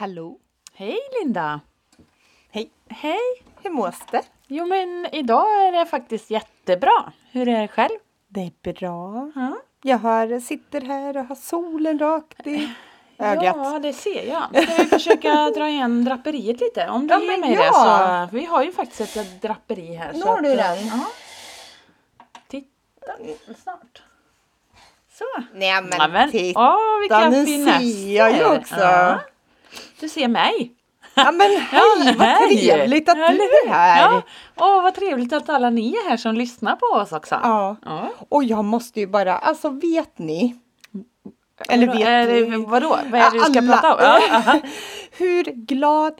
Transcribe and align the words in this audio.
Hallå! 0.00 0.38
Hej 0.74 0.98
Linda! 1.20 1.60
Hej! 2.50 2.70
Hej! 2.88 3.18
Hur 3.62 3.70
mås 3.70 3.98
det? 4.10 4.22
Jo 4.46 4.66
men 4.66 5.06
idag 5.12 5.66
är 5.66 5.72
det 5.72 5.86
faktiskt 5.86 6.30
jättebra. 6.30 7.12
Hur 7.30 7.48
är 7.48 7.60
det 7.60 7.68
själv? 7.68 7.98
Det 8.28 8.40
är 8.40 8.72
bra. 8.72 9.30
Ja, 9.34 9.56
Jag 9.82 9.98
har, 9.98 10.40
sitter 10.40 10.80
här 10.80 11.16
och 11.16 11.24
har 11.24 11.34
solen 11.34 11.98
rakt 11.98 12.46
i 12.46 12.72
ögat. 13.18 13.56
ja 13.56 13.78
det 13.78 13.92
ser 13.92 14.28
jag. 14.28 14.64
Ska 14.64 14.82
vi 14.82 14.84
försöka 14.84 15.50
dra 15.56 15.68
igen 15.68 16.04
draperiet 16.04 16.60
lite? 16.60 16.88
Om 16.88 17.06
du 17.06 17.14
Ja, 17.14 17.20
ger 17.20 17.38
mig 17.38 17.52
ja. 17.52 17.62
det 17.62 17.72
så. 18.30 18.36
Vi 18.36 18.44
har 18.44 18.62
ju 18.62 18.72
faktiskt 18.72 19.16
ett 19.16 19.42
draperi 19.42 19.94
här. 19.94 20.12
Når 20.12 20.36
att, 20.36 20.44
du 20.44 20.56
den? 20.56 20.86
Ja. 20.86 21.06
Titta 22.48 23.12
snart. 23.62 24.02
Så. 25.12 25.24
Nej 25.54 25.82
men, 25.82 25.92
Ja, 25.98 26.08
men, 26.08 26.30
titta, 26.30 26.60
åh, 26.60 27.00
vilka 27.00 27.28
nu 27.28 27.46
ser 27.46 28.16
jag 28.16 28.36
ju 28.36 28.44
också. 28.44 28.74
Ja. 28.80 29.20
Du 30.00 30.08
ser 30.08 30.28
mig. 30.28 30.72
Ja 31.14 31.32
men 31.32 31.50
hej, 31.70 32.14
vad 32.18 32.48
trevligt 32.48 33.08
att 33.08 33.16
du 33.16 33.22
är 33.22 33.68
här. 33.68 34.02
Ja. 34.02 34.22
Åh, 34.56 34.82
vad 34.82 34.94
trevligt 34.94 35.32
att 35.32 35.48
alla 35.48 35.70
ni 35.70 35.94
är 35.94 36.08
här 36.08 36.16
som 36.16 36.34
lyssnar 36.34 36.76
på 36.76 36.86
oss 36.86 37.12
också. 37.12 37.34
Ja. 37.42 37.76
Ja. 37.84 38.08
Och 38.28 38.44
jag 38.44 38.64
måste 38.64 39.00
ju 39.00 39.06
bara, 39.06 39.38
alltså 39.38 39.68
vet 39.70 40.18
ni? 40.18 40.56
Eller 41.68 41.86
Vadå? 41.86 41.98
vet 41.98 42.08
är 42.08 42.50
ni? 42.50 42.64
vadå? 42.66 42.88
Vad 43.10 43.20
är 43.20 43.30
det 43.30 43.38
du 43.38 43.44
ska 43.44 43.58
Alla. 43.58 43.72
prata 43.78 43.94
om? 43.94 44.20
Ja. 44.46 44.60
Hur 45.18 45.44
glad 45.44 46.12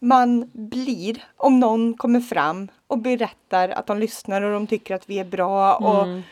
man 0.00 0.50
blir 0.52 1.24
om 1.36 1.60
någon 1.60 1.94
kommer 1.96 2.20
fram 2.20 2.68
och 2.86 2.98
berättar 2.98 3.68
att 3.68 3.86
de 3.86 3.98
lyssnar 3.98 4.42
och 4.42 4.52
de 4.52 4.66
tycker 4.66 4.94
att 4.94 5.08
vi 5.10 5.18
är 5.18 5.24
bra 5.24 5.74
och, 5.74 6.02
Mm. 6.04 6.22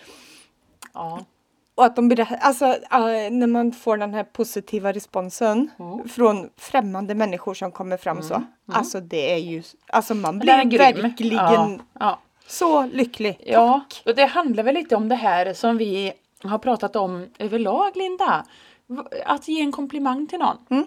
ja. 0.95 1.21
Och 1.75 1.85
att 1.85 1.97
de 1.97 2.09
berättar, 2.09 2.37
alltså 2.37 2.65
äh, 2.67 3.31
när 3.31 3.47
man 3.47 3.73
får 3.73 3.97
den 3.97 4.15
här 4.15 4.25
positiva 4.25 4.93
responsen 4.93 5.71
Mm. 5.79 6.09
från 6.09 6.51
främmande 6.57 7.15
människor 7.15 7.55
som 7.55 7.73
kommer 7.73 7.97
fram 7.97 8.23
så. 8.23 8.43
Alltså 8.73 9.01
det 9.01 9.33
är 9.33 9.39
ju, 9.39 9.63
alltså 9.87 10.15
man 10.15 10.39
blir 10.39 10.53
verkligen 10.79 11.37
Ja, 11.37 11.79
ja. 12.01 12.19
så 12.47 12.87
lycklig. 12.87 13.37
ja, 13.47 13.81
och 14.07 14.15
det 14.15 14.25
handlar 14.27 14.63
väl 14.63 14.75
lite 14.75 14.97
om 14.97 15.09
det 15.09 15.15
här 15.15 15.55
som 15.55 15.77
vi 15.79 16.13
har 16.43 16.59
pratat 16.59 16.97
om 16.97 17.27
överlag 17.39 17.97
Linda. 17.97 18.45
Att 19.27 19.49
ge 19.49 19.61
en 19.61 19.73
komplimang 19.73 20.27
till 20.27 20.39
någon. 20.39 20.57
Mm. 20.71 20.87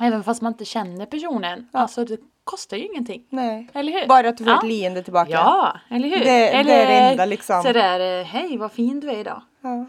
Även 0.00 0.24
fast 0.24 0.42
man 0.42 0.52
inte 0.52 0.64
känner 0.64 1.06
personen. 1.06 1.68
Alltså 1.72 2.04
det 2.04 2.20
kostar 2.48 2.76
ju 2.76 2.86
ingenting. 2.86 3.24
Nej. 3.30 3.68
Eller 3.74 3.92
hur? 3.92 4.06
Bara 4.06 4.28
att 4.28 4.36
du 4.36 4.44
får 4.44 4.52
ja. 4.52 4.58
ett 4.58 4.66
leende 4.68 5.02
tillbaka. 5.02 5.30
Ja, 5.30 5.72
eller 5.90 6.08
hur? 6.08 6.18
Det- 6.18 6.24
det 6.24 6.30
är 6.30 6.60
eller 6.60 6.86
det 6.86 6.92
enda, 6.92 7.24
liksom. 7.24 7.62
sådär, 7.62 8.20
eh, 8.20 8.24
hej 8.26 8.56
vad 8.56 8.72
fin 8.72 9.00
du 9.00 9.10
är 9.10 9.16
idag. 9.18 9.42
Ja. 9.60 9.86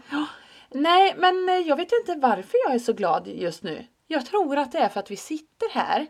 Nej, 0.70 1.14
men 1.18 1.48
eh, 1.48 1.54
jag 1.54 1.76
vet 1.76 1.88
inte 1.92 2.14
varför 2.26 2.58
jag 2.66 2.74
är 2.74 2.78
så 2.78 2.92
glad 2.92 3.26
just 3.28 3.62
nu. 3.62 3.86
Jag 4.06 4.26
tror 4.26 4.58
att 4.58 4.72
det 4.72 4.78
är 4.78 4.88
för 4.88 5.00
att 5.00 5.10
vi 5.10 5.16
sitter 5.16 5.68
här. 5.74 6.06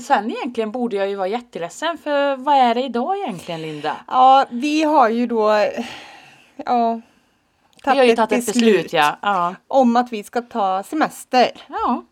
Sen 0.00 0.30
egentligen 0.30 0.72
borde 0.72 0.96
jag 0.96 1.08
ju 1.08 1.14
vara 1.16 1.28
jätteledsen 1.28 1.98
för 1.98 2.36
vad 2.36 2.54
är 2.54 2.74
det 2.74 2.82
idag 2.82 3.18
egentligen 3.18 3.62
Linda? 3.62 3.96
Ja, 4.06 4.44
vi 4.50 4.82
har 4.82 5.08
ju 5.08 5.26
då 5.26 5.50
ja, 6.56 7.00
Vi 7.84 7.90
har 7.98 8.04
ju 8.04 8.16
tagit 8.16 8.32
ett 8.32 8.46
beslut 8.46 8.92
ja. 8.92 9.16
ja. 9.22 9.54
om 9.68 9.96
att 9.96 10.12
vi 10.12 10.22
ska 10.24 10.42
ta 10.42 10.82
semester. 10.82 11.50
Ja, 11.68 12.02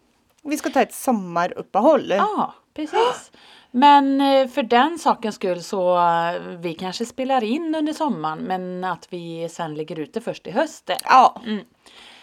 Vi 0.42 0.56
ska 0.56 0.70
ta 0.70 0.80
ett 0.80 0.94
sommaruppehåll. 0.94 2.10
ja, 2.10 2.54
precis. 2.82 3.30
Men 3.70 4.20
eh, 4.20 4.48
för 4.48 4.62
den 4.62 4.98
sakens 4.98 5.34
skull 5.34 5.62
så 5.62 5.96
eh, 5.98 6.40
vi 6.60 6.74
kanske 6.74 7.06
spelar 7.06 7.44
in 7.44 7.74
under 7.74 7.92
sommaren 7.92 8.38
men 8.38 8.84
att 8.84 9.06
vi 9.10 9.48
sen 9.50 9.74
lägger 9.74 9.98
ut 9.98 10.14
det 10.14 10.20
först 10.20 10.46
i 10.46 10.50
hösten. 10.50 10.96
Ja, 11.04 11.42
Mm. 11.46 11.64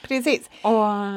precis. 0.08 0.50
Och 0.62 0.72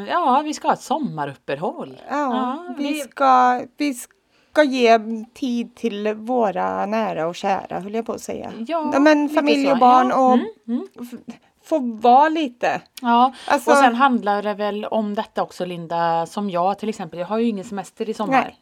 ja, 0.08 0.42
vi 0.44 0.54
ska 0.54 0.68
ha 0.68 0.72
ett 0.74 0.80
sommaruppehåll. 0.80 2.00
Ja, 2.10 2.64
vi, 2.78 2.88
vi- 2.92 2.98
ska, 3.00 3.62
vi 3.76 3.94
ska 3.94 4.62
ge 4.64 4.98
tid 5.34 5.76
till 5.76 6.14
våra 6.14 6.86
nära 6.86 7.26
och 7.26 7.34
kära, 7.34 7.80
höll 7.80 7.94
jag 7.94 8.06
på 8.06 8.12
att 8.12 8.20
säga. 8.20 8.52
Ja, 8.66 8.98
men 9.00 9.22
lite 9.22 9.34
familj 9.34 9.72
och 9.72 9.78
barn 9.78 10.08
Ja, 10.08 10.16
och 10.28 10.34
mm, 10.34 10.48
mm. 10.68 10.88
få 11.64 11.78
vara 11.78 12.28
lite. 12.28 12.80
Ja, 13.02 13.32
Alltså- 13.48 13.70
och 13.70 13.76
sen 13.76 13.94
handlar 13.94 14.42
det 14.42 14.54
väl 14.54 14.84
om 14.84 15.14
detta 15.14 15.42
också 15.42 15.64
Linda, 15.64 16.26
som 16.26 16.50
jag 16.50 16.78
till 16.78 16.88
exempel, 16.88 17.18
jag 17.20 17.26
har 17.26 17.38
ju 17.38 17.48
ingen 17.48 17.64
semester 17.64 18.08
i 18.08 18.14
sommar. 18.14 18.38
Eh, 18.48 18.54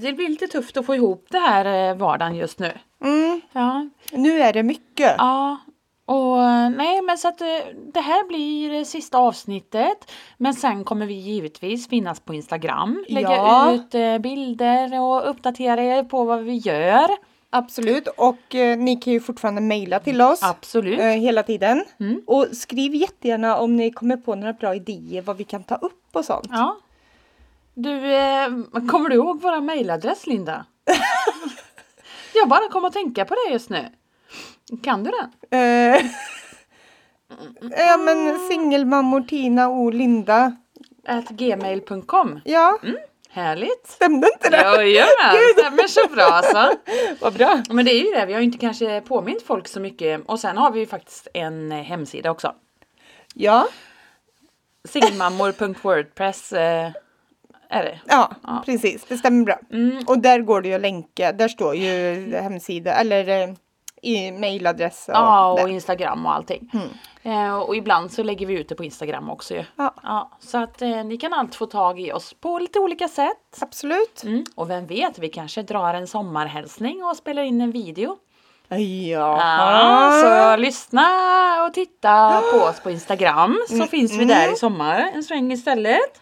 det 0.00 0.12
blir 0.12 0.28
lite 0.28 0.46
tufft 0.46 0.76
att 0.76 0.86
få 0.86 0.94
ihop 0.94 1.26
det 1.30 1.38
här 1.38 1.90
eh, 1.90 1.96
vardagen 1.96 2.34
just 2.36 2.58
nu. 2.58 2.72
Mm, 3.04 3.40
Ja, 3.52 3.88
nu 4.12 4.40
är 4.40 4.52
det 4.52 4.62
mycket. 4.62 5.14
ja. 5.18 5.56
Och 6.08 6.42
eh, 6.42 6.70
nej 6.70 7.02
men 7.02 7.18
så 7.18 7.28
att 7.28 7.40
eh, 7.40 7.46
det 7.94 8.00
här 8.00 8.28
blir 8.28 8.84
sista 8.84 9.18
avsnittet. 9.18 10.12
Men 10.38 10.54
sen 10.54 10.84
kommer 10.84 11.06
vi 11.06 11.14
givetvis 11.14 11.88
finnas 11.88 12.20
på 12.20 12.34
Instagram, 12.34 13.04
lägga 13.08 13.30
Ja. 13.36 13.72
ut 13.72 13.94
eh, 13.94 14.18
bilder 14.18 15.00
och 15.00 15.30
uppdatera 15.30 15.82
er 15.82 16.02
på 16.04 16.24
vad 16.24 16.42
vi 16.42 16.56
gör. 16.56 17.08
Absolut. 17.50 18.08
Och 18.16 18.54
eh, 18.54 18.78
ni 18.78 18.96
kan 18.96 19.12
ju 19.12 19.20
fortfarande 19.20 19.60
mejla 19.60 19.98
till 20.00 20.20
oss. 20.22 20.42
Absolut. 20.42 21.00
eh, 21.00 21.06
hela 21.06 21.42
tiden. 21.42 21.84
Mm. 22.00 22.22
Och 22.26 22.46
skriv 22.52 22.94
jättegärna 22.94 23.56
om 23.58 23.76
ni 23.76 23.90
kommer 23.90 24.16
på 24.16 24.34
några 24.34 24.52
bra 24.52 24.74
idéer 24.74 25.22
vad 25.22 25.36
vi 25.36 25.44
kan 25.44 25.64
ta 25.64 25.74
upp 25.74 26.08
och 26.12 26.24
sånt. 26.24 26.46
Ja. 26.50 26.76
Du, 27.78 28.14
eh, 28.14 28.48
kommer 28.88 29.08
du 29.08 29.14
ihåg 29.14 29.40
våra 29.40 29.60
mejladress 29.60 30.26
Linda? 30.26 30.66
jag 32.34 32.48
bara 32.48 32.68
kom 32.68 32.84
att 32.84 32.92
tänka 32.92 33.24
på 33.24 33.34
det 33.34 33.52
just 33.52 33.70
nu. 33.70 33.88
Kan 34.82 35.04
du 35.04 35.10
den? 35.10 35.60
Eh, 35.60 36.06
ja 37.60 37.96
men 37.96 38.48
singelmammor 38.48 39.20
Tina 39.20 39.68
och 39.68 39.94
Linda. 39.94 40.56
At 41.04 41.28
gmail.com. 41.28 42.40
Ja, 42.44 42.78
Härligt! 43.30 43.86
stämde 43.86 44.28
inte 44.32 44.50
det? 44.50 44.56
Jajamän, 44.56 45.42
stämmer 45.58 45.86
så 45.88 46.08
bra 46.14 46.24
alltså. 46.24 46.72
Vad 47.20 47.34
bra. 47.34 47.62
Men 47.70 47.84
det 47.84 47.92
är 47.92 48.04
ju 48.04 48.10
det, 48.10 48.26
vi 48.26 48.32
har 48.32 48.40
ju 48.40 48.46
inte 48.46 48.58
kanske 48.58 49.00
påmint 49.00 49.42
folk 49.42 49.68
så 49.68 49.80
mycket. 49.80 50.20
Och 50.26 50.40
sen 50.40 50.56
har 50.56 50.70
vi 50.70 50.80
ju 50.80 50.86
faktiskt 50.86 51.28
en 51.34 51.72
eh, 51.72 51.82
hemsida 51.82 52.30
också. 52.30 52.54
Ja, 53.34 53.68
Singelmammor.wordpress 54.84 56.52
eh, 56.52 56.90
är 57.70 57.82
det. 57.84 58.00
ja, 58.06 58.30
Ja. 58.42 58.62
precis. 58.66 59.04
Det 59.08 59.18
stämmer 59.18 59.44
bra. 59.44 59.58
Mm. 59.72 60.04
Och 60.06 60.18
där 60.18 60.38
går 60.40 60.60
det 60.62 60.68
ju 60.68 60.74
att 60.74 60.80
länka. 60.80 61.32
Där 61.32 61.48
står 61.48 61.74
ju 61.74 61.90
hemsida 62.36 62.92
eller 62.94 63.28
eh, 63.28 63.54
i 64.02 64.32
mejladress. 64.32 65.08
Och 65.08 65.14
Ja, 65.14 65.52
och 65.52 65.68
det. 65.68 65.72
Instagram 65.74 66.26
och 66.26 66.34
allting. 66.34 66.70
Eh, 67.22 67.56
och 67.58 67.76
ibland 67.76 68.12
så 68.12 68.22
lägger 68.22 68.46
vi 68.46 68.54
ut 68.54 68.68
det 68.68 68.74
på 68.74 68.84
Instagram 68.84 69.30
också 69.30 69.54
ju. 69.54 69.64
Ja. 69.76 69.94
Ja, 70.02 70.30
så 70.40 70.58
att 70.58 70.82
eh, 70.82 71.04
ni 71.04 71.16
kan 71.16 71.32
alltid 71.32 71.54
få 71.54 71.66
tag 71.66 72.00
i 72.00 72.12
oss 72.12 72.34
på 72.40 72.58
lite 72.58 72.78
olika 72.78 73.08
sätt. 73.08 73.58
Absolut. 73.60 74.22
Mm. 74.24 74.44
Och 74.54 74.70
vem 74.70 74.86
vet, 74.86 75.18
vi 75.18 75.28
kanske 75.28 75.62
drar 75.62 75.94
en 75.94 76.06
sommarhälsning 76.06 77.04
och 77.04 77.16
spelar 77.16 77.42
in 77.42 77.60
en 77.60 77.70
video. 77.70 78.16
Ja. 78.68 80.22
Så 80.24 80.56
lyssna 80.60 81.02
och 81.66 81.74
titta 81.74 82.42
på 82.52 82.58
oss 82.58 82.80
på 82.80 82.90
Instagram 82.90 83.58
så 83.68 83.74
Mm, 83.74 83.88
finns 83.88 84.12
vi 84.12 84.16
mm. 84.24 84.28
där 84.28 84.52
i 84.52 84.56
sommar 84.56 85.10
en 85.14 85.22
sväng 85.22 85.52
istället. 85.52 86.20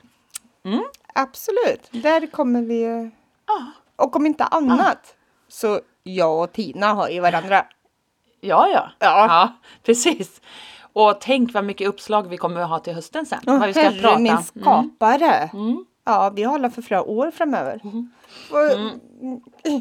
Absolut. 1.14 1.88
Där 1.91 2.26
kommer 2.26 2.62
vi 2.62 2.75
ju- 2.80 3.10
Ja, 3.47 3.64
Och 3.97 4.16
om 4.16 4.26
inte 4.26 4.44
annat 4.44 5.14
så 5.48 5.80
jag 6.02 6.42
och 6.42 6.52
Tina 6.52 6.86
har 6.86 7.08
ju 7.08 7.20
varandra. 7.20 7.66
ja, 8.41 8.69
ja. 8.69 8.91
Ja. 8.98 9.26
ja 9.26 9.52
precis. 9.82 10.41
Och 10.92 11.20
tänk 11.20 11.54
vad 11.54 11.64
mycket 11.64 11.88
uppslag 11.88 12.28
vi 12.28 12.36
kommer 12.36 12.60
att 12.60 12.69
ha 12.69 12.78
till 12.78 12.94
hösten 12.94 13.26
sen. 13.26 13.41
Åh, 13.47 13.58
vad 13.58 13.66
vi 13.66 13.72
ska 13.72 13.82
herre 13.82 14.00
prata. 14.00 14.19
min 14.19 14.32
Mm. 14.32 14.42
skapare. 14.42 15.50
Mm. 15.52 15.84
Ja, 16.04 16.30
vi 16.36 16.42
håller 16.42 16.69
för 16.69 16.82
flera 16.82 17.02
år 17.02 17.31
framöver. 17.31 17.81
Och- 18.50 19.00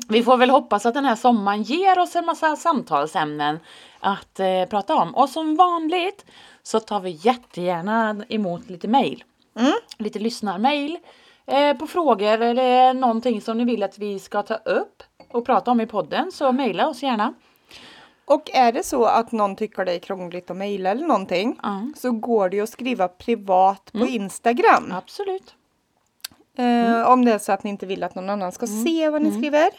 Vi 0.09 0.23
får 0.23 0.37
väl 0.37 0.49
hoppas 0.49 0.85
att 0.85 0.93
den 0.93 1.05
här 1.05 1.15
sommaren 1.15 1.63
ger 1.63 1.99
oss 1.99 2.15
en 2.15 2.25
massa 2.25 2.55
samtalsämnen 2.55 3.59
att 3.99 4.39
eh, 4.39 4.65
prata 4.69 4.95
om. 4.95 5.15
Och 5.15 5.29
som 5.29 5.55
vanligt 5.55 6.25
så 6.63 6.79
tar 6.79 6.99
vi 6.99 7.09
jättegärna 7.09 8.15
emot 8.29 8.69
lite 8.69 8.87
mejl. 8.87 9.23
Mm. 9.59 9.73
Lite 9.97 10.19
lyssnarmail 10.19 10.97
eh, 11.45 11.77
på 11.77 11.87
frågor 11.87 12.41
eller 12.41 12.93
någonting 12.93 13.41
som 13.41 13.57
ni 13.57 13.65
vill 13.65 13.83
att 13.83 13.97
vi 13.97 14.19
ska 14.19 14.41
ta 14.43 14.55
upp 14.55 15.03
och 15.31 15.45
prata 15.45 15.71
om 15.71 15.81
i 15.81 15.87
podden. 15.87 16.31
Så 16.31 16.51
mejla 16.51 16.87
oss 16.87 17.03
gärna. 17.03 17.33
Och 18.25 18.49
är 18.53 18.71
det 18.71 18.83
så 18.83 19.05
att 19.05 19.31
någon 19.31 19.55
tycker 19.55 19.85
det 19.85 19.93
är 19.93 19.99
krångligt 19.99 20.51
att 20.51 20.57
mejla 20.57 20.89
eller 20.89 21.07
någonting 21.07 21.59
Ja, 21.63 21.81
så 21.95 22.11
går 22.11 22.49
det 22.49 22.55
ju 22.57 22.63
att 22.63 22.69
skriva 22.69 23.07
privat 23.07 23.91
på 23.91 24.05
Instagram. 24.07 24.91
absolut. 24.91 25.55
Eh, 26.57 27.07
om 27.11 27.25
det 27.25 27.33
är 27.33 27.37
så 27.39 27.51
att 27.51 27.63
ni 27.63 27.69
inte 27.69 27.85
vill 27.85 28.03
att 28.03 28.15
någon 28.15 28.29
annan 28.29 28.51
ska 28.51 28.67
se 28.67 29.09
vad 29.09 29.21
ni 29.21 29.31
skriver. 29.31 29.69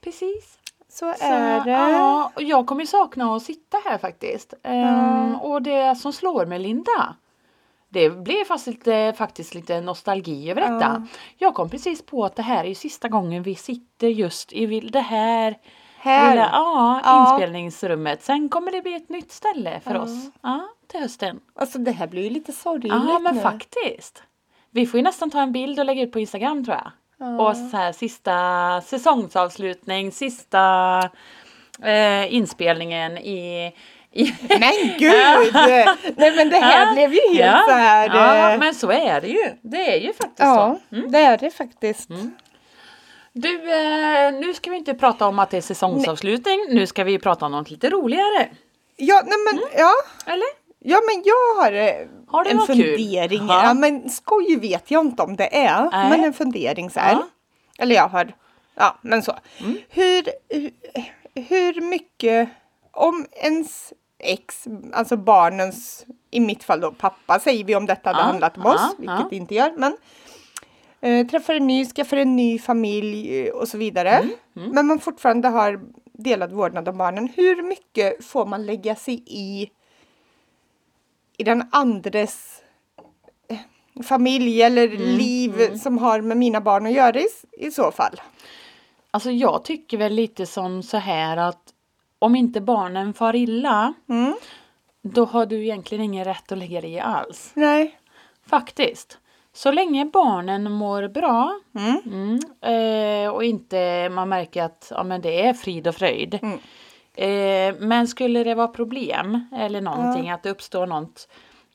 Precis. 0.00 0.58
Så 0.88 1.14
Så, 1.18 1.24
är 1.26 1.64
det. 1.64 1.70
Ja, 1.70 2.32
jag 2.36 2.66
kommer 2.66 2.84
sakna 2.84 3.36
att 3.36 3.42
sitta 3.42 3.78
här 3.84 3.98
faktiskt. 3.98 4.54
Ehm, 4.62 5.34
och 5.36 5.62
det 5.62 5.94
som 5.98 6.12
slår 6.12 6.46
mig 6.46 6.58
Linda. 6.58 7.14
Det 7.90 8.10
blir 8.10 8.44
faktiskt 8.44 8.66
lite, 8.66 9.14
faktiskt 9.18 9.54
lite 9.54 9.80
nostalgi 9.80 10.50
över 10.50 10.60
detta. 10.60 11.06
Ja. 11.10 11.18
Jag 11.38 11.54
kom 11.54 11.70
precis 11.70 12.06
på 12.06 12.24
att 12.24 12.36
det 12.36 12.42
här 12.42 12.64
är 12.64 12.74
sista 12.74 13.08
gången 13.08 13.42
vi 13.42 13.54
sitter 13.54 14.08
just 14.08 14.52
i 14.52 14.80
det 14.80 15.00
här, 15.00 15.54
Här. 15.98 16.30
lilla 16.30 16.48
ja, 16.52 17.00
Ja. 17.04 17.30
inspelningsrummet. 17.32 18.22
Sen 18.22 18.48
kommer 18.48 18.72
det 18.72 18.82
bli 18.82 18.94
ett 18.94 19.08
nytt 19.08 19.32
ställe 19.32 19.80
för 19.84 19.94
Ja. 19.94 20.00
oss. 20.00 20.30
Ja, 20.42 20.68
till 20.86 21.00
hösten. 21.00 21.40
Alltså 21.54 21.78
det 21.78 21.90
här 21.92 22.06
blir 22.06 22.22
ju 22.22 22.30
lite 22.30 22.52
sorgligt 22.52 22.92
Ja, 22.92 23.18
men 23.18 23.34
nu. 23.34 23.40
faktiskt. 23.40 24.22
Vi 24.70 24.86
får 24.86 24.98
ju 24.98 25.04
nästan 25.04 25.30
ta 25.30 25.40
en 25.40 25.52
bild 25.52 25.78
och 25.78 25.84
lägga 25.86 26.02
ut 26.02 26.12
på 26.12 26.20
Instagram 26.20 26.64
tror 26.64 26.76
jag. 26.76 26.90
Och 27.40 27.56
så 27.56 27.76
här 27.76 27.92
sista 27.92 28.80
säsongsavslutning, 28.80 30.12
sista 30.12 30.98
eh, 31.82 32.34
inspelningen 32.34 33.18
i- 33.18 33.72
Men 34.48 34.72
gud! 34.98 35.52
Nej 36.16 36.36
men 36.36 36.48
det 36.50 36.56
här 36.58 36.86
Ja, 36.86 36.92
blev 36.92 37.12
ju 37.14 37.20
helt 37.20 37.38
ja, 37.40 37.64
så 37.68 37.72
här. 37.74 38.08
Ja, 38.08 38.52
eh, 38.52 38.58
men 38.58 38.74
så 38.74 38.90
är 38.92 39.20
det 39.20 39.28
ju. 39.28 39.50
Det 39.62 39.94
är 39.94 40.00
ju 40.00 40.12
faktiskt 40.12 40.38
ja 40.38 40.78
så. 40.90 40.96
Mm. 40.96 41.12
det 41.12 41.18
är 41.18 41.38
det 41.38 41.50
faktiskt. 41.50 42.08
Du, 43.32 43.72
eh, 43.72 44.32
nu 44.32 44.54
ska 44.54 44.70
vi 44.70 44.76
inte 44.76 44.94
prata 44.94 45.26
om 45.26 45.38
att 45.38 45.50
det 45.50 45.56
är 45.56 45.60
säsongsavslutning. 45.60 46.66
Nu 46.68 46.86
ska 46.86 47.04
vi 47.04 47.18
prata 47.18 47.46
om 47.46 47.52
något 47.52 47.70
lite 47.70 47.90
roligare. 47.90 48.48
Ja, 48.96 49.22
nej 49.26 49.38
men 49.44 49.58
Mm. 49.62 49.70
ja. 49.76 49.92
Eller? 50.32 50.46
Ja 50.80 51.00
men 51.06 51.22
jag 51.24 51.62
har, 51.64 51.72
eh, 51.72 52.06
Har 52.28 52.44
en 52.44 52.58
kul? 52.58 52.66
fundering. 52.66 53.46
Ja. 53.48 53.62
Ja. 53.64 53.74
men 53.74 54.10
skoj 54.10 54.56
vet 54.56 54.90
jag 54.90 55.04
inte 55.06 55.22
om 55.22 55.36
det 55.36 55.56
är. 55.56 55.90
Nej. 55.92 56.10
Men 56.10 56.24
en 56.24 56.32
fundering 56.32 56.90
så 56.90 57.00
här. 57.00 57.12
Ja. 57.12 57.26
Eller 57.78 57.94
jag 57.94 58.08
har, 58.08 58.32
ja 58.74 58.98
men 59.02 59.22
så. 59.22 59.32
Mm. 59.60 59.78
Hur, 59.88 60.24
hur, 60.48 60.70
hur 61.48 61.80
mycket, 61.80 62.48
om 62.98 63.26
ens 63.32 63.92
ex, 64.18 64.64
alltså 64.92 65.16
barnens, 65.16 66.06
i 66.30 66.40
mitt 66.40 66.64
fall 66.64 66.80
då 66.80 66.92
pappa 66.92 67.38
säger 67.38 67.64
vi 67.64 67.76
om 67.76 67.86
detta 67.86 68.08
hade 68.10 68.18
Ja, 68.20 68.24
handlat 68.24 68.56
om 68.56 68.62
ja, 68.66 68.74
oss, 68.74 68.94
vilket 68.98 69.30
det 69.30 69.36
inte 69.36 69.54
gör. 69.54 69.72
Men 69.76 69.96
eh, 71.00 71.26
träffar 71.26 71.54
en 71.54 71.66
ny, 71.66 71.86
skaffar 71.86 72.16
en 72.16 72.36
ny 72.36 72.58
familj 72.58 73.38
eh, 73.46 73.52
och 73.54 73.68
så 73.68 73.78
vidare. 73.78 74.10
Mm, 74.10 74.70
Men 74.70 74.86
man 74.86 74.98
fortfarande 74.98 75.48
har 75.48 75.80
delad 76.12 76.52
vårdnad 76.52 76.88
om 76.88 76.98
barnen. 76.98 77.28
Hur 77.36 77.62
mycket 77.62 78.24
får 78.24 78.46
man 78.46 78.66
lägga 78.66 78.94
sig 78.94 79.22
i 79.26 79.70
i 81.40 81.44
den 81.44 81.68
andres 81.72 82.62
eh, 83.48 83.58
familj 84.04 84.62
eller 84.62 84.86
Mm, 84.86 84.98
liv 85.00 85.76
som 85.76 85.98
har 85.98 86.20
med 86.20 86.36
mina 86.36 86.60
barn 86.60 86.86
att 86.86 86.92
göra 86.92 87.20
i, 87.20 87.26
i 87.52 87.70
så 87.70 87.90
fall? 87.92 88.20
Alltså 89.10 89.30
jag 89.30 89.64
tycker 89.64 89.98
väl 89.98 90.12
lite 90.12 90.46
som 90.46 90.82
så 90.82 90.96
här 90.96 91.36
att 91.36 91.62
om 92.18 92.36
inte 92.36 92.60
barnen 92.60 93.14
far 93.14 93.36
illa 93.36 93.94
Mm. 94.08 94.34
då 95.02 95.24
har 95.24 95.46
du 95.46 95.62
egentligen 95.64 96.04
ingen 96.04 96.24
rätt 96.24 96.52
att 96.52 96.58
lägga 96.58 96.80
dig 96.80 96.92
i 96.92 97.00
alls. 97.00 97.50
Nej. 97.54 97.98
Faktiskt. 98.46 99.18
Så 99.52 99.72
länge 99.72 100.04
barnen 100.04 100.72
mår 100.72 101.08
bra 101.08 101.60
Mm. 101.74 102.00
mm, 102.06 103.24
eh, 103.24 103.30
och 103.34 103.44
inte 103.44 104.08
man 104.08 104.28
märker 104.28 104.62
att 104.62 104.92
ja, 104.94 105.02
men 105.04 105.20
det 105.20 105.46
är 105.46 105.54
frid 105.54 105.86
och 105.88 105.94
fröjd. 105.94 106.38
Mm. 106.42 106.58
Eh, 107.14 107.80
men 107.80 108.08
skulle 108.08 108.44
det 108.44 108.54
vara 108.54 108.68
problem 108.68 109.48
eller 109.56 109.80
någonting, 109.80 110.30
att 110.30 110.42
det 110.42 110.50
uppstår 110.50 110.86
något. 110.86 111.28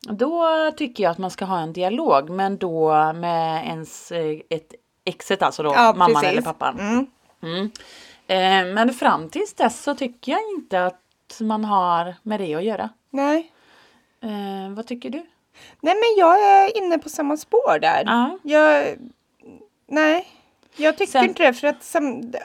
Då 0.10 0.46
tycker 0.78 1.04
jag 1.04 1.12
att 1.12 1.18
man 1.18 1.32
ska 1.32 1.46
ha 1.46 1.60
en 1.60 1.74
dialog 1.74 2.30
men 2.30 2.58
då 2.58 2.90
med 3.14 3.66
ens 3.66 4.12
eh, 4.12 4.38
ett 4.50 4.74
exet 5.06 5.42
alltså 5.44 5.64
då, 5.64 5.70
Ja, 5.76 5.94
mamman 5.98 6.14
precis. 6.22 6.30
eller 6.30 6.42
pappan. 6.42 7.08
Eh, 8.28 8.66
men 8.74 8.94
fram 8.94 9.30
tills 9.30 9.54
dess 9.54 9.84
så 9.84 9.96
tycker 9.96 10.32
jag 10.32 10.42
inte 10.58 10.86
att 10.86 11.38
man 11.42 11.66
har 11.66 12.16
med 12.24 12.40
det 12.40 12.56
att 12.56 12.64
göra. 12.64 12.90
Nej. 13.10 13.52
Eh, 14.22 14.74
vad 14.76 14.88
tycker 14.88 15.10
du? 15.10 15.18
Nej, 15.82 15.96
men 15.96 16.16
jag 16.18 16.44
är 16.44 16.78
inne 16.78 16.98
på 16.98 17.10
samma 17.10 17.38
spår 17.38 17.80
där. 17.80 18.04
Ja. 18.06 18.38
Jag, 18.44 18.96
nej, 19.88 20.28
jag 20.76 20.98
tycker 20.98 21.12
Sen- 21.12 21.26
inte 21.26 21.44
det. 21.44 21.54
För 21.54 21.68
att 21.68 21.96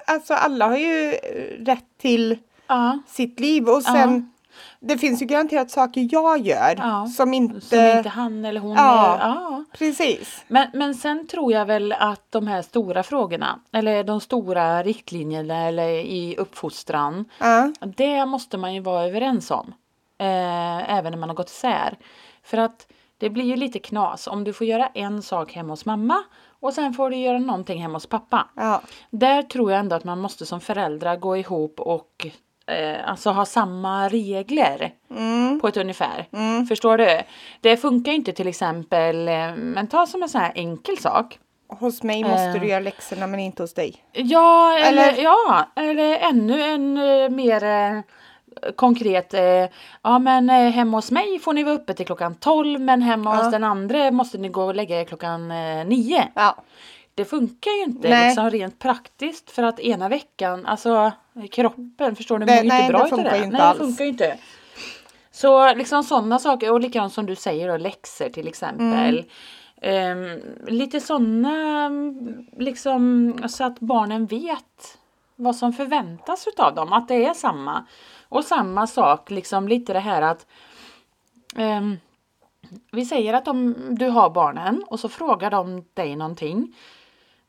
alltså 0.07 0.35
alla 0.35 0.67
har 0.69 0.77
ju 0.77 1.13
eh, 1.15 1.65
rätt 1.65 1.85
till 1.99 2.39
Ja, 2.67 2.99
sitt 3.09 3.41
liv. 3.41 3.69
Och 3.69 3.83
sen, 3.83 4.33
det 4.81 4.99
finns 4.99 5.23
ju 5.23 5.27
garanterat 5.27 5.71
saker 5.71 6.09
jag 6.13 6.39
gör 6.47 6.75
Ja, 6.79 7.07
som 7.07 7.35
inte... 7.35 7.61
som 7.61 7.79
inte 7.79 8.09
han 8.09 8.45
eller 8.45 8.61
hon 8.61 8.73
Ja. 8.77 9.17
är. 9.17 9.29
Ja. 9.29 9.65
Precis. 9.79 10.45
Men, 10.49 10.69
men 10.75 10.95
sen 10.95 11.27
tror 11.27 11.53
jag 11.53 11.67
väl 11.67 11.93
att 11.93 12.27
de 12.33 12.47
här 12.47 12.63
stora 12.63 13.03
frågorna, 13.03 13.61
eller 13.73 14.05
de 14.05 14.21
stora 14.21 14.83
riktlinjerna 14.83 15.63
eller 15.69 15.89
i 15.89 16.37
uppfostran, 16.39 17.25
Ja. 17.41 17.73
det 17.97 18.27
måste 18.27 18.59
man 18.59 18.75
ju 18.75 18.81
vara 18.81 19.05
överens 19.05 19.51
om. 19.51 19.75
Eh, 20.19 20.93
även 20.99 21.11
när 21.13 21.19
man 21.19 21.29
har 21.29 21.37
gått 21.37 21.51
isär. 21.51 21.99
För 22.43 22.59
att 22.59 22.87
det 23.19 23.31
blir 23.31 23.45
ju 23.45 23.57
lite 23.57 23.79
knas 23.79 24.27
om 24.27 24.45
du 24.45 24.53
får 24.53 24.67
göra 24.67 24.87
en 24.87 25.23
sak 25.23 25.53
hemma 25.53 25.73
hos 25.73 25.85
mamma 25.85 26.23
och 26.61 26.75
sen 26.75 26.95
får 26.95 27.11
du 27.11 27.17
göra 27.17 27.39
någonting 27.39 27.83
hemma 27.83 27.97
hos 27.97 28.07
pappa. 28.07 28.49
Ja. 28.57 28.81
Där 29.11 29.43
tror 29.43 29.71
jag 29.71 29.81
ändå 29.81 29.97
att 29.97 30.05
man 30.05 30.21
måste 30.21 30.47
som 30.47 30.61
föräldrar 30.61 31.17
gå 31.17 31.37
ihop 31.37 31.81
och 31.81 32.27
eh, 32.69 33.11
alltså 33.11 33.31
ha 33.31 33.45
samma 33.45 34.09
regler 34.09 34.91
Mm. 35.11 35.61
på 35.61 35.69
ett 35.69 35.77
ungefär. 35.77 36.27
Mm. 36.33 36.67
Förstår 36.67 36.99
du? 36.99 37.21
Det 37.61 37.77
funkar 37.77 38.13
inte 38.13 38.33
till 38.33 38.49
exempel, 38.49 39.29
eh, 39.29 39.55
men 39.57 39.87
ta 39.87 40.07
som 40.07 40.23
en 40.23 40.29
sån 40.29 40.41
här 40.41 40.53
enkel 40.55 40.99
sak. 40.99 41.39
Hos 41.81 42.03
mig 42.03 42.23
måste 42.25 42.43
Eh. 42.45 42.61
du 42.61 42.67
göra 42.69 42.81
läxorna 42.81 43.27
men 43.27 43.41
inte 43.41 43.63
hos 43.63 43.75
dig. 43.75 43.97
Ja, 44.13 44.79
eller, 44.79 45.09
Eller- 45.13 45.23
ja, 45.23 45.69
eller 45.77 46.17
ännu 46.19 46.63
en 46.63 46.97
eh, 46.99 47.29
mer 47.29 47.65
eh, 47.65 48.01
konkret. 48.77 49.35
Eh, 49.35 49.67
ja, 50.03 50.19
men 50.19 50.51
eh, 50.51 50.71
hemma 50.71 50.97
hos 50.97 51.11
mig 51.11 51.39
får 51.39 51.53
ni 51.53 51.63
vara 51.63 51.75
uppe 51.75 51.95
till 51.95 52.07
klockan 52.07 52.35
12 52.35 52.81
men 52.81 53.03
hemma 53.03 53.37
Ja. 53.37 53.43
hos 53.43 53.51
den 53.51 53.65
andra 53.65 54.11
måste 54.11 54.39
ni 54.39 54.49
gå 54.49 54.63
och 54.65 54.75
lägga 54.75 55.01
er 55.01 55.05
klockan 55.05 55.51
eh, 55.51 55.87
9. 55.87 56.29
Ja. 56.35 56.57
Det 57.19 57.25
funkar 57.25 57.71
ju 57.71 57.83
inte 57.83 58.09
Nej. 58.09 58.27
liksom 58.29 58.51
rent 58.51 58.79
praktiskt 58.79 59.51
för 59.51 59.63
att 59.63 59.81
ena 59.81 60.09
veckan, 60.09 60.67
alltså 60.67 61.13
kroppen, 61.51 62.17
förstår 62.17 62.39
du, 62.39 62.47
mår 62.47 62.53
nej, 62.53 62.81
inte 62.81 62.93
bra 62.93 63.03
det 63.03 63.09
funkar 63.09 63.31
det. 63.31 63.37
inte 63.45 63.49
nej, 63.49 63.61
alls. 63.61 63.79
det 63.79 63.85
funkar 63.85 64.05
ju 64.05 64.11
inte. 64.11 64.39
Så 65.31 65.75
liksom 65.75 66.05
sådana 66.05 66.39
saker 66.39 66.73
och 66.73 66.81
likadant 66.81 67.13
som 67.13 67.27
du 67.27 67.37
säger 67.37 67.69
då, 67.69 67.77
läxor 67.77 68.29
till 68.29 68.49
exempel. 68.49 69.25
Ehm, 69.83 70.41
lite 70.67 71.01
sådana 71.01 71.91
liksom 72.57 73.35
så 73.49 73.65
att 73.65 73.81
barnen 73.81 74.27
vet 74.27 74.99
vad 75.37 75.57
som 75.57 75.73
förväntas 75.73 76.47
utav 76.47 76.75
dem, 76.75 76.93
att 76.93 77.09
det 77.09 77.25
är 77.25 77.35
samma. 77.35 77.87
Och 78.29 78.45
samma 78.45 78.87
sak, 78.87 79.31
liksom 79.31 79.69
lite 79.69 79.93
det 79.93 80.01
här 80.01 80.23
att 80.23 80.47
ehm, 81.57 81.97
vi 82.93 83.05
säger 83.05 83.35
att 83.35 83.49
om 83.49 83.75
du 83.91 84.09
har 84.09 84.31
barnen 84.31 84.85
och 84.87 85.01
så 85.01 85.09
frågar 85.09 85.51
de 85.51 85.85
dig 85.95 86.17
någonting. 86.17 86.75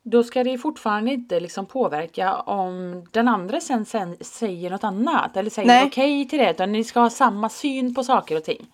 Då 0.03 0.23
ska 0.23 0.43
det 0.43 0.57
fortfarande 0.57 1.11
inte 1.11 1.39
liksom 1.39 1.65
påverka 1.65 2.35
om 2.35 3.05
den 3.11 3.27
andra 3.27 3.59
sen, 3.59 3.85
sen 3.85 4.17
säger 4.21 4.69
något 4.69 4.83
annat 4.83 5.37
eller 5.37 5.49
säger 5.49 5.85
okej 5.85 6.27
till 6.27 6.39
det. 6.39 6.51
Utan 6.51 6.71
ni 6.71 6.83
ska 6.83 6.99
ha 6.99 7.09
samma 7.09 7.49
syn 7.49 7.95
på 7.95 8.03
saker 8.03 8.37
och 8.37 8.43
ting. 8.43 8.67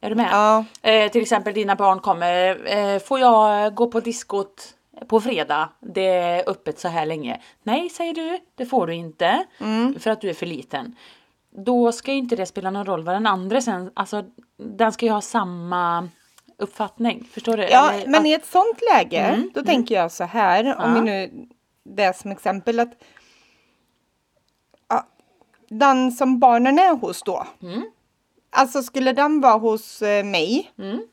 Är 0.00 0.10
du 0.10 0.16
med? 0.16 0.28
Ja. 0.32 0.64
Eh, 0.82 1.10
till 1.10 1.22
exempel 1.22 1.54
dina 1.54 1.76
barn 1.76 2.00
kommer. 2.00 2.60
Eh, 2.76 2.98
får 2.98 3.20
jag 3.20 3.74
gå 3.74 3.86
på 3.86 4.00
diskot 4.00 4.74
på 5.08 5.20
fredag? 5.20 5.68
Det 5.80 6.06
är 6.06 6.48
öppet 6.50 6.78
så 6.78 6.88
här 6.88 7.06
länge. 7.06 7.40
Nej, 7.62 7.88
säger 7.88 8.14
du. 8.14 8.38
Det 8.54 8.66
får 8.66 8.86
du 8.86 8.94
inte. 8.94 9.44
Mm. 9.60 10.00
För 10.00 10.10
att 10.10 10.20
du 10.20 10.30
är 10.30 10.34
för 10.34 10.46
liten. 10.46 10.96
Då 11.50 11.92
ska 11.92 12.12
ju 12.12 12.18
inte 12.18 12.36
det 12.36 12.46
spela 12.46 12.70
någon 12.70 12.86
roll 12.86 13.04
vad 13.04 13.14
den 13.14 13.26
andra 13.26 13.60
sen, 13.60 13.90
alltså 13.94 14.24
den 14.56 14.92
ska 14.92 15.06
ju 15.06 15.12
ha 15.12 15.20
samma 15.20 16.08
uppfattning. 16.62 17.28
Förstår 17.32 17.56
du? 17.56 17.62
Ja, 17.62 17.92
Eller 17.92 18.06
men 18.06 18.20
att- 18.20 18.26
i 18.26 18.32
ett 18.32 18.46
sånt 18.46 18.80
läge, 18.94 19.18
Mm, 19.20 19.50
då 19.54 19.62
tänker 19.62 19.94
jag 19.94 20.12
så 20.12 20.24
här, 20.24 20.64
om 20.64 20.88
Ja. 20.88 20.94
vi 20.94 21.00
nu, 21.00 21.46
det 21.84 22.16
som 22.16 22.30
exempel 22.30 22.80
att 22.80 22.92
ja, 24.88 25.06
den 25.68 26.12
som 26.12 26.38
barnen 26.38 26.78
är 26.78 26.94
hos 26.96 27.22
då, 27.22 27.46
Mm. 27.62 27.82
alltså 28.50 28.82
skulle 28.82 29.12
den 29.12 29.40
vara 29.40 29.58
hos 29.58 30.02
eh, 30.02 30.24
mig, 30.24 30.70
Mm. 30.78 31.06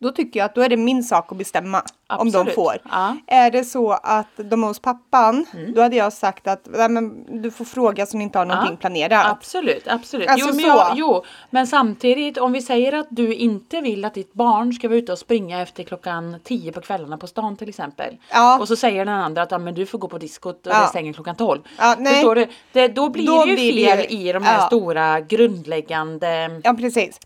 Då 0.00 0.10
tycker 0.10 0.40
jag 0.40 0.44
att 0.44 0.54
då 0.54 0.60
är 0.62 0.68
det 0.68 0.76
min 0.76 1.02
sak 1.04 1.32
att 1.32 1.38
bestämma 1.38 1.82
om 2.08 2.30
de 2.30 2.38
Absolut. 2.38 2.54
får. 2.54 2.76
Ja. 2.90 3.16
Är 3.26 3.50
det 3.50 3.64
så 3.64 3.92
att 3.92 4.26
de 4.36 4.62
är 4.62 4.66
hos 4.66 4.78
pappan, 4.78 5.46
Mm. 5.54 5.74
då 5.74 5.82
hade 5.82 5.96
jag 5.96 6.12
sagt 6.12 6.46
att 6.46 6.68
nej, 6.70 6.88
men, 6.88 7.26
du 7.42 7.50
får 7.50 7.64
fråga 7.64 8.06
ni 8.14 8.22
inte 8.24 8.38
har 8.38 8.46
någonting 8.46 8.76
planerat. 8.76 9.26
Absolut, 9.26 9.88
absolut. 9.88 10.28
Alltså 10.28 10.48
jo, 10.48 10.54
men 10.56 10.64
jag, 10.64 10.92
jo, 10.94 11.24
men 11.50 11.66
samtidigt 11.66 12.38
om 12.38 12.52
vi 12.52 12.62
säger 12.62 12.92
att 12.92 13.06
du 13.10 13.34
inte 13.34 13.80
vill 13.80 14.04
att 14.04 14.14
ditt 14.14 14.32
barn 14.32 14.72
ska 14.72 14.88
vara 14.88 14.98
ute 14.98 15.12
och 15.12 15.18
springa 15.18 15.60
efter 15.62 15.82
klockan 15.82 16.36
10 16.44 16.72
på 16.72 16.80
kvällarna 16.80 17.18
på 17.18 17.26
stan 17.26 17.56
till 17.56 17.68
exempel. 17.68 18.16
Ja. 18.32 18.58
Och 18.60 18.68
så 18.68 18.76
säger 18.76 19.04
den 19.04 19.14
andra 19.14 19.42
att 19.42 19.50
ja, 19.50 19.58
men 19.58 19.74
du 19.74 19.86
får 19.86 19.98
gå 19.98 20.08
på 20.08 20.18
diskot 20.18 20.66
och 20.66 20.72
Ja. 20.72 20.80
det 20.80 20.86
stänger 20.88 21.12
klockan 21.12 21.36
12. 21.36 21.60
Ja, 21.78 21.96
nej. 21.98 22.14
Förstår 22.14 22.34
du? 22.34 22.46
Det, 22.72 22.88
då 22.88 23.08
blir 23.08 23.26
Då 23.26 23.44
det 23.44 23.50
ju 23.50 23.56
det 23.56 23.86
fel 23.86 23.98
ju- 24.10 24.18
i 24.28 24.32
de 24.32 24.42
här 24.44 24.58
ja. 24.60 24.66
stora 24.66 25.20
grundläggande 25.20 26.60
Ja, 26.64 26.74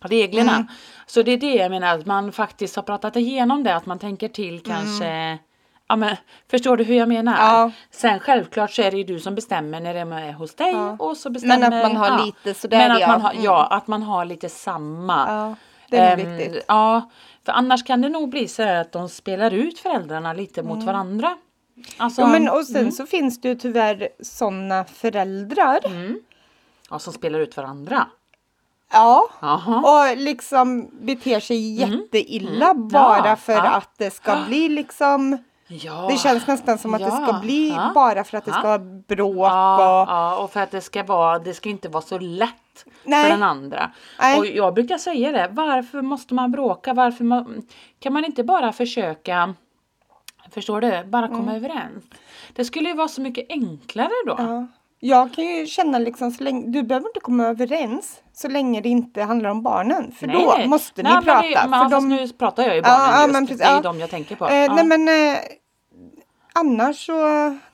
reglerna. 0.03 0.53
Mm. 0.55 0.67
Så 1.15 1.23
det 1.23 1.33
är 1.33 1.37
det 1.37 1.55
jag 1.55 1.71
menar, 1.71 1.99
att 1.99 2.07
man 2.07 2.33
faktiskt 2.33 2.77
har 2.77 2.83
pratat 2.83 3.17
igenom 3.17 3.63
det, 3.65 3.75
att 3.77 3.87
man 3.87 3.99
tänker 3.99 4.29
till 4.29 4.61
kanske 4.61 5.39
Ja, 5.89 5.97
men, 5.97 6.17
förstår 6.51 6.77
du 6.77 6.85
hur 6.85 6.95
jag 6.95 7.09
menar? 7.09 7.33
Mm. 7.33 7.45
Ja. 7.47 7.71
Sen 7.91 8.21
självklart 8.21 8.71
så 8.71 8.83
är 8.83 8.91
det 8.91 8.97
ju 8.97 9.05
du 9.05 9.21
som 9.21 9.35
bestämmer 9.35 9.81
när 9.81 9.95
de 9.95 10.13
är 10.13 10.33
hos 10.33 10.55
dig 10.55 10.73
Ja. 10.73 10.97
och 10.99 11.17
så 11.17 11.31
bestämmer 11.31 11.59
Men 11.59 11.73
att 11.73 11.93
man 11.93 11.97
har 11.97 12.27
lite 12.27 12.55
sådär, 12.55 12.79
men 12.79 12.91
att 12.93 13.01
ja. 13.01 13.07
man 13.09 13.21
har, 13.21 13.31
Mm. 13.31 13.45
Ja, 13.45 13.67
att 13.67 13.87
man 13.87 14.03
har 14.03 14.25
lite 14.25 14.49
samma. 14.49 15.25
Ja, 15.29 15.55
det 15.89 15.97
är 15.99 16.19
Ehm, 16.19 16.37
viktigt. 16.37 16.65
Ja, 16.69 17.11
för 17.47 17.53
annars 17.53 17.85
kan 17.85 18.01
det 18.01 18.09
nog 18.09 18.29
bli 18.31 18.49
så 18.49 18.63
att 18.63 18.93
de 18.93 19.09
spelar 19.09 19.51
ut 19.55 19.79
föräldrarna 19.79 20.33
lite 20.33 20.63
mot 20.63 20.85
varandra. 20.85 21.37
Alltså, 21.97 22.23
Mm. 22.23 22.35
Jo, 22.35 22.41
men 22.43 22.59
och 22.59 22.67
sen 22.67 22.93
så 22.93 23.07
finns 23.07 23.41
det 23.41 23.49
ju 23.49 23.55
tyvärr 23.55 24.09
sådana 24.21 24.85
föräldrar. 24.85 25.79
ja, 26.91 26.99
som 26.99 27.13
spelar 27.13 27.39
ut 27.39 27.57
varandra. 27.57 28.07
Ja. 28.93 29.29
Jaha. 29.41 30.11
Och 30.11 30.17
liksom 30.17 30.91
beter 31.01 31.41
sig 31.41 31.75
jätteilla 31.81 32.75
bara 32.75 33.15
Mm. 33.19 33.27
Ja, 33.31 33.37
för 33.37 33.53
ja. 33.53 33.71
att 33.71 33.99
det 33.99 34.11
ska 34.11 34.37
bli 34.47 34.69
liksom 34.69 35.39
Ja. 35.67 36.09
Det 36.11 36.17
känns 36.17 36.47
nästan 36.47 36.79
som 36.79 36.95
att 36.95 37.01
det 37.01 37.11
ska 37.11 37.27
Ja, 37.29 37.41
bli 37.43 37.69
ja, 37.69 37.93
bara 37.95 38.25
för 38.25 38.39
att 38.39 38.45
det 38.45 38.51
ja. 38.51 38.59
ska 38.59 38.69
vara 38.69 38.79
bråk 39.09 39.47
Ja, 39.47 40.03
och 40.03 40.09
ja, 40.09 40.37
och 40.37 40.51
för 40.53 40.61
att 40.61 40.71
det 40.71 40.81
ska 40.81 41.03
vara, 41.03 41.39
det 41.39 41.55
ska 41.55 41.69
inte 41.69 41.89
vara 41.89 42.03
så 42.03 42.19
lätt 42.19 42.85
Nej. 43.05 43.25
för 43.25 43.31
den 43.31 43.43
andra. 43.43 43.91
Nej. 44.21 44.39
Och 44.39 44.47
jag 44.47 44.75
brukar 44.75 44.99
säga 44.99 45.33
det, 45.33 45.49
varför 45.53 46.03
måste 46.03 46.35
man 46.35 46.51
bråka? 46.53 46.95
Varför 46.95 47.25
man, 47.25 47.63
kan 48.01 48.13
man 48.13 48.25
inte 48.25 48.45
bara 48.45 48.73
försöka, 48.73 49.55
förstår 50.51 50.81
du, 50.81 51.05
bara 51.05 51.29
komma 51.29 51.57
överens? 51.57 52.05
Det 52.53 52.65
skulle 52.65 52.89
ju 52.89 52.95
vara 52.95 53.09
så 53.09 53.21
mycket 53.21 53.47
enklare 53.49 54.11
då. 54.27 54.67
Ja. 55.05 55.17
Jag 55.17 55.33
kan 55.35 55.45
ju 55.45 55.67
känna 55.67 55.99
liksom 55.99 56.31
så 56.31 56.45
länge, 56.45 56.67
du 56.67 56.83
behöver 56.83 57.09
inte 57.09 57.21
komma 57.21 57.45
överens 57.47 58.21
så 58.33 58.49
länge 58.49 58.81
det 58.81 58.89
inte 58.89 59.23
handlar 59.23 59.51
om 59.51 59.63
barnen. 59.63 60.13
För 60.13 60.27
då 60.27 60.67
måste 60.67 61.03
Nej, 61.03 61.17
ni 61.19 61.25
prata. 61.25 61.43
Det, 61.43 61.55
för 61.55 61.75
alltså, 61.75 62.01
de, 62.01 62.09
nu 62.09 62.29
pratar 62.29 62.63
jag 62.63 62.77
ju 62.77 62.83
barnen 62.83 63.07
Ja, 63.15 63.21
just. 63.23 63.33
men 63.33 63.47
precis, 63.47 63.59
det 63.63 63.65
är 63.69 63.75
ja. 63.75 63.81
de 63.83 64.01
jag 64.01 64.11
tänker 64.11 64.37
på. 64.37 64.49
eh, 64.49 64.55
ja. 64.57 64.75
Nej 64.75 64.85
men 64.87 65.09
eh, 65.09 65.39
annars 66.53 67.07
så, 67.07 67.15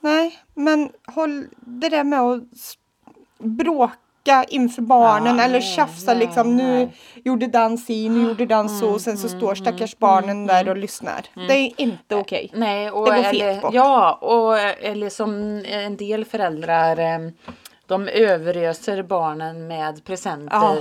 nej. 0.00 0.38
Men 0.54 0.90
håll 1.06 1.46
det 1.60 1.88
där 1.88 2.04
med 2.04 2.20
att 2.20 2.42
s- 2.54 2.74
bråka 4.24 4.44
inför 4.48 4.82
barnen 4.82 5.38
Ja, 5.38 5.44
eller 5.44 5.60
tjafsa 5.60 6.14
nej, 6.14 6.26
liksom. 6.26 6.56
Nu 6.56 6.62
nej. 6.62 6.92
gjorde 7.24 7.46
dans 7.46 7.86
si, 7.86 8.08
nu 8.08 8.28
gjorde 8.28 8.46
dans 8.46 8.78
så. 8.80 8.90
Och 8.90 9.00
sen 9.00 9.18
så 9.18 9.28
står 9.28 9.54
stackars 9.54 9.98
barnen 9.98 10.46
där 10.46 10.68
och 10.68 10.76
lyssnar. 10.76 11.26
Det 11.48 11.54
är 11.54 11.80
inte 11.80 12.14
okej. 12.16 12.50
Nej, 12.54 12.90
och 12.90 13.06
Det 13.06 13.16
går 13.16 13.24
eller, 13.24 13.60
bort. 13.60 13.74
ja, 13.74 14.12
och 14.12 14.58
eller 14.58 15.10
som 15.10 15.62
en 15.64 15.96
del 15.96 16.24
föräldrar 16.24 16.98
eh, 16.98 17.30
de 17.86 18.08
överöser 18.08 19.02
barnen 19.02 19.66
med 19.66 20.04
presenter 20.04 20.56
Ja. 20.56 20.76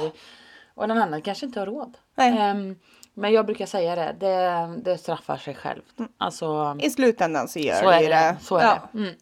och 0.75 0.87
den 0.87 0.97
andra 0.97 1.21
kanske 1.21 1.45
inte 1.45 1.59
har 1.59 1.65
råd. 1.65 1.97
Ehm, 2.17 2.75
men 3.13 3.31
jag 3.33 3.45
brukar 3.45 3.65
säga 3.65 3.95
det, 3.95 4.15
det, 4.19 4.69
det 4.91 4.97
straffar 4.97 5.37
sig 5.37 5.55
självt. 5.55 5.85
Alltså, 6.17 6.77
I 6.79 6.89
slutändan 6.89 7.47
så 7.47 7.59
gör 7.59 7.81
så 7.81 7.89
det 7.91 8.07
det. 8.07 8.35
Så 8.41 8.57
är 8.57 8.63
ja. 8.63 8.79
det. 8.91 8.97
Mm. 8.99 9.13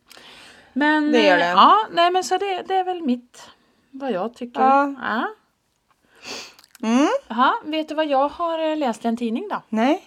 Men, 0.74 1.12
Det 1.12 1.22
gör 1.22 1.34
eh, 1.34 1.39
det. 1.39 1.50
Ja, 1.50 1.75
nej 1.91 2.12
men 2.12 2.24
så 2.24 2.38
det, 2.38 2.63
det 2.67 2.75
är 2.75 2.84
väl 2.84 3.01
mitt, 3.01 3.50
vad 4.00 4.12
jag 4.12 4.34
tycker. 4.34 4.62
Ja. 4.62 4.94
Ja. 5.02 5.28
Mm. 6.88 7.08
Jaha, 7.28 7.54
vet 7.64 7.90
du 7.90 7.96
vad 7.96 8.06
jag 8.08 8.30
har 8.30 8.60
eh, 8.60 8.78
läst 8.78 9.06
i 9.06 9.08
en 9.08 9.18
tidning 9.18 9.48
då? 9.50 9.62
Nej. 9.70 10.04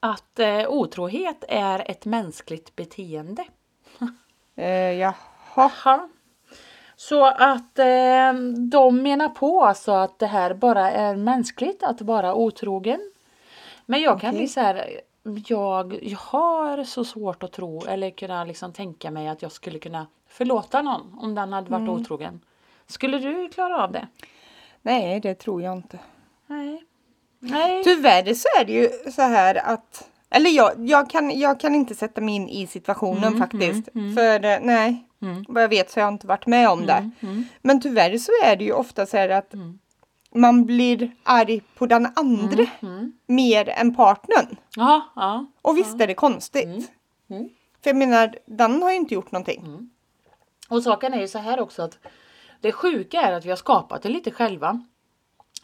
Att 0.00 0.38
eh, 0.38 0.68
otrohet 0.68 1.44
är 1.48 1.90
ett 1.90 2.04
mänskligt 2.04 2.76
beteende. 2.76 3.44
Eh, 4.58 4.92
jaha. 4.92 5.14
Jaha. 5.56 6.08
Så 6.96 7.24
att 7.24 7.78
eh, 7.78 8.32
de 8.70 9.02
menar 9.02 9.28
på 9.28 9.64
alltså 9.64 9.92
att 9.92 10.18
det 10.18 10.26
här 10.26 10.54
bara 10.54 10.90
är 10.90 11.16
mänskligt 11.16 11.82
att 11.82 12.00
vara 12.00 12.34
otrogen. 12.34 13.12
Men 13.86 14.00
jag 14.00 14.20
kan 14.20 14.34
bli 14.34 14.48
så 14.48 14.60
här, 14.60 15.00
jag, 15.46 15.98
jag 16.02 16.18
har 16.18 16.84
så 16.84 17.04
svårt 17.04 17.42
att 17.42 17.52
tro 17.52 17.84
eller 17.86 18.10
kunna 18.10 18.44
liksom 18.44 18.72
tänka 18.72 19.10
mig 19.10 19.28
att 19.28 19.42
jag 19.42 19.52
skulle 19.52 19.78
kunna 19.78 20.06
förlåta 20.28 20.82
någon 20.82 21.18
om 21.18 21.34
den 21.34 21.52
hade 21.52 21.70
varit 21.70 21.88
otrogen. 21.88 22.40
Skulle 22.86 23.18
du 23.18 23.48
klara 23.48 23.84
av 23.84 23.92
det? 23.92 24.08
Nej, 24.82 25.20
det 25.20 25.34
tror 25.34 25.62
jag 25.62 25.76
inte. 25.76 25.98
Nej. 26.46 26.82
Nej. 27.38 27.84
Tyvärr 27.84 28.34
så 28.34 28.48
är 28.60 28.64
det 28.64 28.72
ju 28.72 29.10
så 29.12 29.22
här 29.22 29.54
att 29.54 30.08
eller 30.30 30.50
jag, 30.50 30.72
jag, 30.88 31.10
kan, 31.10 31.38
jag 31.38 31.60
kan 31.60 31.74
inte 31.74 31.94
sätta 31.94 32.20
mig 32.20 32.34
in 32.34 32.48
i 32.48 32.66
situationen 32.66 33.24
Mm, 33.24 33.38
faktiskt. 33.38 33.88
För 33.92 34.44
eh, 34.44 34.58
nej, 34.62 35.06
vad 35.48 35.62
jag 35.62 35.68
vet 35.68 35.90
så 35.90 36.00
har 36.00 36.04
jag 36.06 36.14
inte 36.14 36.26
varit 36.26 36.46
med 36.46 36.68
om 36.68 36.78
Mm, 36.82 37.10
det. 37.20 37.44
Men 37.62 37.80
tyvärr 37.80 38.18
så 38.18 38.32
är 38.44 38.56
det 38.56 38.64
ju 38.64 38.72
ofta 38.72 39.06
så 39.06 39.16
här 39.16 39.28
att 39.28 39.54
man 40.34 40.64
blir 40.66 41.10
arg 41.22 41.62
på 41.74 41.86
den 41.86 42.08
andra 42.16 42.66
Mm, 42.82 43.12
mer 43.26 43.68
än 43.68 43.94
partnern. 43.94 44.56
Ja, 44.76 45.12
ja. 45.16 45.46
Och 45.62 45.76
visst 45.78 46.00
är 46.00 46.06
det 46.06 46.14
konstigt. 46.14 46.90
Mm. 47.30 47.48
För 47.82 47.90
jag 47.90 47.96
menar, 47.96 48.38
den 48.46 48.82
har 48.82 48.90
ju 48.90 48.96
inte 48.96 49.14
gjort 49.14 49.32
någonting. 49.32 49.90
Och 50.68 50.82
saken 50.82 51.14
är 51.14 51.20
ju 51.20 51.28
så 51.28 51.38
här 51.38 51.60
också 51.60 51.82
att 51.82 51.98
det 52.60 52.72
sjuka 52.72 53.20
är 53.20 53.32
att 53.32 53.44
vi 53.44 53.48
har 53.50 53.56
skapat 53.56 54.02
det 54.02 54.08
lite 54.08 54.30
själva. 54.30 54.84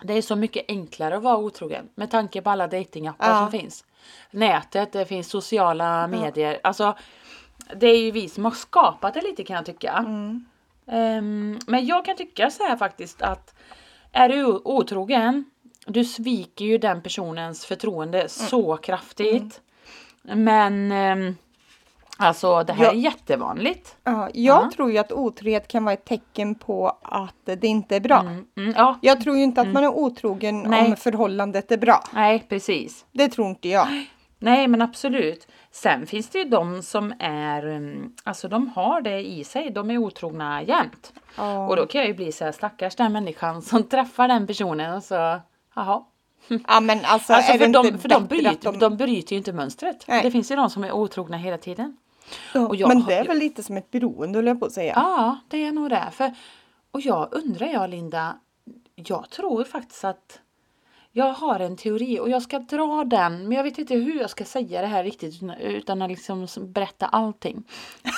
Det 0.02 0.12
är 0.12 0.22
så 0.22 0.36
mycket 0.36 0.64
enklare 0.68 1.16
att 1.16 1.22
vara 1.22 1.36
otrogen 1.36 1.88
med 1.94 2.10
tanke 2.10 2.42
på 2.42 2.50
alla 2.50 2.66
datingappar 2.66 3.28
Ja. 3.30 3.38
som 3.50 3.60
finns. 3.60 3.84
Nätet, 4.30 4.92
det 4.92 5.04
finns 5.04 5.28
sociala 5.30 6.06
medier. 6.06 6.60
Alltså, 6.64 6.96
det 7.76 7.86
är 7.86 7.98
ju 8.04 8.10
vi 8.10 8.28
som 8.28 8.44
har 8.44 8.52
skapat 8.52 9.14
det 9.14 9.20
lite 9.20 9.44
kan 9.44 9.56
jag 9.56 9.66
tycka. 9.66 9.92
Mm. 9.92 10.44
Ehm, 10.86 11.58
men 11.66 11.86
jag 11.86 12.04
kan 12.04 12.16
tycka 12.16 12.50
så 12.50 12.62
här 12.62 12.76
faktiskt 12.76 13.22
att 13.22 13.54
är 14.12 14.28
du 14.28 14.44
otrogen, 14.64 15.44
du 15.86 16.04
sviker 16.04 16.64
ju 16.64 16.78
den 16.78 17.02
personens 17.02 17.66
förtroende 17.66 18.18
Mm. 18.18 18.28
så 18.28 18.76
kraftigt. 18.76 19.60
Men 20.22 20.92
ehm, 20.92 21.36
alltså 22.18 22.62
det 22.64 22.72
här 22.72 22.84
Ja. 22.84 22.90
är 22.90 22.94
jättevanligt. 22.94 23.96
Ja, 24.04 24.28
jag 24.34 24.64
Ja. 24.64 24.70
tror 24.74 24.90
ju 24.92 24.98
att 24.98 25.12
otrohet 25.12 25.68
kan 25.68 25.84
vara 25.84 25.92
ett 25.92 26.04
tecken 26.04 26.54
på 26.54 26.98
att 27.02 27.34
det 27.44 27.64
inte 27.66 27.96
är 27.96 28.00
bra. 28.00 28.20
Mm, 28.20 28.74
ja, 28.76 28.98
Jag 29.02 29.20
tror 29.20 29.36
ju 29.36 29.42
inte 29.42 29.60
att 29.60 29.68
man 29.72 29.84
är 29.84 29.88
otrogen 29.88 30.62
Nej. 30.62 30.86
om 30.90 30.96
förhållandet 30.96 31.72
är 31.72 31.76
bra. 31.78 32.04
nej 32.14 32.46
precis. 32.48 33.04
Det 33.12 33.28
tror 33.28 33.48
inte 33.48 33.68
jag. 33.68 33.86
Nej 34.38 34.68
men 34.68 34.82
absolut. 34.82 35.46
Sen 35.70 36.06
finns 36.06 36.28
det 36.28 36.38
ju 36.38 36.44
de 36.44 36.82
som 36.82 37.12
är, 37.18 37.66
mm, 37.66 38.12
alltså 38.24 38.48
de 38.48 38.68
har 38.68 39.00
det 39.00 39.20
i 39.26 39.44
sig, 39.44 39.70
de 39.70 39.90
är 39.90 39.98
otrogna 39.98 40.62
jämt. 40.62 41.12
Ja. 41.36 41.66
Och 41.68 41.76
då 41.76 41.86
kan 41.86 41.98
jag 42.00 42.08
ju 42.08 42.14
bli 42.14 42.32
så 42.32 42.44
här 42.44 42.52
stackars 42.52 42.94
den 42.96 43.12
människan 43.12 43.62
som 43.62 43.82
träffar 43.88 44.28
den 44.28 44.46
personen 44.46 44.94
och 44.94 45.02
så, 45.02 45.40
jaha. 45.74 46.02
Ja 46.68 46.80
men 46.80 47.04
alltså, 47.04 47.32
Alltså 47.32 47.52
är 47.52 47.58
för, 47.58 47.66
det 47.66 47.72
de, 47.72 47.86
inte 47.86 47.98
för 47.98 48.08
de, 48.08 48.26
bryter, 48.26 48.72
de... 48.72 48.96
bryter 48.96 49.32
ju 49.32 49.38
inte 49.38 49.52
mönstret. 49.52 50.04
Nej. 50.08 50.22
Det 50.22 50.30
finns 50.30 50.50
ju 50.50 50.56
de 50.56 50.70
som 50.70 50.84
är 50.84 50.92
otrogna 50.92 51.36
hela 51.36 51.58
tiden. 51.58 51.96
Ja, 52.54 52.74
jag 52.74 52.88
men 52.88 53.04
det 53.04 53.14
är 53.14 53.24
väl 53.24 53.38
lite 53.38 53.62
som 53.62 53.76
ett 53.76 53.90
beroende 53.90 54.38
höll 54.38 54.46
jag 54.46 54.60
på 54.60 54.66
att 54.66 54.72
säga. 54.72 54.92
Ja, 54.96 55.38
det 55.48 55.64
är 55.64 55.72
nog 55.72 55.90
det. 55.90 56.08
För, 56.12 56.32
och 56.90 57.00
jag 57.00 57.28
undrar 57.32 57.66
jag 57.66 57.90
Linda, 57.90 58.36
jag 58.94 59.30
tror 59.30 59.64
faktiskt 59.64 60.04
att 60.04 60.38
jag 61.12 61.32
har 61.32 61.60
en 61.60 61.76
teori 61.76 62.20
och 62.20 62.30
jag 62.30 62.42
ska 62.42 62.58
dra 62.58 63.04
den, 63.04 63.48
men 63.48 63.52
jag 63.56 63.64
vet 63.64 63.78
inte 63.78 63.94
hur 63.94 64.20
jag 64.20 64.30
ska 64.30 64.44
säga 64.44 64.80
det 64.80 64.86
här 64.86 65.04
riktigt 65.04 65.34
utan- 65.42 65.56
utan 65.58 66.02
att 66.02 66.10
liksom 66.10 66.46
berätta 66.56 67.06
allting. 67.06 67.64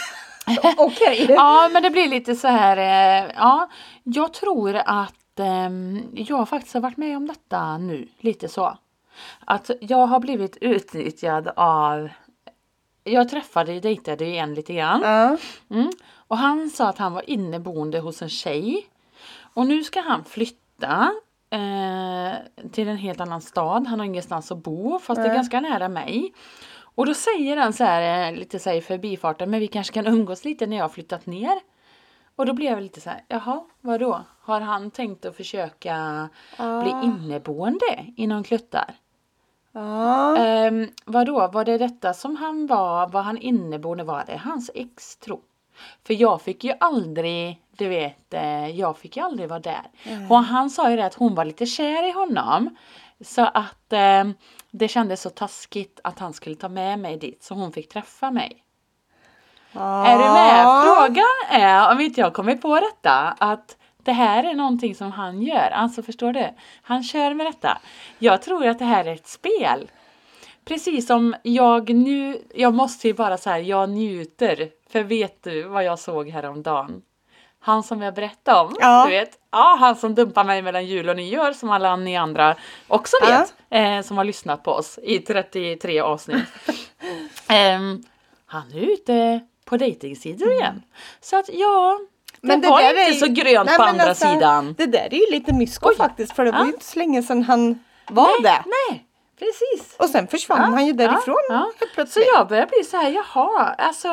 Okej. 0.77 1.27
Ja, 1.29 1.69
men 1.73 1.83
det 1.83 1.91
blir 1.91 2.09
lite 2.09 2.35
så 2.35 2.49
här, 2.49 2.77
eh, 2.77 3.31
ja, 3.37 3.69
jag 4.03 4.33
tror 4.35 4.77
att 4.77 5.15
ehm, 5.41 6.09
jag 6.13 6.49
faktiskt 6.49 6.75
har 6.75 6.81
varit 6.81 6.97
med 6.97 7.17
om 7.17 7.27
detta 7.27 7.79
nu, 7.79 8.09
lite 8.19 8.49
så. 8.49 8.79
Att 9.45 9.71
jag 9.81 10.07
har 10.07 10.21
blivit 10.21 10.57
utnyttjad 10.61 11.49
av, 11.57 12.09
jag 13.05 13.29
träffade, 13.29 13.81
dejtade 13.81 14.25
ju 14.25 14.37
en 14.37 14.55
lite 14.55 14.75
grann. 14.75 15.03
Mm. 15.71 15.91
Och 16.15 16.39
han 16.39 16.71
sa 16.71 16.89
att 16.89 16.99
han 16.99 17.13
var 17.13 17.31
inneboende 17.31 17.99
hos 17.99 18.23
en 18.23 18.29
tjej. 18.29 18.87
Och 19.55 19.67
nu 19.67 19.85
ska 19.85 20.01
han 20.01 20.25
flytta 20.25 21.13
eh, 21.51 22.33
till 22.73 22.89
en 22.89 22.97
helt 22.97 23.21
annan 23.21 23.41
stad. 23.41 23.87
Han 23.87 24.01
har 24.01 24.07
ingenstans 24.07 24.53
att 24.53 24.59
bo 24.59 24.99
fast 24.99 25.23
det 25.23 25.29
är 25.29 25.35
ganska 25.35 25.61
nära 25.61 25.89
mig. 25.89 26.35
Och 26.95 27.07
då 27.07 27.15
säger 27.15 27.57
han 27.57 27.73
så 27.73 27.85
här 27.85 28.33
eh, 28.33 28.39
lite 28.39 28.59
så 28.59 28.71
här 28.71 28.81
förbifarten, 28.81 29.51
men 29.51 29.61
vi 29.61 29.69
kanske 29.69 29.95
kan 29.95 30.07
umgås 30.07 30.45
lite 30.45 30.67
när 30.67 30.77
jag 30.77 30.85
har 30.85 30.89
flyttat 30.89 31.27
ner. 31.27 31.61
Och 32.37 32.47
då 32.47 32.53
blev 32.53 32.73
jag 32.73 32.83
lite 32.83 33.01
så 33.01 33.11
här, 33.11 33.25
jaha, 33.29 33.65
vadå? 33.81 34.25
Har 34.45 34.61
han 34.61 34.91
tänkt 34.91 35.25
att 35.25 35.37
försöka 35.37 36.29
bli 36.57 36.93
Ah. 36.93 37.03
inneboende 37.03 38.07
i 38.17 38.27
någon 38.27 38.45
kluttar? 38.45 38.95
Ja. 39.73 40.37
Um, 40.69 40.89
vadå, 41.05 41.49
var 41.53 41.65
det 41.65 41.79
detta 41.79 42.15
som 42.15 42.37
han 42.37 42.67
var, 42.67 43.09
var 43.09 43.23
han 43.23 43.39
inneboende, 43.39 44.05
var 44.05 44.25
det 44.27 44.37
hans 44.37 44.71
ex 44.75 45.17
tro? 45.17 45.41
För 46.07 46.15
jag 46.15 46.43
fick 46.43 46.65
ju 46.65 46.73
aldrig, 46.81 47.63
du 47.77 47.89
vet, 47.89 48.35
eh, 48.35 48.69
jag 48.69 48.99
fick 48.99 49.17
ju 49.17 49.23
aldrig 49.23 49.49
vara 49.49 49.61
där. 49.61 49.83
Och 50.31 50.39
han 50.39 50.71
sa 50.71 50.91
ju 50.91 50.97
det 50.97 51.07
att 51.07 51.15
hon 51.15 51.35
var 51.35 51.45
lite 51.45 51.67
kär 51.67 52.09
i 52.09 52.11
honom. 52.13 52.77
Så 53.21 53.43
att 53.55 53.93
eh, 53.93 54.25
det 54.71 54.89
kändes 54.89 55.23
så 55.23 55.31
taskigt 55.31 56.01
att 56.05 56.19
han 56.19 56.33
skulle 56.33 56.57
ta 56.57 56.69
med 56.69 56.99
mig 56.99 57.17
dit 57.17 57.43
så 57.43 57.55
hon 57.55 57.73
fick 57.73 57.89
träffa 57.89 58.31
mig. 58.31 58.65
Är 59.77 60.19
du 60.19 60.25
med? 60.25 60.85
Frågan 60.85 61.61
är 61.63 61.93
om 61.93 62.01
inte 62.01 62.21
jag 62.21 62.35
kommer 62.35 62.55
på 62.57 62.81
detta 62.81 63.35
att 63.39 63.77
det 64.05 64.13
här 64.13 64.45
är 64.45 64.55
någonting 64.55 64.95
som 64.95 65.13
han 65.13 65.43
gör. 65.43 65.71
Alltså 65.71 66.03
förstår 66.03 66.33
du? 66.33 66.49
Han 66.83 67.03
kör 67.03 67.35
med 67.35 67.47
detta. 67.47 67.79
Jag 68.19 68.43
tror 68.43 68.67
att 68.67 68.79
det 68.79 68.85
här 68.85 69.05
är 69.05 69.13
ett 69.15 69.27
spel. 69.29 69.91
Precis 70.65 71.07
som 71.07 71.35
jag 71.43 71.91
nu, 71.95 72.43
jag 72.55 72.75
måste 72.75 73.09
ju 73.09 73.15
bara 73.15 73.37
så 73.37 73.51
här, 73.51 73.59
jag 73.59 73.91
njuter. 73.91 74.69
För 74.91 75.03
vet 75.03 75.43
du 75.43 75.63
vad 75.63 75.85
jag 75.85 75.99
såg 75.99 76.29
häromdagen? 76.29 77.03
Han 77.61 77.83
som 77.83 78.03
jag 78.03 78.15
berättade 78.15 78.61
om, 78.61 78.77
Ja. 78.81 79.05
du 79.05 79.11
vet. 79.11 79.31
Ja, 79.51 79.77
han 79.81 79.97
som 79.97 80.15
dumpar 80.15 80.45
mig 80.45 80.63
mellan 80.63 80.87
jul 80.87 81.09
och 81.09 81.17
nyår 81.17 81.53
som 81.53 81.71
alla 81.71 81.97
ni 81.97 82.17
andra 82.17 82.57
också 82.89 83.17
Ja. 83.21 83.27
vet. 83.39 83.55
Eh, 83.71 84.03
som 84.07 84.17
har 84.17 84.25
lyssnat 84.25 84.63
på 84.63 84.71
oss 84.71 84.99
i 85.03 85.19
33 85.19 86.01
avsnitt. 86.01 86.45
Ehm, 87.49 88.03
han 88.47 88.73
är 88.73 88.81
ute 88.81 89.41
på 89.65 89.77
dejtingsidor 89.77 90.53
igen. 90.53 90.83
Så 91.21 91.39
att 91.39 91.49
ja, 91.53 91.99
det 92.49 92.57
det 92.57 92.69
var 92.69 92.81
där 92.83 92.89
inte 92.89 93.01
är 93.01 93.13
så 93.13 93.27
grönt 93.27 93.67
Nej, 93.67 93.77
på 93.77 93.83
men 93.83 93.91
andra 93.91 94.05
alltså, 94.05 94.27
sidan. 94.35 94.75
Det 94.79 94.87
där 94.87 95.15
är 95.15 95.27
ju 95.27 95.31
lite 95.31 95.55
mysko 95.55 95.89
Oj. 95.89 95.97
faktiskt 95.97 96.33
för 96.37 96.45
det 96.45 96.51
var 96.51 96.59
Ja. 96.59 96.65
ju 96.67 96.73
inte 96.73 96.85
så 96.85 96.99
länge 96.99 97.23
sedan 97.23 97.43
han 97.43 97.85
var 98.11 98.43
det. 98.43 98.65
Nej, 98.67 99.05
precis. 99.39 99.97
Och 99.99 100.09
sen 100.11 100.27
försvann 100.29 100.73
han 100.75 100.87
ju 100.87 100.93
därifrån 100.93 101.37
Ja, 101.49 101.71
ja. 101.97 102.07
Så 102.07 102.21
jag 102.35 102.49
börjar 102.49 102.67
bli 102.67 102.85
så 102.85 102.97
här, 102.97 103.11
jaha, 103.11 103.75
alltså 103.79 104.09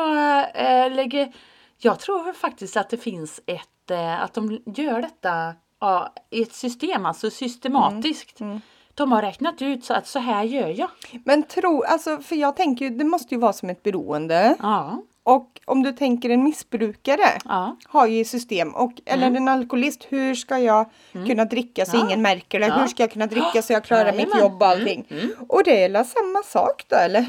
äh, 0.54 0.90
lägger, 0.94 1.32
jag 1.78 1.98
tror 1.98 2.32
faktiskt 2.32 2.76
att 2.76 2.90
det 2.90 2.96
finns 2.96 3.40
ett, 3.46 3.90
eh, 3.90 4.22
att 4.22 4.34
de 4.34 4.62
gör 4.76 5.02
detta 5.02 5.54
ja, 5.80 6.12
i 6.30 6.42
ett 6.42 6.54
system, 6.54 7.06
alltså 7.06 7.30
systematiskt. 7.30 8.40
Mm, 8.40 8.60
De 8.94 9.12
har 9.12 9.22
räknat 9.22 9.62
ut 9.62 9.84
så 9.84 9.94
att 9.94 10.06
så 10.06 10.18
här 10.18 10.42
gör 10.42 10.68
jag. 10.68 10.88
Men 11.24 11.42
tro, 11.42 11.82
alltså 11.82 12.18
för 12.18 12.36
jag 12.36 12.56
tänker 12.56 12.84
ju 12.84 12.90
det 12.90 13.04
måste 13.04 13.34
ju 13.34 13.40
vara 13.40 13.52
som 13.52 13.70
ett 13.70 13.82
beroende. 13.82 14.56
Ja, 14.62 15.02
Och 15.24 15.60
om 15.64 15.82
du 15.82 15.92
tänker 15.92 16.30
en 16.30 16.44
missbrukare 16.44 17.38
ja, 17.44 17.76
har 17.86 18.06
ju 18.06 18.24
system 18.24 18.74
och 18.74 18.92
eller 19.06 19.26
en 19.26 19.48
alkoholist, 19.48 20.06
hur 20.08 20.34
ska 20.34 20.58
jag 20.58 20.86
kunna 21.12 21.44
dricka 21.44 21.84
så 21.86 21.96
Mm. 21.96 22.00
Ja. 22.06 22.10
ingen 22.10 22.22
märker 22.22 22.60
det? 22.60 22.66
Ja. 22.66 22.74
Hur 22.74 22.86
ska 22.86 23.02
jag 23.02 23.10
kunna 23.12 23.26
dricka 23.26 23.62
så 23.62 23.72
jag 23.72 23.84
klarar 23.84 24.12
mitt 24.12 24.20
Jajamän. 24.20 24.38
jobb 24.40 24.62
och 24.62 24.68
allting? 24.68 25.06
Och 25.48 25.64
det 25.64 25.84
är 25.84 25.90
väl 25.90 26.04
samma 26.04 26.42
sak 26.42 26.84
då 26.88 26.96
eller? 26.96 27.26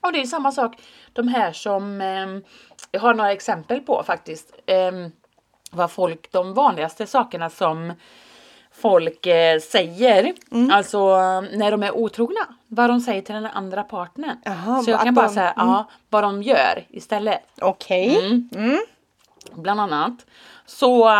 Och 0.00 0.12
det 0.12 0.20
är 0.20 0.26
samma 0.26 0.52
sak, 0.52 0.76
de 1.12 1.28
här 1.28 1.52
som, 1.52 2.00
ehm, 2.00 2.42
jag 2.90 3.00
har 3.00 3.14
några 3.14 3.32
exempel 3.32 3.80
på 3.80 4.02
faktiskt, 4.06 4.52
ehm, 4.66 5.10
vad 5.70 5.90
folk, 5.90 6.32
de 6.32 6.54
vanligaste 6.54 7.06
sakerna 7.06 7.50
som 7.50 7.92
folk 8.76 9.26
eh, 9.26 9.58
säger, 9.60 10.34
Mm. 10.50 10.70
alltså 10.70 11.16
när 11.40 11.70
de 11.70 11.82
är 11.82 11.96
otrogna, 11.96 12.40
vad 12.68 12.90
de 12.90 13.00
säger 13.00 13.22
till 13.22 13.34
den 13.34 13.46
andra 13.46 13.82
partnern. 13.82 14.38
Jaha, 14.44 14.82
Så 14.82 14.90
jag 14.90 15.00
kan 15.00 15.14
bara 15.14 15.26
de- 15.28 15.34
säga 15.34 15.52
ja, 15.56 15.84
vad 16.10 16.22
de 16.24 16.42
gör 16.42 16.86
istället. 16.88 17.42
Okej. 17.60 18.16
Mm. 18.54 18.78
Bland 19.54 19.80
annat 19.80 20.26
så, 20.66 21.10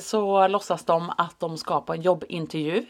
så 0.00 0.48
låtsas 0.48 0.84
de 0.84 1.12
att 1.18 1.40
de 1.40 1.58
ska 1.58 1.80
på 1.80 1.92
en 1.94 2.02
jobbintervju. 2.02 2.86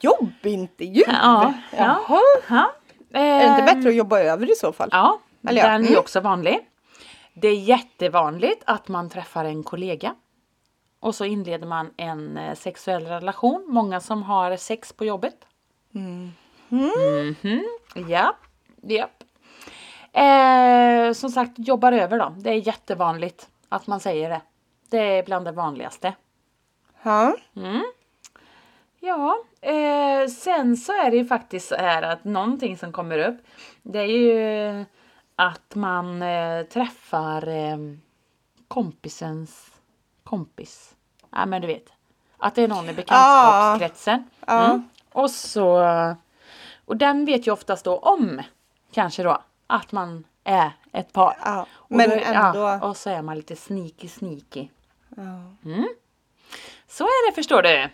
Jobbintervju? 0.00 1.04
Ja, 1.06 1.52
ja. 1.70 1.76
Jaha. 2.08 2.20
Ja. 2.48 2.72
Är 3.12 3.38
det 3.38 3.44
inte 3.46 3.60
Ehm, 3.60 3.66
bättre 3.66 3.88
att 3.88 3.94
jobba 3.94 4.18
över 4.20 4.50
i 4.52 4.54
så 4.54 4.72
fall? 4.72 4.88
Ja, 4.92 5.18
Eller 5.48 5.62
ja, 5.62 5.68
den 5.70 5.82
är 5.82 5.86
mm. 5.88 5.98
också 5.98 6.20
vanlig. 6.20 6.58
Det 7.34 7.48
är 7.48 7.56
jättevanligt 7.60 8.62
att 8.66 8.88
man 8.88 9.10
träffar 9.10 9.44
en 9.44 9.62
kollega. 9.62 10.14
Och 11.00 11.14
så 11.14 11.24
inleder 11.24 11.66
man 11.66 11.90
en 11.96 12.36
eh, 12.38 12.54
sexuell 12.54 13.06
relation. 13.06 13.64
Många 13.68 14.00
som 14.00 14.22
har 14.22 14.56
sex 14.56 14.92
på 14.92 15.04
jobbet. 15.04 15.36
Mhm. 16.68 17.64
Ja. 18.08 18.36
Eh, 20.12 21.12
som 21.12 21.30
sagt, 21.30 21.52
jobbar 21.56 21.92
över 21.92 22.18
då. 22.18 22.34
Det 22.38 22.50
är 22.50 22.66
jättevanligt 22.66 23.48
att 23.68 23.86
man 23.86 24.00
säger 24.00 24.30
det. 24.30 24.40
Det 24.90 24.98
är 25.18 25.22
bland 25.22 25.44
det 25.44 25.52
vanligaste. 25.52 26.14
Ja. 27.02 27.36
Ja, 29.00 29.38
eh, 29.60 30.28
sen 30.28 30.76
så 30.76 30.92
är 30.92 31.10
det 31.10 31.16
ju 31.16 31.26
faktiskt 31.26 31.68
så 31.68 31.74
här 31.74 32.02
att 32.02 32.24
någonting 32.24 32.76
som 32.76 32.92
kommer 32.92 33.18
upp 33.18 33.36
det 33.82 33.98
är 33.98 34.06
ju 34.06 34.84
att 35.36 35.74
man 35.74 36.22
eh, 36.22 36.62
träffar 36.62 37.48
eh, 37.48 37.76
kompisens 38.68 39.75
kompis. 40.26 40.94
Ja 41.30 41.46
men 41.46 41.60
du 41.62 41.66
vet. 41.66 41.92
Att 42.38 42.54
det 42.54 42.62
är 42.62 42.68
någon 42.68 42.88
i 42.88 42.92
bekantskapskretsen. 42.92 44.30
Ja. 44.46 44.64
Mm. 44.64 44.88
Och 45.12 45.30
så 45.30 45.84
och 46.84 46.96
den 46.96 47.24
vet 47.24 47.46
ju 47.46 47.50
oftast 47.52 47.84
då 47.84 47.98
om 47.98 48.42
kanske 48.92 49.22
då 49.22 49.38
att 49.66 49.92
man 49.92 50.24
är 50.44 50.70
ett 50.92 51.12
par. 51.12 51.36
Ja, 51.44 51.66
Och 51.72 51.90
men 51.96 52.10
då- 52.10 52.16
ändå. 52.16 52.58
Ja, 52.58 52.80
och 52.88 52.96
så 52.96 53.10
är 53.10 53.22
man 53.22 53.36
lite 53.36 53.56
sneaky 53.56 54.08
sneaky. 54.08 54.68
Ja. 55.16 55.24
Så 56.88 57.04
är 57.04 57.30
det 57.30 57.34
förstår 57.34 57.62
du. 57.62 57.88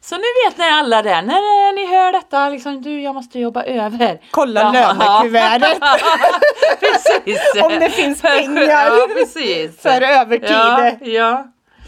Så 0.00 0.16
nu 0.16 0.22
vet 0.46 0.58
ni 0.58 0.64
alla 0.64 1.02
det. 1.02 1.22
När 1.22 1.74
ni 1.74 1.86
hör 1.96 2.12
detta, 2.12 2.48
liksom, 2.48 2.82
du 2.82 3.00
jag 3.00 3.14
måste 3.14 3.38
jobba 3.38 3.62
över. 3.64 4.20
Kolla 4.30 4.60
Ja. 4.60 4.72
lönekuvertet 4.72 5.80
precis. 6.80 7.62
om 7.62 7.72
det 7.80 7.90
finns 7.90 8.22
pengar 8.22 8.62
Ja, 8.62 9.06
precis. 9.14 9.80
för 9.82 10.00
övertid. 10.02 10.50
Ja, 10.50 10.90
ja, 11.00 11.44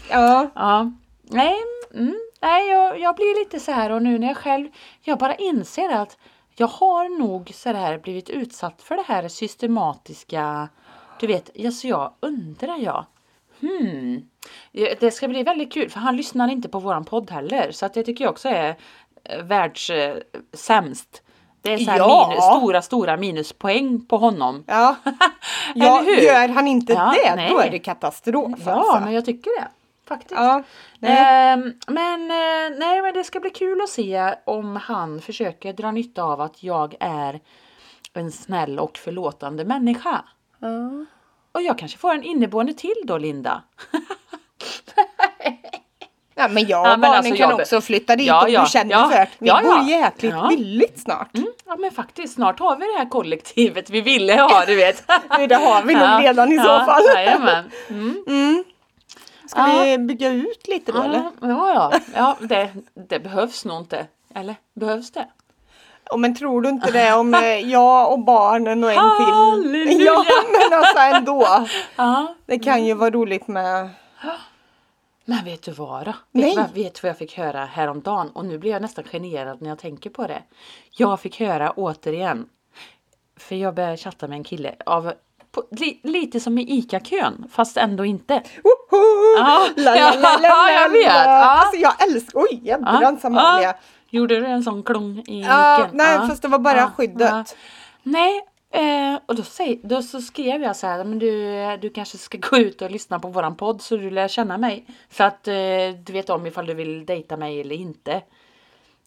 Ja. 0.09 0.47
ja. 0.55 0.91
Nej, 1.23 1.55
mm, 1.93 2.15
nej 2.41 2.69
jag, 2.69 2.99
jag 2.99 3.15
blir 3.15 3.39
lite 3.39 3.59
så 3.59 3.71
här 3.71 3.89
och 3.91 4.01
nu 4.01 4.19
när 4.19 4.27
jag 4.27 4.37
själv, 4.37 4.67
jag 5.01 5.17
bara 5.17 5.35
inser 5.35 5.89
att 5.89 6.17
jag 6.55 6.67
har 6.67 7.19
nog 7.19 7.51
så 7.55 7.73
här 7.73 7.97
blivit 7.97 8.29
utsatt 8.29 8.81
för 8.81 8.95
det 8.97 9.03
här 9.07 9.27
systematiska, 9.27 10.69
du 11.19 11.27
vet, 11.27 11.49
alltså 11.65 11.87
jag 11.87 12.13
undrar 12.19 12.77
jag. 12.77 13.05
Hmm. 13.61 14.21
Det 14.99 15.11
ska 15.13 15.27
bli 15.27 15.43
väldigt 15.43 15.73
kul 15.73 15.89
för 15.89 15.99
han 15.99 16.17
lyssnar 16.17 16.47
inte 16.51 16.69
på 16.69 16.79
våran 16.79 17.05
podd 17.05 17.31
heller 17.31 17.71
så 17.71 17.85
att 17.85 17.93
det 17.93 18.03
tycker 18.03 18.23
jag 18.23 18.31
också 18.31 18.49
är 18.49 18.75
eh, 19.23 19.43
världs 19.43 19.89
eh, 19.89 20.17
sämst. 20.53 21.21
Det 21.61 21.73
är 21.73 21.77
så 21.77 21.91
Ja. 21.97 22.27
minus, 22.29 22.43
stora, 22.45 22.81
stora 22.81 23.17
minuspoäng 23.17 24.05
på 24.05 24.17
honom. 24.17 24.63
Ja. 24.67 24.95
ja, 25.75 26.03
gör 26.03 26.47
han 26.47 26.67
inte 26.67 26.93
Ja, 26.93 27.13
det, 27.23 27.35
nej. 27.35 27.49
då 27.49 27.59
är 27.59 27.71
det 27.71 27.79
katastrof 27.79 28.59
Ja, 28.65 28.71
alltså. 28.71 28.99
men 28.99 29.13
jag 29.13 29.25
tycker 29.25 29.61
det. 29.61 29.67
Faktiskt. 30.07 30.31
Ja, 30.31 30.63
nej. 30.99 31.17
Ehm, 31.53 31.73
men 31.87 32.21
eh, 32.21 32.77
nej, 32.79 33.01
men 33.01 33.13
det 33.13 33.23
ska 33.23 33.39
bli 33.39 33.49
kul 33.49 33.81
att 33.81 33.89
se 33.89 34.35
om 34.45 34.75
han 34.75 35.21
försöker 35.21 35.73
dra 35.73 35.91
nytta 35.91 36.23
av 36.23 36.41
att 36.41 36.63
jag 36.63 36.95
är 36.99 37.39
en 38.13 38.31
snäll 38.31 38.79
och 38.79 38.97
förlåtande 38.97 39.65
människa. 39.65 40.21
Ja. 40.59 41.05
Och 41.51 41.61
jag 41.61 41.77
kanske 41.77 41.97
får 41.97 42.13
en 42.13 42.23
inneboende 42.23 42.73
till 42.73 42.95
då, 43.03 43.17
Linda. 43.17 43.61
Ja, 46.35 46.47
men 46.47 46.67
jag 46.67 46.81
och 46.81 46.87
Ja, 46.87 46.97
barnen 46.97 47.17
alltså, 47.17 47.35
kan 47.35 47.49
jag- 47.49 47.59
också 47.59 47.81
flytta 47.81 48.15
dit 48.15 48.27
Ja, 48.27 48.45
om 48.45 48.51
ja, 48.51 48.61
du 48.63 48.69
känner 48.69 48.91
ja, 48.91 49.09
för 49.09 49.15
det. 49.17 49.27
Vi 49.39 49.47
ja, 49.47 49.61
bor 49.63 49.89
jäkligt 49.89 50.31
Ja. 50.33 50.47
billigt 50.49 50.99
snart. 50.99 51.35
Mm, 51.37 51.47
ja, 51.65 51.75
men 51.75 51.91
faktiskt, 51.91 52.33
snart 52.33 52.59
har 52.59 52.75
vi 52.77 52.85
det 52.85 52.97
här 52.97 53.09
kollektivet 53.09 53.89
vi 53.89 54.01
ville 54.01 54.33
ha, 54.41 54.65
du 54.65 54.75
vet. 54.75 55.03
Det 55.49 55.55
har 55.55 55.83
vi 55.83 55.93
nog 55.93 56.23
redan 56.23 56.51
i 56.51 56.57
så 56.57 56.63
fall. 56.85 57.01
Jajamän. 57.15 57.71
Mm. 57.89 58.23
Mm. 58.27 58.63
Ska 59.47 59.63
vi 59.65 59.97
bygga 59.97 60.29
ut 60.29 60.67
lite 60.67 60.91
då 60.91 61.01
eller? 61.01 61.17
Ja, 61.17 61.31
ja, 61.41 61.91
ja. 61.93 61.99
ja 62.15 62.37
det, 62.47 62.69
det 63.09 63.19
behövs 63.19 63.65
nog 63.65 63.77
inte. 63.81 64.07
Eller 64.35 64.55
behövs 64.75 65.11
det? 65.11 65.27
Oh, 66.11 66.17
men 66.17 66.35
tror 66.35 66.61
du 66.61 66.69
inte 66.69 66.91
det 66.91 67.13
om 67.13 67.33
eh, 67.33 67.41
jag 67.71 68.11
och 68.11 68.19
barnen 68.19 68.83
och 68.83 68.91
en 68.91 68.95
till? 69.17 69.33
Halleluja! 69.33 70.11
Ja 70.27 70.43
men 70.51 70.79
alltså 70.79 70.99
ändå. 70.99 71.67
Ja. 71.95 72.35
Det 72.45 72.59
kan 72.59 72.85
ju 72.85 72.93
vara 72.93 73.09
roligt 73.09 73.47
med 73.47 73.89
Men 75.25 75.45
vet 75.45 75.63
du 75.63 75.71
vad 75.71 76.05
då? 76.05 76.13
Vet 76.31 76.57
vad, 76.57 76.73
vet 76.73 77.03
vad 77.03 77.09
jag 77.09 77.17
fick 77.17 77.37
höra 77.37 77.65
häromdagen? 77.65 78.29
Och 78.29 78.45
nu 78.45 78.57
blir 78.57 78.71
jag 78.71 78.81
nästan 78.81 79.03
generad 79.03 79.61
när 79.61 79.69
jag 79.69 79.79
tänker 79.79 80.09
på 80.09 80.27
det. 80.27 80.43
Jag 80.97 81.19
fick 81.19 81.39
höra 81.39 81.71
återigen. 81.71 82.45
För 83.37 83.55
jag 83.55 83.75
började 83.75 83.97
chatta 83.97 84.27
med 84.27 84.35
en 84.35 84.43
kille 84.43 84.75
av 84.85 85.13
på, 85.51 85.63
li, 85.71 85.99
lite 86.03 86.39
som 86.39 86.57
i 86.57 86.77
ICA-kön 86.77 87.45
fast 87.51 87.77
ändå 87.77 88.05
inte. 88.05 88.33
Woho! 88.63 89.37
Ja, 89.37 89.67
La, 89.75 89.95
la, 89.95 89.95
la, 89.95 90.15
la, 90.15 90.37
la, 90.37 90.71
jag 90.71 90.89
vet. 90.89 91.05
Ja. 91.05 91.43
Alltså 91.43 91.77
jag 91.77 92.03
älskar, 92.03 92.39
oj 92.39 92.59
jädrans 92.63 93.25
Amalia. 93.25 93.75
Gjorde 94.13 94.39
du 94.39 94.45
en 94.45 94.63
sån 94.63 94.83
klong 94.83 95.23
i 95.27 95.41
Ja, 95.41 95.77
micken? 95.79 95.97
nej 95.97 96.15
Ja. 96.15 96.27
fast 96.27 96.41
det 96.41 96.47
var 96.47 96.59
bara 96.59 96.77
Ja, 96.77 96.91
skyddet. 96.97 97.55
Nej, 98.03 98.41
eh, 98.71 99.19
och 99.25 99.35
då, 99.35 99.43
säg, 99.43 99.79
då 99.83 100.01
så 100.03 100.21
skrev 100.21 100.61
jag 100.61 100.75
så 100.75 100.87
här, 100.87 101.03
men 101.03 101.19
du, 101.19 101.51
du 101.77 101.89
kanske 101.89 102.17
ska 102.17 102.37
gå 102.37 102.57
ut 102.57 102.81
och 102.81 102.91
lyssna 102.91 103.19
på 103.19 103.27
våran 103.27 103.55
podd 103.55 103.81
så 103.81 103.97
du 103.97 104.11
lär 104.11 104.27
känna 104.27 104.57
mig. 104.57 104.85
Så 105.09 105.23
att 105.23 105.47
eh, 105.47 105.53
du 106.03 106.13
vet 106.13 106.29
om 106.29 106.45
ifall 106.45 106.65
du 106.65 106.73
vill 106.73 107.05
dejta 107.05 107.37
mig 107.37 107.61
eller 107.61 107.75
inte. 107.75 108.21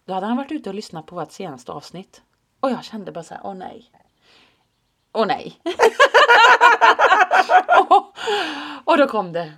Då 0.04 0.14
hade 0.14 0.26
han 0.26 0.36
varit 0.36 0.52
ute 0.52 0.68
och 0.68 0.74
lyssnat 0.74 1.06
på 1.06 1.14
vårt 1.14 1.32
senaste 1.32 1.72
avsnitt. 1.72 2.22
Och 2.60 2.70
jag 2.70 2.84
kände 2.84 3.12
bara 3.12 3.24
så 3.24 3.34
här, 3.34 3.40
åh 3.46 3.54
nej. 3.54 3.90
Åh 5.12 5.26
nej. 5.26 5.60
och, 7.88 8.14
och 8.84 8.96
då 8.98 9.06
kom 9.06 9.32
det. 9.32 9.52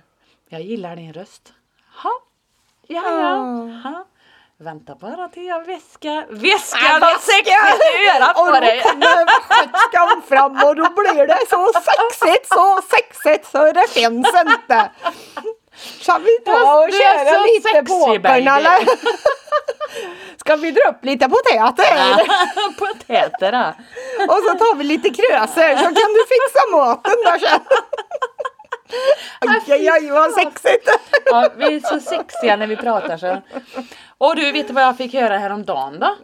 Jag 0.49 0.61
gillar 0.61 0.95
din 0.95 1.13
röst. 1.13 1.53
Ha. 2.03 2.09
Ja, 2.87 3.01
ja. 3.19 3.35
Ha. 3.89 4.05
Vänta 4.59 4.95
bara 4.95 5.27
till 5.27 5.45
jag 5.45 5.65
väskar, 5.65 6.25
väskar 6.29 6.99
något 6.99 7.21
sexigt 7.21 7.83
i 7.95 8.09
örat 8.17 8.37
Och 8.37 8.45
på 8.45 8.51
då 8.51 8.59
dig. 8.59 8.81
kommer 8.81 9.25
sköterskan 9.41 10.21
fram 10.29 10.63
och 10.63 10.75
då 10.75 10.89
blir 10.89 11.27
det 11.27 11.39
så 11.49 11.71
sexigt, 11.73 12.47
så 12.47 12.81
sexigt 12.89 13.51
så 13.51 13.71
det 13.71 13.87
finns 13.89 14.27
inte. 14.45 14.89
Ska 16.01 16.17
vi 16.17 16.39
ta 16.45 16.79
och 16.83 16.91
köra 16.91 17.43
lite 17.43 17.83
på 17.83 18.29
eller? 18.29 18.87
Ska 20.37 20.55
vi 20.55 20.71
dra 20.71 20.89
upp 20.89 21.05
lite 21.05 21.29
potäter? 21.29 22.27
Potäter 22.79 23.51
då. 23.51 23.73
Och 24.33 24.43
så 24.43 24.57
tar 24.57 24.75
vi 24.75 24.83
lite 24.83 25.09
kröser 25.09 25.75
så 25.77 25.83
kan 25.83 26.13
du 26.13 26.25
fixa 26.33 26.61
maten 26.71 27.15
där 27.25 27.39
sen. 27.39 27.59
Aj, 29.39 29.71
aj, 29.71 29.87
aj 29.89 30.09
vad 30.11 30.31
sexigt! 30.33 30.89
Ja, 31.25 31.49
vi 31.57 31.75
är 31.75 31.79
så 31.79 31.99
sexiga 31.99 32.55
när 32.55 32.67
vi 32.67 32.75
pratar 32.75 33.17
så. 33.17 33.41
Och 34.17 34.35
du, 34.35 34.51
vet 34.51 34.67
du 34.67 34.73
vad 34.73 34.83
jag 34.83 34.97
fick 34.97 35.13
höra 35.13 35.37
häromdagen 35.37 35.99
då? 35.99 36.15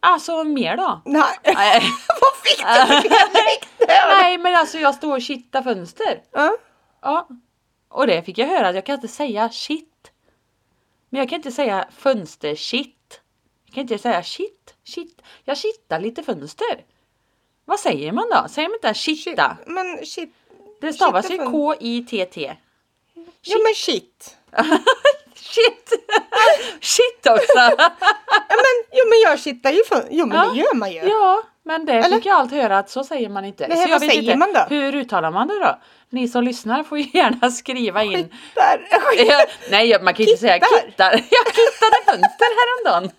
Alltså 0.00 0.44
mer 0.44 0.76
då? 0.76 1.02
Nej, 1.04 1.24
vad 2.20 2.36
fick 2.42 2.58
du? 2.58 3.86
Nej 3.88 4.38
men 4.38 4.54
alltså 4.54 4.78
jag 4.78 4.94
står 4.94 5.16
och 5.16 5.22
kittar 5.22 5.62
fönster. 5.62 6.22
Ja. 6.32 6.56
Ja. 7.02 7.28
Och 7.88 8.06
det 8.06 8.22
fick 8.22 8.38
jag 8.38 8.46
höra 8.46 8.68
att 8.68 8.74
jag 8.74 8.86
kan 8.86 8.94
inte 8.94 9.08
säga 9.08 9.48
shit. 9.50 10.10
Men 11.10 11.18
jag 11.18 11.28
kan 11.28 11.36
inte 11.36 11.52
säga 11.52 11.88
fönster 11.96 12.54
shit. 12.54 13.20
Jag 13.66 13.74
kan 13.74 13.80
inte 13.80 13.98
säga 13.98 14.22
shit, 14.22 14.74
shit. 14.84 15.22
Jag 15.44 15.56
kittar 15.58 16.00
lite 16.00 16.22
fönster. 16.22 16.84
Vad 17.64 17.80
säger 17.80 18.12
man 18.12 18.30
då? 18.30 18.48
Säger 18.48 18.68
man 18.68 18.78
inte 18.82 18.94
kitta? 18.94 19.56
Men 19.66 20.06
shit. 20.06 20.34
Det 20.84 20.92
stavas 20.92 21.30
ju 21.30 21.38
K-I-T-T. 21.38 22.56
Ja 23.42 23.56
men 23.64 23.74
shit. 23.74 24.36
Shit! 25.36 25.92
Shit 26.80 27.26
också! 27.30 27.58
Ja 27.58 27.90
men, 28.48 28.74
jo 28.92 29.04
men 29.08 29.20
jag 29.24 29.38
kittar 29.40 29.70
ju 29.70 29.84
för... 29.84 30.04
Jo 30.10 30.26
men 30.26 30.36
Ja. 30.38 30.50
det 30.52 30.58
gör 30.60 30.74
man 30.74 30.92
ju. 30.92 30.98
Ja, 30.98 31.42
men 31.62 31.86
det 31.86 31.92
Eller? 31.92 32.16
fick 32.16 32.26
jag 32.26 32.36
allt 32.36 32.50
höra 32.52 32.78
att 32.78 32.90
så 32.90 33.04
säger 33.04 33.28
man 33.28 33.44
inte. 33.44 33.68
Nej, 33.68 33.76
så 33.76 33.82
jag 33.82 33.88
vad 33.88 34.00
säger 34.00 34.22
inte, 34.22 34.36
man 34.36 34.52
då? 34.52 34.60
Hur 34.68 34.94
uttalar 34.94 35.30
man 35.30 35.48
det 35.48 35.58
då? 35.58 35.78
Ni 36.10 36.28
som 36.28 36.44
lyssnar 36.44 36.82
får 36.84 36.98
ju 36.98 37.06
gärna 37.14 37.50
skriva 37.50 38.02
in. 38.02 38.28
Där. 38.54 38.88
Ja, 39.28 39.46
Nej, 39.70 39.98
man 40.02 40.14
kan 40.14 40.24
ju 40.24 40.30
inte 40.30 40.40
säga 40.40 40.58
kittar. 40.60 41.12
Jag 41.12 41.46
kittade 41.54 41.96
fönster 42.06 42.48
häromdagen. 42.60 43.10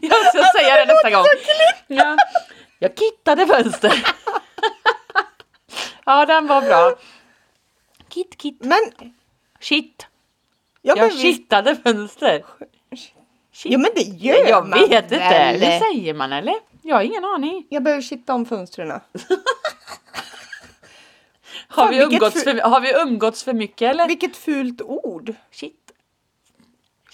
Jag 0.00 0.26
ska 0.26 0.58
säga 0.58 0.76
det 0.86 0.92
nästa 0.92 1.10
gång. 1.10 1.24
Ja, 1.86 2.16
jag 2.78 2.90
kittade 2.98 3.46
fönster. 3.46 4.04
Ja, 6.06 6.26
den 6.26 6.46
var 6.46 6.62
bra. 6.62 6.94
Kitt, 8.08 8.42
kitt, 8.42 8.64
Men, 8.64 8.78
shit. 9.60 10.06
ja, 10.82 10.94
Jag 10.96 11.12
kittade 11.12 11.76
fönster. 11.76 12.44
Shit. 13.52 13.72
jo 13.72 13.78
men 13.78 13.90
det 13.94 14.02
gör 14.02 14.48
Jag 14.48 14.68
man 14.68 14.78
vet 14.78 15.04
inte. 15.04 15.16
väl? 15.18 15.60
Det 15.60 15.78
säger 15.80 16.14
man 16.14 16.32
eller? 16.32 16.54
Jag 16.82 16.96
har 16.96 17.02
ingen 17.02 17.24
aning. 17.24 17.66
Jag 17.68 17.82
behöver 17.82 18.02
kitta 18.02 18.34
om 18.34 18.46
fönstren. 18.46 18.92
Har 21.68 21.88
vi, 21.88 22.02
umgåtts 22.02 22.42
för, 22.44 22.60
har 22.60 22.80
vi 22.80 22.92
umgåtts 22.94 23.44
för 23.44 23.52
mycket 23.52 23.90
eller? 23.90 24.08
Vilket 24.08 24.36
fult 24.36 24.82
ord. 24.82 25.34
Shit. 25.50 25.92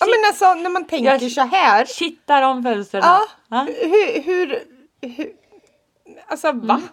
Ja 0.00 0.06
men 0.06 0.14
alltså 0.26 0.54
när 0.54 0.70
man 0.70 0.84
tänker 0.84 1.10
Jag- 1.20 1.32
så 1.32 1.40
här. 1.40 1.84
Kittar 1.86 2.42
om 2.42 2.62
fönstren. 2.62 3.02
Ja, 3.04 3.20
Ja. 3.48 3.66
hur, 3.80 4.22
hur, 4.22 4.62
hur 5.00 5.32
Alltså 6.26 6.52
va? 6.52 6.74
Mm. 6.74 6.88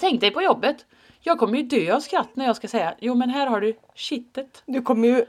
Tänk 0.00 0.20
dig 0.20 0.30
på 0.30 0.42
jobbet. 0.42 0.86
Jag 1.24 1.38
kommer 1.38 1.58
ju 1.58 1.62
dö 1.64 1.94
av 1.94 2.00
skratt 2.00 2.36
när 2.36 2.46
jag 2.46 2.56
ska 2.56 2.68
säga 2.68 2.94
jo 2.98 3.14
men 3.14 3.30
här 3.30 3.46
har 3.46 3.60
du 3.60 3.76
shitet. 3.94 4.62
Du 4.66 4.82
kommer 4.82 5.08
ju... 5.08 5.24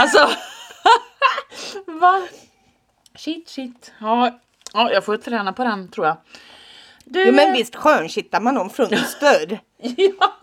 Alltså. 0.00 0.30
Va? 1.86 2.22
Shit 3.16 3.48
shit. 3.48 3.92
Ja, 4.00 4.38
ja, 4.72 4.92
jag 4.92 5.04
får 5.04 5.16
träna 5.16 5.52
på 5.52 5.64
den 5.64 5.90
tror 5.90 6.06
jag. 6.06 6.16
Du, 7.04 7.24
Jo 7.26 7.32
men 7.32 7.52
visst 7.52 7.76
skönskittar 7.76 8.40
man 8.40 8.58
om 8.58 8.70
fönster. 8.70 9.60
Ja. 9.96 10.36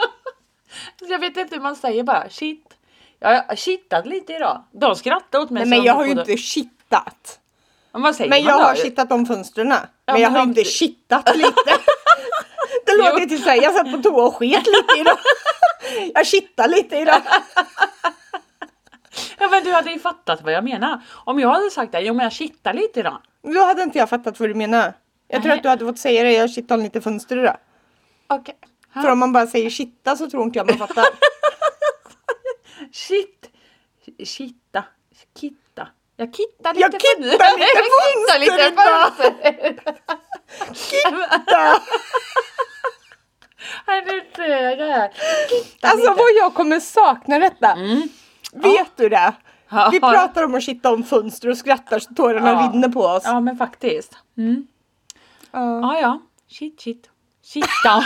Jag 0.99 1.19
vet 1.19 1.38
inte 1.38 1.56
hur 1.56 1.62
man 1.62 1.75
säger 1.75 2.04
bara 2.04 2.30
shit. 2.30 2.73
Jag 3.19 3.43
har 3.43 3.56
kittat 3.56 4.06
lite 4.06 4.34
idag. 4.34 4.63
De 4.71 4.95
skrattar 4.95 5.39
åt 5.39 5.49
mig. 5.49 5.65
Nej 5.65 5.69
men 5.69 5.86
jag 5.86 5.93
har 5.93 6.06
ju 6.06 6.12
inte 6.12 6.38
kittat. 6.38 7.39
Men 7.91 8.13
Men 8.30 8.43
jag 8.43 8.54
har 8.54 8.75
kittat 8.75 9.12
om 9.12 9.25
fönstren. 9.25 9.67
Men 9.67 9.80
jag 10.06 10.19
men 10.19 10.32
har 10.32 10.41
om 10.41 10.49
inte 10.49 10.63
kittat 10.63 11.36
lite. 11.38 11.51
Det 12.86 12.98
låter 12.98 13.22
Jo. 13.22 13.28
till 13.30 13.44
sig. 13.44 13.58
Jag 13.60 13.74
satt 13.76 13.91
på 13.91 13.98
toa 13.98 14.24
och 14.28 14.36
sket 14.36 14.65
lite 14.67 15.00
idag. 15.00 15.17
Jag 16.13 16.28
kittade 16.28 16.67
lite 16.76 16.96
idag. 16.96 17.22
Ja 19.39 19.50
men 19.50 19.63
du 19.63 19.72
hade 19.72 19.91
ju 19.91 20.00
fattat 20.00 20.41
vad 20.41 20.54
jag 20.54 20.63
menar. 20.63 21.02
Om 21.26 21.39
jag 21.39 21.50
hade 21.50 21.70
sagt 21.70 21.91
det, 21.91 22.00
jo 22.02 22.13
men 22.13 22.24
jag 22.24 22.34
kittar 22.34 22.74
lite 22.74 23.00
idag. 23.00 23.22
Då 23.44 23.63
hade 23.63 23.84
inte 23.84 23.98
jag 23.98 24.10
fattat 24.10 24.39
vad 24.39 24.50
du 24.50 24.54
menar. 24.54 24.94
Jag 25.28 25.41
tror 25.41 25.50
Nej. 25.50 25.58
att 25.58 25.63
du 25.63 25.70
hade 25.70 25.86
fått 25.86 26.00
säga 26.00 26.24
det. 26.24 26.32
Jag 26.32 26.52
kittade 26.52 26.84
lite 26.84 27.02
fönster 27.02 27.38
idag. 27.38 27.58
Okej. 28.28 28.56
För 28.94 29.10
om 29.12 29.20
man 29.20 29.34
bara 29.34 29.48
säger 29.48 29.70
kitta 29.70 30.15
så 30.15 30.30
tror 30.30 30.44
inte 30.44 30.60
jag 30.60 30.67
man 30.67 30.78
fattar. 30.88 31.06
Shit. 32.91 33.50
Kitta. 34.24 34.84
Kitta. 35.39 35.88
Jag 36.17 36.34
kittar 36.34 36.74
lite 36.74 36.82
Jag 36.91 37.02
kittar 37.02 38.39
lite 38.39 38.58
fönster 38.58 38.72
fönster. 39.15 39.34
Nej, 41.52 41.80
dör 44.36 44.88
jag. 44.88 45.10
Kitta 45.50 45.88
Alltså 45.88 46.13
vad 46.13 46.32
jag 46.39 46.54
kommer 46.54 46.80
sakna 46.80 47.39
detta. 47.39 47.71
Mm. 47.71 48.10
Vet 48.54 48.97
du 48.97 49.10
det? 49.10 49.34
Ja. 49.69 49.89
Vi 49.91 50.00
pratar 50.00 50.43
om 50.43 50.56
att 50.56 50.63
kitta 50.63 50.91
om 50.93 51.04
fönster 51.04 51.50
och 51.50 51.58
skrattar 51.58 52.00
så 52.00 52.13
tårarna 52.13 52.50
Ja. 52.50 52.71
rinner 52.74 52.89
på 52.89 53.02
oss. 53.02 53.24
Ja 53.26 53.39
men 53.39 53.58
faktiskt. 53.58 54.17
Mm. 54.38 54.67
Ja. 55.52 55.82
Ja 55.82 56.00
ja. 56.00 56.19
Shit 56.50 56.82
shit. 56.82 57.08
Kitta. 57.43 58.04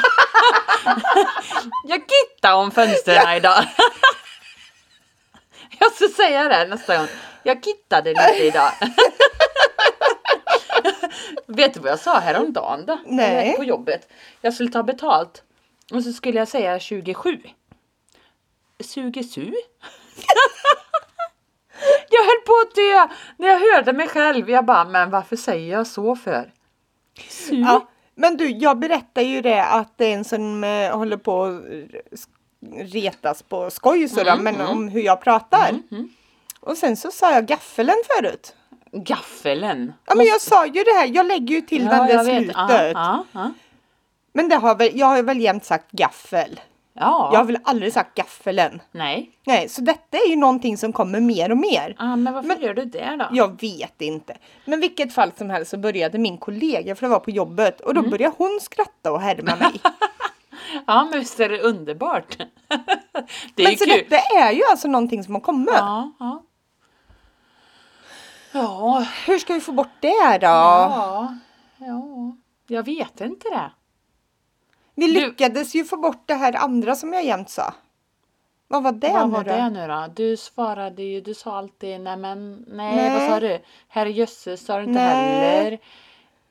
jag 1.83 2.01
kittar 2.07 2.53
om 2.55 2.71
fönstren 2.71 3.37
idag. 3.37 3.63
jag 5.79 5.91
ska 5.91 6.07
säga 6.07 6.43
det 6.43 6.65
nästa 6.67 6.97
gång. 6.97 7.07
Jag 7.43 7.63
kittade 7.63 8.09
lite 8.09 8.43
idag. 8.43 8.71
Vet 11.47 11.73
du 11.73 11.79
vad 11.79 11.91
jag 11.91 11.99
sa 11.99 12.19
häromdagen 12.19 12.85
då? 12.85 12.99
Nej. 13.05 13.55
På 13.57 13.63
jobbet. 13.63 14.09
Jag 14.41 14.53
skulle 14.53 14.69
ta 14.71 14.83
betalt. 14.83 15.43
Och 15.93 16.03
så 16.03 16.13
skulle 16.13 16.39
jag 16.39 16.47
säga 16.47 16.79
27. 16.79 17.41
27? 18.93 19.41
jag 22.09 22.23
höll 22.23 22.41
på 22.45 22.53
att 22.61 22.75
dö 22.75 23.07
när 23.37 23.47
jag 23.47 23.59
hörde 23.59 23.93
mig 23.93 24.07
själv. 24.07 24.49
Jag 24.49 24.65
bara, 24.65 24.85
men 24.85 25.09
varför 25.09 25.35
säger 25.35 25.71
jag 25.71 25.87
så 25.87 26.15
för? 26.15 26.53
Su? 27.29 27.55
Ja, 27.55 27.87
men 28.15 28.37
du, 28.37 28.49
jag 28.49 28.79
berättar 28.79 29.21
ju 29.21 29.41
det 29.41 29.63
att 29.63 29.97
det 29.97 30.05
är 30.05 30.13
en 30.13 30.23
som 30.23 30.63
eh, 30.63 30.97
håller 30.97 31.17
på 31.17 31.43
att 31.43 31.61
retas 32.93 33.43
på 33.43 33.69
skoj 33.69 34.07
sådär, 34.07 34.33
Mm, 34.33 34.43
men 34.43 34.67
om 34.67 34.87
hur 34.87 35.01
jag 35.01 35.21
pratar. 35.21 35.79
Och 36.59 36.77
sen 36.77 36.97
så 36.97 37.11
sa 37.11 37.31
jag 37.33 37.45
gaffelen 37.45 37.95
förut. 38.17 38.55
Gaffeln. 39.03 39.93
Ja 40.05 40.15
men 40.15 40.25
jag 40.25 40.41
sa 40.41 40.65
ju 40.65 40.83
det 40.83 40.93
här, 40.99 41.09
jag 41.13 41.25
lägger 41.25 41.55
ju 41.55 41.61
till 41.61 41.85
den 41.85 42.07
där 42.07 42.23
slutet. 42.23 42.55
Ja, 42.57 42.83
ja, 42.93 43.23
ja. 43.31 43.51
Men 44.33 44.49
det 44.49 44.55
har 44.55 44.75
väl, 44.75 44.89
jag 44.93 45.07
har 45.07 45.23
väl 45.23 45.39
jämt 45.41 45.65
sagt 45.65 45.91
gaffel. 45.91 46.59
ja. 46.93 47.29
Jag 47.33 47.39
har 47.39 47.45
väl 47.45 47.57
aldrig 47.63 47.93
sagt 47.93 48.15
gaffelen. 48.17 48.81
Nej. 48.91 49.29
Nej, 49.45 49.69
så 49.69 49.81
detta 49.81 50.17
är 50.17 50.29
ju 50.29 50.35
någonting 50.35 50.77
som 50.77 50.93
kommer 50.93 51.19
mer 51.19 51.51
och 51.51 51.57
mer. 51.57 51.95
Ja, 51.99 52.15
men 52.15 52.33
varför 52.33 52.55
gör 52.61 52.73
du 52.73 52.85
det 52.85 53.15
då? 53.19 53.25
Jag 53.31 53.61
vet 53.61 54.01
inte. 54.01 54.37
Men 54.65 54.79
vilket 54.81 55.13
fall 55.13 55.31
som 55.37 55.49
helst 55.49 55.71
så 55.71 55.77
började 55.77 56.17
min 56.17 56.37
kollega, 56.37 56.95
för 56.95 57.05
det 57.05 57.09
var 57.11 57.19
på 57.19 57.31
jobbet, 57.31 57.81
och 57.81 57.93
då 57.93 57.99
Mm. 57.99 58.11
började 58.11 58.35
hon 58.37 58.59
skratta 58.61 59.11
och 59.11 59.21
härma 59.21 59.55
mig. 59.55 59.81
Ja, 60.87 61.07
men 61.11 61.19
visst 61.19 61.39
är 61.39 61.49
det 61.49 61.59
underbart. 61.61 62.37
det 63.55 63.63
är 63.63 63.67
Men 63.67 63.77
så 63.77 63.85
kul. 63.85 64.05
detta 64.09 64.37
är 64.39 64.51
ju 64.51 64.61
alltså 64.71 64.87
någonting 64.87 65.23
som 65.23 65.33
har 65.33 65.41
kommit. 65.41 65.69
Ja, 65.73 66.11
ja. 66.19 66.43
Ja, 68.59 69.05
Hur 69.27 69.39
ska 69.39 69.53
vi 69.53 69.59
få 69.61 69.71
bort 69.71 70.01
det 70.01 70.37
då? 70.41 70.47
ja, 70.47 71.35
ja. 71.77 72.35
Jag 72.67 72.83
vet 72.83 73.21
inte 73.21 73.49
det. 73.49 73.71
Vi 74.95 75.07
Du- 75.07 75.13
lyckades 75.13 75.75
ju 75.75 75.85
få 75.85 75.97
bort 75.97 76.23
det 76.25 76.33
här 76.35 76.55
andra 76.55 76.95
som 76.95 77.13
jag 77.13 77.25
jämt 77.25 77.49
sa. 77.49 77.73
Vad 78.67 78.83
var 78.83 78.91
det 78.91 79.09
Vad 79.11 79.27
nu 79.29 79.33
var 79.33 79.43
då? 79.43 79.51
det 79.51 79.69
nu 79.69 79.87
då? 79.87 80.07
Du 80.15 80.37
svarade 80.37 81.03
ju, 81.03 81.21
du 81.21 81.33
sa 81.33 81.57
alltid 81.57 82.01
nej 82.01 82.17
men, 82.17 82.65
nej, 82.67 82.95
Nej. 82.95 83.19
vad 83.19 83.29
sa 83.29 83.39
du? 83.39 83.59
Herrejösses 83.87 84.65
sa 84.65 84.77
du 84.77 84.83
inte 84.83 84.93
Nej. 84.99 85.35
heller. 85.35 85.79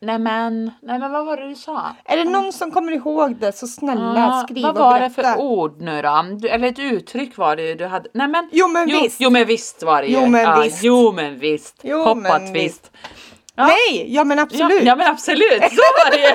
Nej 0.04 0.18
men, 0.18 0.70
nej 0.82 0.98
men 0.98 1.12
vad 1.12 1.26
var 1.26 1.36
det 1.36 1.48
du 1.48 1.54
sa? 1.54 1.94
Är 2.04 2.16
det 2.16 2.24
någon 2.24 2.52
som 2.52 2.70
kommer 2.70 2.92
ihåg 2.92 3.36
det 3.36 3.52
så 3.52 3.66
snälla 3.66 4.14
Ja, 4.16 4.42
skriv 4.48 4.62
vad 4.62 4.70
och 4.78 4.78
var 4.84 5.00
det 5.00 5.08
berätta. 5.16 5.32
för 5.34 5.40
ord 5.40 5.80
nu 5.80 6.02
då? 6.02 6.24
Du, 6.38 6.48
eller 6.48 6.68
ett 6.68 6.78
uttryck 6.78 7.36
var 7.38 7.56
det 7.56 7.62
ju 7.62 7.74
du 7.74 7.86
hade. 7.86 8.08
Nej 8.14 8.28
men, 8.28 8.48
Jo 8.52 8.68
men 8.68 8.88
jo, 8.88 9.00
visst. 9.00 9.20
jo 9.20 9.30
men 9.30 9.46
visst 9.46 9.82
var 9.82 10.02
det 10.02 10.08
ju. 10.08 10.14
Jo, 10.14 10.26
men 10.26 10.42
ja, 10.42 10.60
visst. 10.60 10.84
Jo 10.84 11.12
men 11.12 11.38
visst. 11.38 11.80
Jo, 11.82 11.98
Hoppat 12.02 12.42
men 12.42 12.52
visst. 12.52 12.90
Ja. 13.56 13.66
Nej, 13.66 14.14
ja 14.14 14.24
men 14.24 14.36
Ja, 14.38 14.42
absolut. 14.44 14.82
ja 14.82 14.96
men 14.96 15.06
absolut, 15.06 15.62
så 15.62 15.82
var 15.98 16.10
det 16.10 16.18
ju. 16.18 16.34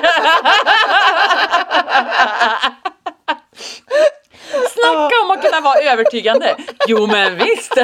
Snacka 4.74 5.14
om 5.24 5.30
att 5.30 5.42
kunna 5.42 5.60
vara 5.60 5.80
övertygande. 5.92 6.56
Jo 6.88 7.06
men 7.06 7.36
visst. 7.38 7.74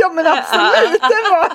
Ja 0.00 0.08
men 0.12 0.26
absolut, 0.26 1.00
det 1.00 1.30
var. 1.30 1.52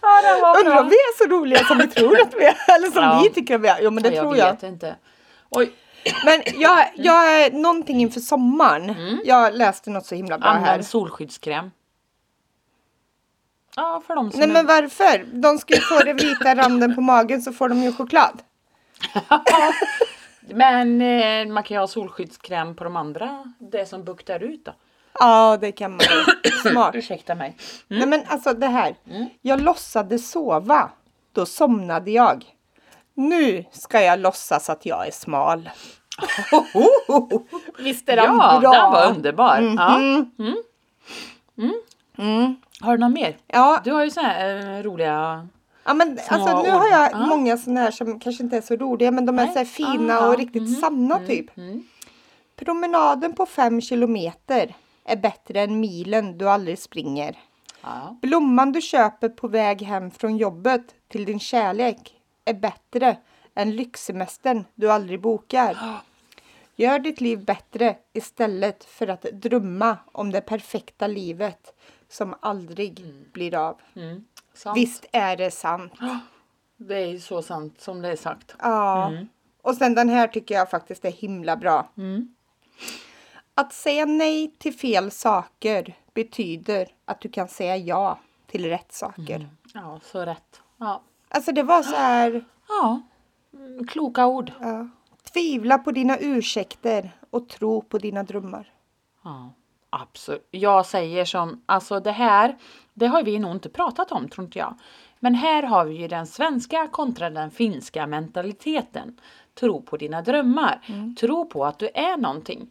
Ja, 0.00 0.38
var 0.42 0.58
Undrar 0.60 0.80
om 0.80 0.88
vi 0.88 0.94
är 0.96 1.18
så 1.18 1.24
roliga 1.30 1.64
som 1.64 1.78
vi 1.78 1.86
tror 1.88 2.20
att 2.20 2.34
vi 2.34 2.44
är. 2.44 2.56
Eller 2.76 2.90
som 2.90 3.02
Ja. 3.02 3.20
vi 3.22 3.30
tycker 3.30 3.54
att 3.54 3.60
vi 3.60 3.68
är. 3.68 3.78
Jo 3.82 3.90
men 3.90 4.02
det 4.02 4.08
jag 4.14 4.22
tror 4.22 4.36
jag. 4.36 4.50
vet 4.52 4.62
inte. 4.62 4.96
Oj, 5.50 5.72
Men 6.24 6.42
jag, 6.54 6.90
jag, 6.94 7.52
någonting 7.54 8.00
inför 8.00 8.20
sommaren. 8.20 9.20
Jag 9.24 9.54
läste 9.54 9.90
något 9.90 10.06
så 10.06 10.14
himla 10.14 10.38
bra 10.38 10.48
här. 10.50 10.56
använd 10.58 10.86
solskyddskräm. 10.86 11.70
Ja, 13.76 14.02
för 14.06 14.14
de 14.16 14.30
som 14.30 14.40
Nej 14.40 14.48
är- 14.48 14.52
men 14.52 14.66
varför? 14.66 15.24
De 15.32 15.58
ska 15.58 15.74
ju 15.74 15.80
få 15.80 15.98
den 15.98 16.16
vita 16.16 16.54
randen 16.54 16.94
på 16.94 17.00
magen 17.00 17.42
så 17.42 17.52
får 17.52 17.68
de 17.68 17.82
ju 17.82 17.92
choklad. 17.92 18.42
Men 20.40 21.02
eh, 21.02 21.52
man 21.52 21.62
kan 21.62 21.74
ju 21.74 21.78
ha 21.80 21.86
solskyddskräm 21.86 22.76
på 22.76 22.84
de 22.84 22.96
andra, 22.96 23.52
det 23.58 23.86
som 23.86 24.04
buktar 24.04 24.42
ut 24.42 24.64
då. 24.64 24.72
Ja 25.18 25.56
det 25.60 25.72
kan 25.72 25.90
man. 25.90 26.00
Smart. 26.70 26.94
Ursäkta 26.94 27.34
mig. 27.34 27.56
Nej 27.88 28.06
men 28.06 28.22
alltså 28.28 28.52
det 28.54 28.66
här. 28.66 28.96
Mm. 29.10 29.26
Jag 29.42 29.60
låtsades 29.60 30.30
sova. 30.30 30.90
Då 31.32 31.46
somnade 31.46 32.10
jag. 32.10 32.44
Nu 33.14 33.64
ska 33.72 34.00
jag 34.00 34.18
låtsas 34.18 34.70
att 34.70 34.86
jag 34.86 35.06
är 35.06 35.10
smal. 35.10 35.70
Visst 37.78 38.08
är 38.08 38.16
den 38.16 38.24
Ja, 38.24 38.58
bra? 38.60 38.70
den 38.72 38.92
var 38.92 39.10
underbar. 39.10 39.74
Ja. 39.76 39.98
Mhm. 39.98 40.30
Mm. 41.58 41.74
Mm. 42.18 42.56
Har 42.80 42.96
du 42.96 43.00
något 43.04 43.12
mer? 43.12 43.36
Ja, 43.46 43.80
Du 43.84 43.92
har 43.92 44.04
ju 44.04 44.10
så 44.10 44.20
här 44.20 44.56
eh, 44.78 44.82
roliga... 44.82 45.48
ja 45.84 45.94
men 45.94 46.18
alltså 46.28 46.62
nu 46.62 46.70
har 46.70 46.88
jag 46.88 47.10
Ja. 47.12 47.26
många 47.26 47.56
sådana 47.58 47.80
här 47.80 47.90
som 47.90 48.20
kanske 48.20 48.42
inte 48.42 48.56
är 48.56 48.60
så 48.60 48.76
roliga 48.76 49.10
men 49.10 49.26
de 49.26 49.38
är 49.38 49.44
Nej. 49.44 49.52
så 49.52 49.58
här 49.58 49.66
fina 49.66 50.18
Ah, 50.18 50.28
och 50.28 50.36
riktigt 50.36 50.62
mhm. 50.62 50.74
sanna 50.74 51.18
typ. 51.18 51.56
Mm. 51.58 51.82
Promenaden 52.56 53.32
på 53.34 53.46
fem 53.46 53.80
kilometer 53.80 54.74
är 55.08 55.16
bättre 55.16 55.60
än 55.60 55.80
milen 55.80 56.38
du 56.38 56.48
aldrig 56.48 56.78
springer. 56.78 57.38
Ja. 57.82 58.16
Blomman 58.22 58.72
du 58.72 58.80
köper 58.80 59.28
på 59.28 59.48
väg 59.48 59.82
hem 59.82 60.10
från 60.10 60.36
jobbet 60.36 60.94
till 61.08 61.24
din 61.24 61.40
kärlek 61.40 62.14
är 62.44 62.54
bättre 62.54 63.16
än 63.54 63.76
lyxsemestern 63.76 64.64
du 64.74 64.92
aldrig 64.92 65.20
bokar. 65.20 66.00
Gör 66.76 66.98
ditt 66.98 67.20
liv 67.20 67.44
bättre 67.44 67.96
istället 68.12 68.84
för 68.84 69.08
att 69.08 69.22
drömma 69.22 69.96
om 70.12 70.30
det 70.30 70.40
perfekta 70.40 71.06
livet 71.06 71.72
som 72.08 72.34
aldrig 72.40 73.04
blir 73.32 73.54
av. 73.54 73.80
Mm. 73.96 74.24
Visst 74.74 75.06
är 75.12 75.36
det 75.36 75.50
sant? 75.50 75.92
Det 76.80 76.94
är 76.94 77.06
ju 77.06 77.20
så 77.20 77.42
sant 77.42 77.80
som 77.80 78.02
det 78.02 78.08
är 78.08 78.16
sagt. 78.16 78.54
Ja. 78.58 79.12
Och 79.62 79.74
sen 79.74 79.94
den 79.94 80.08
här 80.08 80.28
tycker 80.28 80.54
jag 80.54 80.70
faktiskt 80.70 81.04
är 81.04 81.10
himla 81.10 81.56
bra. 81.56 81.88
Mm. 83.58 83.66
Att 83.66 83.72
säga 83.72 84.04
nej 84.04 84.54
till 84.58 84.74
fel 84.74 85.10
saker 85.10 85.94
betyder 86.14 86.88
att 87.04 87.20
du 87.20 87.28
kan 87.28 87.48
säga 87.48 87.76
ja 87.76 88.18
till 88.46 88.64
rätt 88.68 88.92
saker. 88.92 89.48
Ja, 89.74 90.00
så 90.02 90.20
rätt. 90.24 90.62
Ja. 90.78 91.02
Alltså 91.28 91.52
det 91.52 91.62
var 91.62 91.82
så 91.82 91.96
här. 91.96 92.44
ja. 92.68 93.00
Mm, 93.54 93.86
Kloka 93.86 94.26
ord. 94.26 94.52
Ja. 94.60 94.88
Tvivla 95.32 95.78
på 95.78 95.92
dina 95.92 96.18
ursäkter 96.18 97.10
och 97.30 97.48
tro 97.48 97.82
på 97.82 97.98
dina 97.98 98.22
drömmar. 98.22 98.72
Ja, 99.24 99.52
absolut. 99.90 100.48
Jag 100.50 100.86
säger 100.86 101.24
som, 101.24 101.62
alltså 101.66 102.00
det 102.00 102.12
här, 102.12 102.56
det 102.94 103.06
har 103.06 103.22
vi 103.22 103.38
nog 103.38 103.52
inte 103.52 103.68
pratat 103.68 104.12
om 104.12 104.28
tror 104.28 104.44
inte 104.44 104.58
jag. 104.58 104.74
Men 105.20 105.34
här 105.34 105.62
har 105.62 105.84
vi 105.84 105.94
ju 105.94 106.08
den 106.08 106.26
svenska 106.26 106.86
kontra 106.86 107.30
den 107.30 107.50
finska 107.50 108.06
mentaliteten. 108.06 109.20
Tro 109.54 109.82
på 109.82 109.96
dina 109.96 110.22
drömmar. 110.22 110.80
Tro 111.20 111.46
på 111.46 111.64
att 111.64 111.78
du 111.78 111.88
är 111.94 112.16
någonting. 112.16 112.70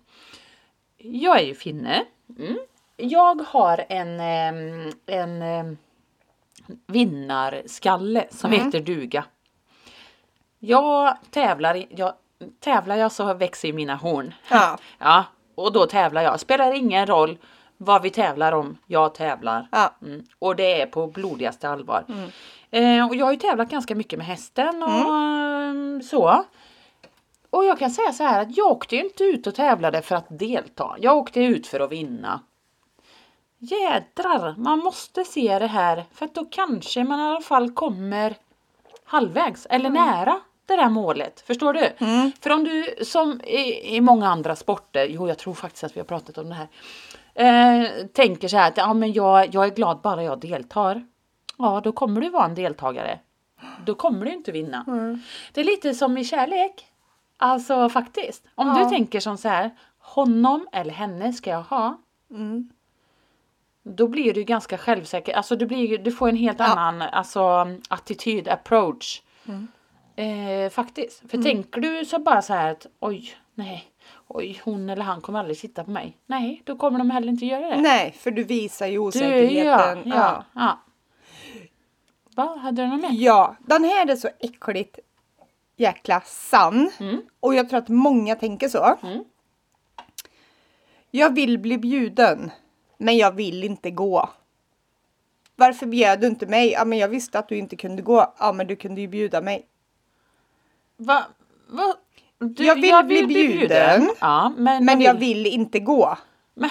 Jag 0.98 1.40
är 1.40 1.44
ju 1.46 1.56
finne. 1.56 2.06
Mm. 2.40 2.58
Jag 2.98 3.42
har 3.48 3.86
en, 3.90 4.20
en 5.06 5.78
vinnarskalle 6.88 8.26
som 8.30 8.52
heter 8.52 8.80
duga. 8.82 9.26
Jag 10.60 11.18
tävlar, 11.32 11.86
jag, 11.90 12.14
tävlar 12.60 12.96
jag 12.96 13.12
så 13.12 13.34
växer 13.34 13.68
ju 13.68 13.74
mina 13.74 13.96
horn. 13.96 14.34
Ja. 14.50 14.78
Ja, 15.00 15.24
och 15.56 15.74
då 15.74 15.86
tävlar 15.86 16.22
jag. 16.22 16.40
Spelar 16.40 16.72
ingen 16.72 17.08
roll 17.08 17.38
vad 17.78 18.02
vi 18.02 18.10
tävlar 18.10 18.52
om. 18.52 18.78
Jag 18.86 19.16
tävlar. 19.16 19.68
Ja. 19.72 19.96
Mm. 20.02 20.26
Och 20.40 20.56
det 20.56 20.82
är 20.82 20.86
på 20.86 21.08
blodigaste 21.08 21.70
allvar. 21.70 22.06
Eh, 22.72 23.08
och 23.08 23.16
jag 23.16 23.26
har 23.26 23.32
ju 23.32 23.40
tävlat 23.40 23.70
ganska 23.70 23.96
mycket 23.96 24.20
med 24.20 24.28
hästen 24.28 24.84
och 24.84 24.90
mm, 24.90 26.02
så. 26.02 26.44
Och 27.50 27.66
jag 27.66 27.80
kan 27.80 27.92
säga 27.92 28.12
så 28.14 28.24
här 28.24 28.42
att 28.42 28.58
jag 28.58 28.72
åkte 28.72 28.96
ju 28.96 29.02
inte 29.02 29.24
ut 29.24 29.48
och 29.48 29.56
tävlade 29.56 30.02
för 30.02 30.16
att 30.16 30.26
delta. 30.30 30.96
Jag 31.00 31.18
åkte 31.18 31.40
ut 31.40 31.68
för 31.68 31.80
att 31.80 31.92
vinna. 31.92 32.40
Jädrar, 33.60 34.56
man 34.58 34.80
måste 34.80 35.24
se 35.24 35.60
det 35.60 35.68
här 35.68 36.06
för 36.14 36.26
att 36.26 36.36
då 36.36 36.46
kanske 36.46 37.04
man 37.04 37.20
i 37.20 37.24
alla 37.24 37.42
fall 37.42 37.72
kommer 37.72 38.36
halvvägs 39.04 39.68
eller 39.70 39.90
nära 39.90 40.40
det 40.66 40.76
där 40.76 40.90
målet. 40.90 41.40
Förstår 41.48 41.74
du? 41.74 41.92
För 42.42 42.50
om 42.50 42.64
du 42.64 42.96
som 43.06 43.42
i, 43.42 43.96
i 43.96 44.02
många 44.02 44.28
andra 44.28 44.56
sporter, 44.56 45.08
jo 45.10 45.28
jag 45.28 45.38
tror 45.38 45.54
faktiskt 45.54 45.84
att 45.84 45.96
vi 45.96 46.00
har 46.00 46.06
pratat 46.06 46.38
om 46.38 46.50
det 46.50 46.56
här, 46.56 46.68
eh, 47.34 48.06
tänker 48.14 48.48
så 48.48 48.58
här 48.58 48.68
att 48.68 48.78
ja, 48.78 48.94
men 48.94 49.14
jag, 49.14 49.56
jag 49.56 49.66
är 49.66 49.70
glad 49.76 50.02
bara 50.02 50.24
jag 50.24 50.40
deltar. 50.40 51.08
Ja, 51.58 51.82
då 51.84 51.92
kommer 51.92 52.22
du 52.22 52.30
vara 52.30 52.46
en 52.46 52.56
deltagare. 52.56 53.20
Då 53.86 53.96
kommer 53.96 54.26
du 54.26 54.32
inte 54.32 54.52
vinna. 54.52 54.84
Det 55.54 55.62
är 55.62 55.66
lite 55.66 55.94
som 55.94 56.18
i 56.18 56.24
kärlek. 56.26 56.87
Alltså 57.38 57.90
faktiskt. 57.90 58.44
Om 58.56 58.68
Ja. 58.68 58.84
du 58.84 58.90
tänker 58.90 59.20
som 59.20 59.38
så 59.38 59.48
här, 59.50 59.72
honom 60.00 60.68
eller 60.72 60.94
henne 60.94 61.34
ska 61.34 61.50
jag 61.50 61.62
ha. 61.64 61.98
Mm. 62.32 62.70
Då 63.84 64.08
blir 64.08 64.34
du 64.34 64.44
ganska 64.44 64.78
självsäker. 64.78 65.34
Alltså 65.34 65.56
du, 65.56 65.66
blir, 65.66 65.98
du 65.98 66.12
får 66.12 66.30
en 66.30 66.36
helt 66.36 66.60
Ja. 66.60 66.66
annan 66.66 67.02
alltså, 67.02 67.68
attityd, 67.90 68.48
approach. 68.48 69.22
Eh, 70.16 70.70
faktiskt. 70.72 71.32
För 71.32 71.44
tänker 71.44 71.82
du 71.82 72.06
så 72.06 72.20
bara 72.20 72.42
så 72.42 72.54
här 72.54 72.72
att 72.72 72.88
oj, 73.00 73.34
nej, 73.54 73.84
oj, 74.28 74.62
hon 74.66 74.90
eller 74.90 75.04
han 75.04 75.22
kommer 75.22 75.40
aldrig 75.40 75.58
sitta 75.58 75.84
på 75.84 75.92
mig. 75.92 76.18
Nej, 76.26 76.62
då 76.66 76.76
kommer 76.76 77.00
de 77.00 77.10
heller 77.10 77.28
inte 77.28 77.46
göra 77.46 77.70
det. 77.70 77.82
Nej, 77.82 78.12
för 78.20 78.32
du 78.32 78.44
visar 78.44 78.86
ju 78.88 78.92
du, 78.92 78.98
ja, 78.98 79.04
osäkerheten. 79.08 80.02
ja, 80.06 80.44
ja. 80.54 80.80
Va, 82.36 82.58
hade 82.62 82.82
du 82.82 82.88
något 82.88 83.02
mer? 83.02 83.10
Ja, 83.14 83.56
den 83.60 83.84
här 83.84 84.10
är 84.12 84.16
så 84.16 84.30
äckligt 84.40 85.00
jäkla 85.78 86.22
sann. 86.26 86.92
Mm. 87.00 87.22
Och 87.40 87.56
jag 87.56 87.70
tror 87.70 87.80
att 87.80 87.90
många 87.90 88.36
tänker 88.36 88.70
så. 88.70 88.98
Mm. 89.04 89.24
Jag 91.12 91.36
vill 91.36 91.60
bli 91.60 91.78
bjuden, 91.78 92.52
men 92.98 93.18
jag 93.18 93.32
vill 93.32 93.64
inte 93.64 93.92
gå. 93.92 94.30
Varför 95.56 95.86
bjöd 95.86 96.22
du 96.22 96.28
inte 96.28 96.46
mig? 96.46 96.72
Ja, 96.72 96.86
men 96.86 96.98
jag 96.98 97.08
visste 97.08 97.40
att 97.40 97.50
du 97.50 97.58
inte 97.58 97.76
kunde 97.76 98.02
gå. 98.02 98.34
Ja, 98.40 98.54
men 98.54 98.68
du 98.68 98.76
kunde 98.76 99.02
ju 99.02 99.08
bjuda 99.08 99.42
mig. 99.42 99.66
Va, 100.98 101.26
va? 101.68 101.94
Du, 102.40 102.66
Jag 102.66 102.76
vill 102.76 103.06
bli 103.06 103.28
bjuden, 103.28 104.10
Ja, 104.20 104.54
men, 104.58 104.86
Men 104.86 105.02
jag 105.02 105.14
vill 105.14 105.46
inte 105.46 105.80
gå. 105.80 106.18
Men, 106.54 106.70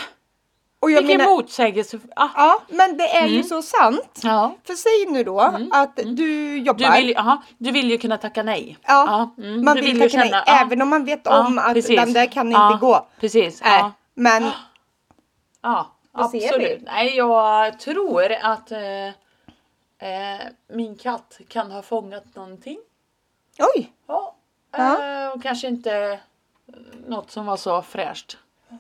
Och 0.81 0.91
jag 0.91 1.03
vilken 1.03 1.19
menar, 1.19 1.31
motsägelse. 1.37 1.99
Ah, 2.17 2.29
ja, 2.37 2.63
men 2.69 2.97
det 2.97 3.09
är 3.17 3.27
ju 3.27 3.43
så 3.43 3.63
sant. 3.63 4.21
ja. 4.23 4.55
För 4.65 4.75
säg 4.75 5.13
nu 5.13 5.25
då 5.25 5.41
att 5.73 5.97
du 6.05 6.59
jobbar. 6.59 6.85
Mm. 6.85 7.01
Du 7.01 7.07
vill, 7.07 7.17
aha, 7.17 7.43
du 7.59 7.71
vill 7.71 7.91
ju 7.91 7.99
kunna 7.99 8.17
tacka 8.19 8.43
nej. 8.43 8.79
Ja, 8.83 9.31
mm, 9.39 9.65
man 9.65 9.77
vill 9.77 9.85
ju 9.87 9.93
tacka 10.09 10.19
nej. 10.19 10.29
känna- 10.29 10.45
ja. 10.47 10.61
Även 10.61 10.83
om 10.83 10.89
man 10.89 11.05
vet 11.05 11.21
Ja, 11.25 11.47
om 11.47 11.59
att 11.59 11.75
precis. 11.75 11.97
den 11.97 12.13
där 12.13 12.27
kan 12.27 12.51
Ja, 12.51 12.67
inte 12.73 12.81
gå. 12.81 13.07
Precis. 13.21 13.63
Nej, 13.63 13.79
Ja. 13.79 13.93
men 14.15 14.43
Ja, 15.63 15.87
absolut. 16.13 16.83
Nej, 16.83 17.17
jag 17.17 17.81
tror 17.81 18.33
att 18.33 18.73
eh, 18.73 19.07
eh, 19.99 20.41
min 20.73 20.97
katt 20.97 21.41
kan 21.49 21.71
ha 21.71 21.83
fångat 21.83 22.25
någonting. 22.35 22.79
oj. 23.59 23.93
Ja. 24.07 24.35
Ja. 24.77 25.03
Eh, 25.25 25.29
och 25.33 25.43
kanske 25.43 25.69
inte 25.69 25.93
eh, 25.93 26.19
något 27.07 27.31
som 27.31 27.47
var 27.47 27.57
så 27.57 27.83
fräscht. 27.83 28.37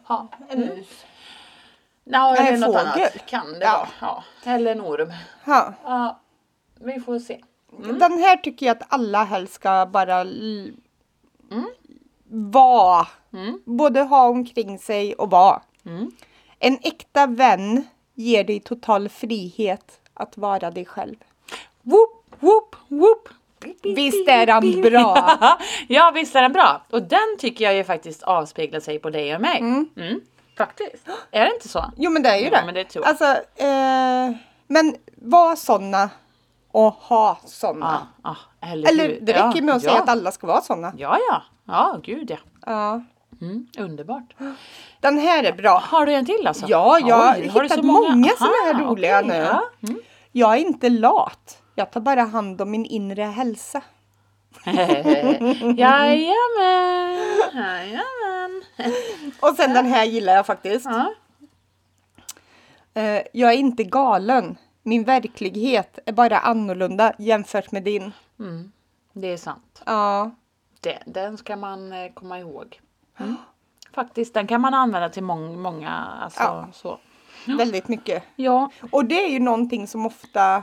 Ja. 0.08 0.28
En 0.48 0.60
mus. 0.60 1.04
Ja, 2.10 2.34
Nej, 2.38 2.48
eller 2.48 2.58
något 2.66 2.76
fågel. 2.76 2.86
annat 2.86 3.26
kan 3.26 3.52
det 3.52 3.58
Ja. 3.64 3.88
vara. 4.00 4.22
Ja. 4.44 4.50
Eller 4.52 4.72
en 4.72 4.80
orm. 4.80 5.12
Ja. 5.44 5.72
Ja, 5.84 6.20
vi 6.80 7.00
får 7.00 7.18
se. 7.18 7.40
Den 7.78 8.12
här 8.18 8.36
tycker 8.36 8.66
jag 8.66 8.76
att 8.76 8.86
alla 8.94 9.24
helst 9.24 9.52
ska 9.54 9.86
bara 9.86 10.20
Mm. 10.20 10.76
vara. 12.30 13.06
Mm. 13.32 13.60
Både 13.64 14.00
ha 14.00 14.28
omkring 14.28 14.78
sig 14.78 15.14
och 15.14 15.30
vara. 15.30 15.62
Mm. 15.86 16.10
En 16.58 16.78
äkta 16.82 17.26
vän 17.26 17.84
ger 18.14 18.44
dig 18.44 18.60
total 18.60 19.08
frihet 19.08 20.00
att 20.14 20.36
vara 20.36 20.70
dig 20.70 20.84
själv. 20.84 21.16
Whoop, 21.82 22.24
whoop, 22.40 22.76
whoop. 22.88 23.28
Visst 23.82 24.28
är 24.28 24.46
den 24.46 24.82
bra? 24.90 25.38
ja, 25.88 26.10
visst 26.14 26.36
är 26.36 26.42
den 26.42 26.52
bra. 26.52 26.82
Och 26.90 27.02
den 27.02 27.36
tycker 27.38 27.64
jag 27.64 27.74
ju 27.74 27.84
faktiskt 27.84 28.22
avspeglar 28.22 28.80
sig 28.80 28.98
på 28.98 29.10
dig 29.10 29.34
och 29.34 29.40
mig. 29.40 29.62
Faktiskt. 30.58 31.08
Är 31.30 31.44
det 31.44 31.54
inte 31.54 31.68
så? 31.68 31.92
Jo 31.96 32.10
men 32.10 32.22
det 32.22 32.28
är 32.28 32.36
ju 32.36 32.44
Ja, 32.44 32.50
det. 32.60 32.66
men 32.66 32.74
det 32.74 32.84
tror 32.84 33.04
jag. 33.04 33.10
Alltså, 33.10 33.24
eh, 33.62 34.36
men 34.66 34.96
var 35.16 35.56
såna 35.56 36.10
och 36.72 36.92
ha 36.92 37.38
såna. 37.44 38.06
Ja, 38.24 38.36
ja, 38.60 38.68
eller, 38.68 38.88
Eller 38.88 39.18
det 39.20 39.32
räcker 39.32 39.62
med 39.62 39.74
att 39.74 39.82
ja. 39.82 39.90
säga 39.90 40.02
att 40.02 40.08
alla 40.08 40.32
ska 40.32 40.46
vara 40.46 40.60
såna. 40.60 40.92
Ja, 40.96 41.18
ja. 41.30 41.42
Ja, 41.66 42.00
gud 42.02 42.30
ja. 42.30 42.36
Ja. 42.66 43.02
Mm, 43.40 43.66
underbart. 43.78 44.34
Den 45.00 45.18
här 45.18 45.44
är 45.44 45.52
bra. 45.52 45.78
Har 45.78 46.06
du 46.06 46.12
en 46.12 46.26
till 46.26 46.46
alltså? 46.46 46.66
Ja, 46.68 46.98
jag 46.98 47.16
har 47.16 47.34
hittat 47.34 47.72
så 47.72 47.82
många 47.82 48.30
såna 48.38 48.50
här 48.64 48.84
roliga 48.84 49.18
okej, 49.20 49.28
nu. 49.28 49.34
Ja. 49.34 49.62
Mm. 49.88 50.00
Jag 50.32 50.54
är 50.54 50.58
inte 50.58 50.88
lat. 50.88 51.62
Jag 51.74 51.90
tar 51.90 52.00
bara 52.00 52.22
hand 52.22 52.60
om 52.60 52.70
min 52.70 52.84
inre 52.84 53.22
hälsa. 53.22 53.82
Jajamän, 55.76 57.16
jajamän. 57.54 58.62
Och 59.40 59.56
sen 59.56 59.74
den 59.74 59.86
här 59.86 60.04
gillar 60.04 60.34
jag 60.34 60.46
faktiskt. 60.46 60.86
Ja. 60.86 61.14
Eh, 62.94 63.22
jag 63.32 63.52
är 63.52 63.56
inte 63.56 63.84
galen. 63.84 64.56
Min 64.82 65.04
verklighet 65.04 65.98
är 66.06 66.12
bara 66.12 66.38
annorlunda 66.38 67.12
jämfört 67.18 67.72
med 67.72 67.82
din. 67.82 68.12
Mm, 68.38 68.72
det 69.12 69.26
är 69.32 69.36
sant. 69.36 69.82
Ja. 69.86 70.30
Det, 70.80 70.98
den 71.06 71.38
ska 71.38 71.56
man 71.56 71.92
eh, 71.92 72.12
komma 72.14 72.38
ihåg. 72.38 72.80
Mm. 73.18 73.36
Faktiskt, 73.94 74.34
den 74.34 74.46
kan 74.46 74.60
man 74.60 74.74
använda 74.74 75.08
till 75.08 75.22
mång, 75.22 75.62
många. 75.62 75.90
Alltså, 76.22 76.42
Ja. 76.42 76.68
så. 76.72 76.98
Väldigt 77.46 77.88
mycket. 77.88 78.22
Ja, 78.36 78.70
Och 78.90 79.04
det 79.04 79.24
är 79.24 79.28
ju 79.28 79.38
någonting 79.40 79.86
som 79.86 80.06
ofta 80.06 80.62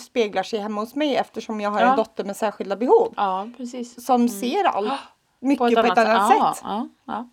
speglar 0.00 0.42
sig 0.42 0.58
hemma 0.58 0.80
hos 0.80 0.94
mig 0.94 1.16
eftersom 1.16 1.60
jag 1.60 1.70
har 1.70 1.80
Ja. 1.80 1.90
en 1.90 1.96
dotter 1.96 2.24
med 2.24 2.36
särskilda 2.36 2.76
behov. 2.76 3.14
Ja, 3.16 3.48
precis. 3.56 4.04
Som 4.06 4.28
ser 4.28 4.64
allt 4.64 4.92
mycket 5.40 5.58
på 5.58 5.66
ett 5.86 5.98
annat, 5.98 6.32
ja, 6.38 6.52
sätt. 6.54 6.62
Ja, 6.64 6.88
ja. 7.06 7.28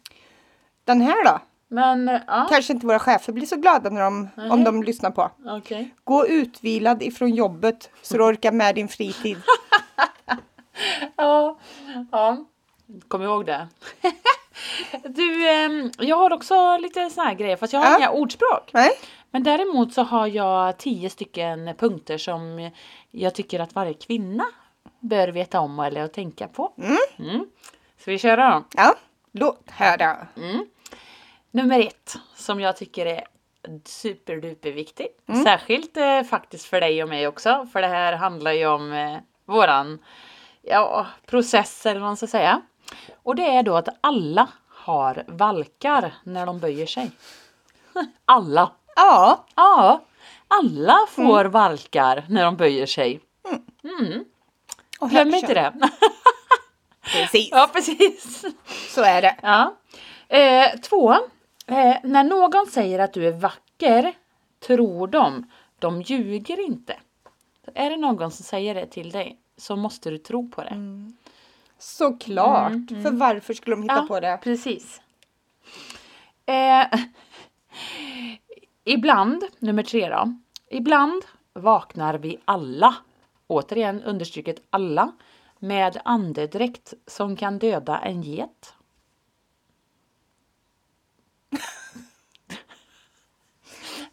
Den 0.84 1.02
här 1.02 1.26
då? 1.26 1.40
Men, 1.68 2.20
Kanske 2.50 2.74
inte 2.74 2.86
våra 2.88 3.00
chefer 3.00 3.34
blir 3.34 3.46
så 3.46 3.56
glada 3.56 3.90
när 3.90 4.02
de, 4.02 4.30
om 4.52 4.64
de 4.64 4.84
lyssnar 4.84 5.12
på. 5.12 5.32
okej. 5.46 5.96
Gå 6.04 6.28
utvilad 6.28 7.04
ifrån 7.04 7.30
jobbet 7.36 7.90
så 8.02 8.18
du 8.18 8.24
orkar 8.24 8.52
med 8.52 8.76
din 8.76 8.88
fritid. 8.88 9.38
Ja, 11.16 11.58
ja. 12.12 12.38
Kom 13.08 13.22
ihåg 13.24 13.46
det. 13.46 13.68
Du, 15.04 15.50
ehm, 15.50 15.92
jag 16.00 16.16
har 16.18 16.34
också 16.34 16.78
lite 16.78 17.10
såna 17.10 17.28
här 17.28 17.36
grejer 17.36 17.56
fast 17.56 17.74
jag 17.74 17.80
har 17.80 17.98
inga 18.00 18.12
ordspråk. 18.12 18.70
Nej? 18.74 18.90
Men 19.32 19.44
däremot 19.44 19.94
så 19.94 20.04
har 20.04 20.28
jag 20.28 20.78
tio 20.78 21.10
stycken 21.10 21.76
punkter 21.78 22.18
som 22.18 22.72
jag 23.12 23.36
tycker 23.36 23.60
att 23.60 23.76
varje 23.76 23.94
kvinna 23.94 24.46
bör 25.00 25.28
veta 25.28 25.60
om 25.60 25.80
eller 25.80 26.02
att 26.02 26.14
tänka 26.14 26.48
på. 26.48 26.74
Mm. 27.20 27.46
Ska 27.98 28.12
vi 28.12 28.18
köra 28.18 28.50
då? 28.50 28.66
Ja. 28.76 28.96
Låt 29.32 29.70
höra. 29.72 30.28
Nummer 31.52 31.80
ett 31.80 32.16
som 32.36 32.60
jag 32.60 32.78
tycker 32.78 33.06
är 33.06 33.24
superduper 33.86 34.72
viktigt. 34.72 35.24
Särskilt 35.44 35.98
eh, 35.98 36.24
faktiskt 36.24 36.66
för 36.66 36.82
dig 36.82 37.04
och 37.04 37.10
mig 37.10 37.28
också. 37.28 37.68
För 37.74 37.82
det 37.82 37.88
här 37.88 38.14
handlar 38.14 38.52
ju 38.52 38.68
om 38.68 38.94
eh, 38.94 39.18
våran 39.46 40.00
ja, 40.62 41.08
process 41.26 41.86
eller 41.86 42.00
vad 42.00 42.10
man 42.10 42.18
ska 42.18 42.28
säga. 42.28 42.62
Och 43.24 43.36
det 43.36 43.46
är 43.46 43.64
då 43.64 43.76
att 43.76 43.90
alla 44.02 44.48
har 44.68 45.24
valkar 45.28 46.14
när 46.24 46.46
de 46.46 46.60
böjer 46.60 46.86
sig. 46.86 47.12
Alla! 48.26 48.72
Ja. 48.96 49.46
Ja, 49.56 50.04
alla 50.48 50.98
får 51.10 51.46
valkar 51.46 52.26
när 52.30 52.46
de 52.46 52.58
böjer 52.58 52.86
sig. 52.86 53.20
Och 55.00 55.10
Glöm 55.10 55.30
här 55.34 55.40
inte 55.40 55.54
det. 55.54 55.74
Precis. 57.02 57.50
ja, 57.52 57.70
precis. 57.74 58.46
Så 58.96 59.04
är 59.04 59.22
det. 59.22 59.36
Ja. 59.42 59.76
Eh, 60.28 60.80
två. 60.80 61.14
Eh, 61.68 61.96
när 62.04 62.24
någon 62.24 62.68
säger 62.68 63.00
att 63.00 63.14
du 63.14 63.28
är 63.28 63.32
vacker 63.32 64.14
tror 64.68 65.08
de, 65.08 65.52
de 65.80 66.02
ljuger 66.02 66.60
inte. 66.66 66.96
Så 67.66 67.72
är 67.76 67.90
det 67.90 67.98
någon 67.98 68.32
som 68.32 68.46
säger 68.46 68.76
det 68.76 68.86
till 68.86 69.12
dig 69.12 69.38
så 69.58 69.76
måste 69.76 70.10
du 70.10 70.18
tro 70.18 70.50
på 70.50 70.62
det. 70.64 70.76
Såklart. 71.80 72.72
För 73.04 73.12
varför 73.12 73.54
skulle 73.54 73.76
de 73.76 73.84
hitta 73.84 73.96
Ja, 73.96 74.06
på 74.08 74.20
det? 74.20 74.40
Precis. 74.44 75.02
Eh, 76.46 77.00
ibland, 78.84 79.44
nummer 79.60 79.84
tre 79.84 80.10
då. 80.10 80.36
Ibland 80.70 81.26
vaknar 81.54 82.14
vi 82.14 82.38
alla, 82.46 82.96
återigen 83.48 84.04
understryket 84.04 84.62
alla, 84.70 85.12
med 85.60 86.02
andedräkt 86.06 86.94
som 87.08 87.36
kan 87.36 87.60
döda 87.60 88.00
en 88.00 88.22
get. 88.22 88.74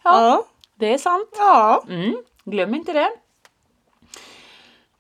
Ja. 0.03 0.45
Det 0.75 0.95
är 0.95 0.99
sant. 0.99 1.29
Ja. 1.37 1.85
Mm, 1.89 2.17
glöm 2.45 2.75
inte 2.75 2.93
det. 2.93 3.11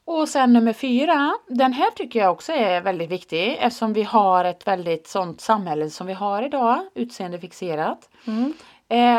Och 0.04 0.28
sen 0.28 0.52
nummer 0.52 0.72
fyra, 0.72 1.34
den 1.46 1.72
här 1.72 1.90
tycker 1.90 2.18
jag 2.18 2.32
också 2.32 2.52
är 2.52 2.80
väldigt 2.80 3.10
viktig 3.10 3.56
eftersom 3.60 3.92
vi 3.92 4.02
har 4.02 4.44
ett 4.44 4.66
väldigt 4.66 5.06
sånt 5.06 5.40
samhälle 5.40 5.90
som 5.90 6.06
vi 6.06 6.12
har 6.12 6.42
idag, 6.42 6.88
utseendefixerat. 6.94 8.08
Eh, 8.24 8.32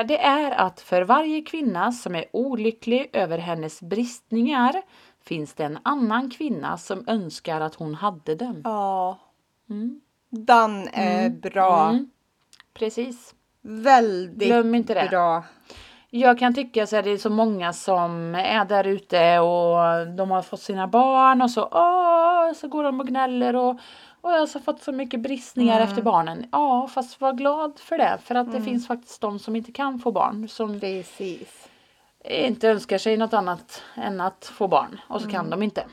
det 0.08 0.18
är 0.20 0.52
att 0.52 0.82
för 0.82 1.02
varje 1.02 1.42
kvinna 1.42 1.92
som 1.92 2.16
är 2.16 2.26
olycklig 2.34 3.10
över 3.14 3.38
hennes 3.38 3.82
bristningar 3.82 4.82
finns 5.24 5.54
det 5.54 5.64
en 5.64 5.80
annan 5.84 6.32
kvinna 6.32 6.78
som 6.78 7.04
önskar 7.08 7.62
att 7.62 7.76
hon 7.76 7.96
hade 7.96 8.36
dem. 8.36 8.62
Ja. 8.64 9.20
Den 10.30 10.88
är 10.94 11.30
bra. 11.30 11.90
Mm. 11.90 12.10
Precis. 12.74 13.36
Väldigt 13.62 14.48
Glöm 14.48 14.76
inte 14.76 14.94
det. 14.94 15.08
bra. 15.10 15.44
Jag 16.10 16.40
kan 16.40 16.54
tycka 16.54 16.88
så 16.88 16.96
är 16.96 17.04
det 17.04 17.18
så 17.18 17.30
många 17.30 17.74
som 17.74 18.36
är 18.36 18.66
där 18.66 18.88
ute 18.88 19.40
och 19.40 20.08
de 20.08 20.32
har 20.32 20.42
fått 20.42 20.62
sina 20.62 20.88
barn 20.88 21.42
och 21.42 21.52
så, 21.52 21.70
åh, 21.72 22.54
så 22.54 22.68
går 22.68 22.84
de 22.84 23.00
och 23.00 23.08
gnäller 23.08 23.56
och, 23.56 23.80
och 24.22 24.32
jag 24.32 24.40
har 24.40 24.48
så 24.48 24.60
fått 24.60 24.82
så 24.82 24.92
mycket 24.92 25.20
bristningar 25.20 25.82
efter 25.82 26.02
barnen. 26.02 26.46
Ja, 26.52 26.88
fast 26.88 27.22
var 27.22 27.34
glad 27.34 27.80
för 27.80 27.98
det. 27.98 28.18
För 28.24 28.36
att 28.36 28.52
det 28.52 28.62
finns 28.62 28.88
faktiskt 28.88 29.22
de 29.22 29.40
som 29.40 29.56
inte 29.56 29.72
kan 29.72 30.00
få 30.00 30.12
barn. 30.12 30.48
Som 30.48 30.80
Precis. 30.80 31.70
inte 32.26 32.70
önskar 32.70 32.98
sig 32.98 33.18
något 33.18 33.34
annat 33.34 33.84
än 33.96 34.22
att 34.22 34.46
få 34.46 34.68
barn. 34.68 35.00
Och 35.08 35.22
så 35.22 35.30
kan 35.30 35.50
de 35.50 35.64
inte. 35.64 35.84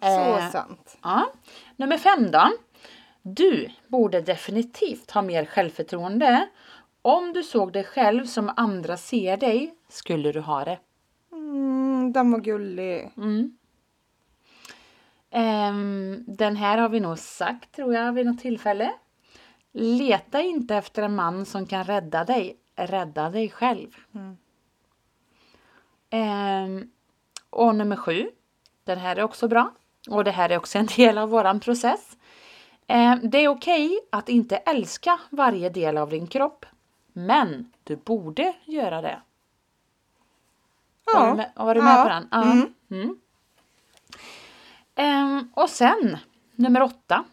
Så 0.00 0.06
Eh, 0.06 0.50
sant. 0.50 0.98
Ja. 1.02 1.26
Nummer 1.76 1.98
fem 1.98 2.30
då. 2.30 2.50
Du 3.22 3.68
borde 3.88 4.20
definitivt 4.20 5.10
ha 5.10 5.22
mer 5.22 5.44
självförtroende. 5.44 6.48
Om 7.02 7.32
du 7.32 7.42
såg 7.42 7.72
dig 7.72 7.84
själv 7.84 8.26
som 8.26 8.50
andra 8.56 8.96
ser 8.96 9.36
dig 9.36 9.74
skulle 9.88 10.32
du 10.32 10.40
ha 10.40 10.64
det. 10.64 10.78
Mm, 11.32 12.12
den 12.12 12.32
var 12.32 12.38
gullig. 12.38 13.10
Ehm, 15.30 16.24
den 16.26 16.56
här 16.56 16.78
har 16.78 16.88
vi 16.88 17.00
nog 17.00 17.18
sagt 17.18 17.72
tror 17.72 17.94
jag 17.94 18.12
vid 18.12 18.26
något 18.26 18.38
tillfälle. 18.40 18.92
Leta 19.72 20.40
inte 20.40 20.76
efter 20.76 21.02
en 21.02 21.14
man 21.14 21.46
som 21.46 21.66
kan 21.66 21.84
rädda 21.84 22.24
dig. 22.24 22.56
Rädda 22.76 23.30
dig 23.30 23.50
själv. 23.50 23.96
Ehm, 26.10 26.90
och 27.50 27.74
nummer 27.74 27.96
sju. 27.96 28.30
Den 28.84 28.98
här 28.98 29.16
är 29.16 29.22
också 29.22 29.48
bra. 29.48 29.72
Och 30.10 30.24
det 30.24 30.30
här 30.30 30.50
är 30.50 30.56
också 30.56 30.78
en 30.78 30.86
del 30.86 31.18
av 31.18 31.28
våran 31.28 31.60
process. 31.60 32.16
Ehm, 32.86 33.30
det 33.30 33.38
är 33.38 33.48
okej 33.48 33.98
att 34.12 34.28
inte 34.28 34.56
älska 34.56 35.20
varje 35.30 35.70
del 35.70 35.98
av 35.98 36.10
din 36.10 36.26
kropp. 36.26 36.66
Men 37.12 37.72
du 37.84 37.96
borde 37.96 38.54
göra 38.64 39.02
det. 39.02 39.20
Var 41.04 41.20
du 41.22 41.28
Ja. 41.28 41.34
med, 41.34 41.52
var 41.56 41.74
du 41.74 41.82
med 41.82 41.98
Ja. 41.98 42.02
på 42.02 42.08
den? 42.08 42.28
Ja. 42.30 42.52
Mm. 42.52 42.74
Mm. 42.90 43.18
Ehm, 44.98 45.48
och 45.54 45.70
sen, 45.70 46.16
nummer 46.54 46.82
åtta. 46.82 47.24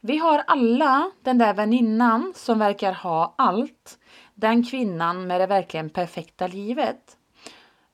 Vi 0.00 0.18
har 0.18 0.38
alla 0.46 1.10
den 1.22 1.38
där 1.38 1.54
väninnan 1.54 2.32
som 2.36 2.58
verkar 2.58 2.92
ha 2.92 3.34
allt. 3.38 3.98
Den 4.34 4.64
kvinnan 4.64 5.26
med 5.26 5.40
det 5.40 5.46
verkligen 5.46 5.90
perfekta 5.90 6.46
livet. 6.46 7.16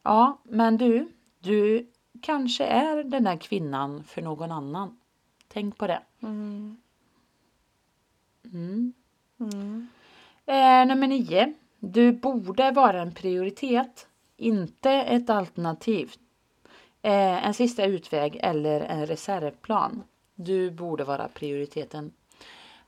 Ja, 0.03 0.39
men 0.45 0.77
du, 0.77 1.13
du 1.39 1.91
kanske 2.23 2.65
är 2.65 3.05
den 3.05 3.25
där 3.25 3.37
kvinnan 3.37 4.05
för 4.05 4.23
någon 4.23 4.53
annan. 4.53 4.99
Tänk 5.49 5.79
på 5.79 5.87
det. 5.87 6.03
Mm. 6.23 6.77
mm. 8.45 8.93
Eh, 10.47 10.87
nummer 10.87 11.07
nio. 11.07 11.55
Du 11.79 12.13
borde 12.13 12.71
vara 12.71 13.03
en 13.03 13.15
prioritet, 13.15 14.09
inte 14.37 14.91
ett 14.91 15.31
alternativ. 15.31 16.13
Eh, 17.03 17.47
en 17.47 17.55
sista 17.55 17.85
utväg 17.85 18.39
eller 18.43 18.81
en 18.81 19.07
reservplan. 19.07 20.03
Du 20.35 20.71
borde 20.71 21.05
vara 21.05 21.29
prioriteten. 21.29 22.13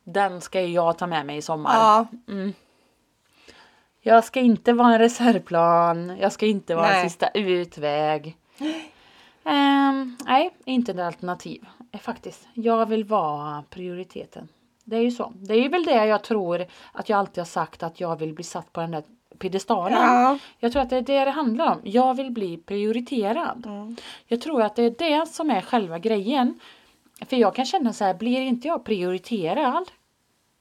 Den 0.05 0.41
ska 0.41 0.61
jag 0.63 0.99
ta 0.99 1.07
med 1.07 1.27
mig 1.27 1.37
i 1.37 1.43
sommar. 1.43 1.75
Ja. 1.75 2.07
Jag 4.01 4.25
ska 4.25 4.41
inte 4.41 4.73
vara 4.73 4.93
en 4.93 4.99
reservplan. 4.99 6.17
Jag 6.21 6.33
ska 6.33 6.47
inte 6.47 6.75
vara 6.75 6.87
Nej. 6.89 7.03
en 7.03 7.11
sista 7.11 7.29
utväg. 7.29 8.37
Ehm, 9.45 10.17
nej, 10.27 10.51
inte 10.65 10.93
ett 10.93 10.99
alternativ. 10.99 11.65
Eh, 11.93 12.01
Faktiskt. 12.01 12.49
Jag 12.55 12.87
vill 12.87 13.05
vara 13.05 13.65
prioriteten. 13.71 14.49
Det 14.85 14.97
är 14.97 15.01
ju 15.03 15.11
så. 15.11 15.33
Det 15.37 15.55
är 15.55 15.69
väl 15.69 15.85
det 15.85 16.07
jag 16.07 16.25
tror 16.25 16.67
att 16.93 17.09
jag 17.09 17.19
alltid 17.19 17.39
har 17.39 17.47
sagt 17.47 17.83
att 17.83 18.01
jag 18.01 18.17
vill 18.19 18.35
bli 18.35 18.45
satt 18.45 18.73
på 18.73 18.81
den 18.81 18.91
där 18.91 19.03
piedestalen. 19.39 20.03
Ja. 20.03 20.39
Jag 20.59 20.73
tror 20.73 20.83
att 20.83 20.91
det 20.91 20.97
är 20.97 21.03
det 21.03 21.25
det 21.25 21.31
handlar 21.31 21.73
om. 21.73 21.81
Jag 21.85 22.15
vill 22.15 22.31
bli 22.31 22.57
prioriterad. 22.57 23.67
Jag 24.27 24.41
tror 24.41 24.63
att 24.63 24.77
det 24.77 24.83
är 24.83 25.21
det 25.21 25.27
som 25.27 25.51
är 25.51 25.61
själva 25.61 25.99
grejen. 25.99 26.61
För 27.29 27.37
jag 27.37 27.55
kan 27.55 27.65
känna 27.67 27.93
så 27.93 28.05
här, 28.05 28.15
blir 28.15 28.41
inte 28.41 28.69
jag 28.69 28.85
prioriterad? 28.85 29.91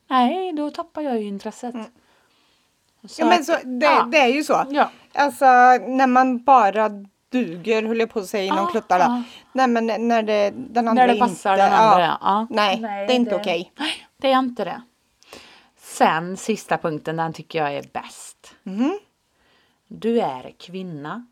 Nej, 0.10 0.54
då 0.54 0.70
tappar 0.70 1.02
jag 1.02 1.22
ju 1.22 1.28
intresset. 1.28 1.76
Så 3.08 3.22
Ja, 3.22 3.26
men 3.26 3.46
så, 3.46 3.52
det, 3.64 3.86
ja. 3.86 4.08
det 4.12 4.18
är 4.18 4.28
ju 4.28 4.44
så. 4.44 4.66
Ja. 4.70 4.90
Alltså 5.14 5.46
när 5.88 6.08
man 6.08 6.44
bara 6.44 6.90
duger, 7.32 7.84
höll 7.84 8.00
jag 8.00 8.10
på 8.10 8.20
att 8.20 8.26
säga 8.26 8.44
inom 8.44 8.58
Ja, 8.58 8.66
kluttarna. 8.66 9.04
ja. 9.04 9.24
Nej 9.54 9.68
men 9.68 10.08
när 10.08 10.24
det, 10.24 10.52
den 10.56 10.88
andra 10.88 11.06
När 11.06 11.14
det 11.14 11.20
passar 11.20 11.54
inte, 11.54 11.64
den 11.64 11.74
andra. 11.74 12.06
Ja. 12.06 12.18
Ja. 12.22 12.48
Nej, 12.50 12.78
det 12.82 12.88
är 12.88 13.16
inte 13.16 13.36
okej. 13.36 13.72
Nej, 13.80 13.92
det 14.18 14.32
är 14.32 14.40
inte 14.40 14.66
det. 14.66 14.82
Sen 16.00 16.38
sista 16.38 16.78
punkten, 16.78 17.18
den 17.18 17.34
tycker 17.34 17.60
jag 17.60 17.74
är 17.76 17.84
bäst. 17.94 18.56
Mhm. 18.64 19.00
Du 19.88 20.20
är 20.22 20.54
kvinna. 20.60 21.26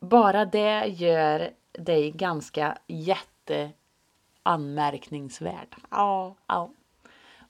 Bara 0.00 0.44
det 0.44 0.84
gör 0.86 1.50
dig 1.72 2.10
ganska 2.10 2.78
jätteanmärkningsvärd. 2.86 5.76
Ja. 5.90 6.34
Ja. 6.46 6.70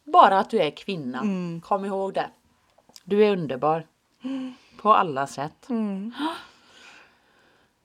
Bara 0.04 0.38
att 0.38 0.50
du 0.50 0.58
är 0.60 0.70
kvinna. 0.70 1.18
Mm. 1.18 1.60
Kom 1.60 1.84
ihåg 1.84 2.14
det. 2.14 2.30
Du 3.04 3.24
är 3.24 3.32
underbar. 3.32 3.86
På 4.82 4.94
alla 4.94 5.26
sätt. 5.26 5.68
Mm. 5.68 6.14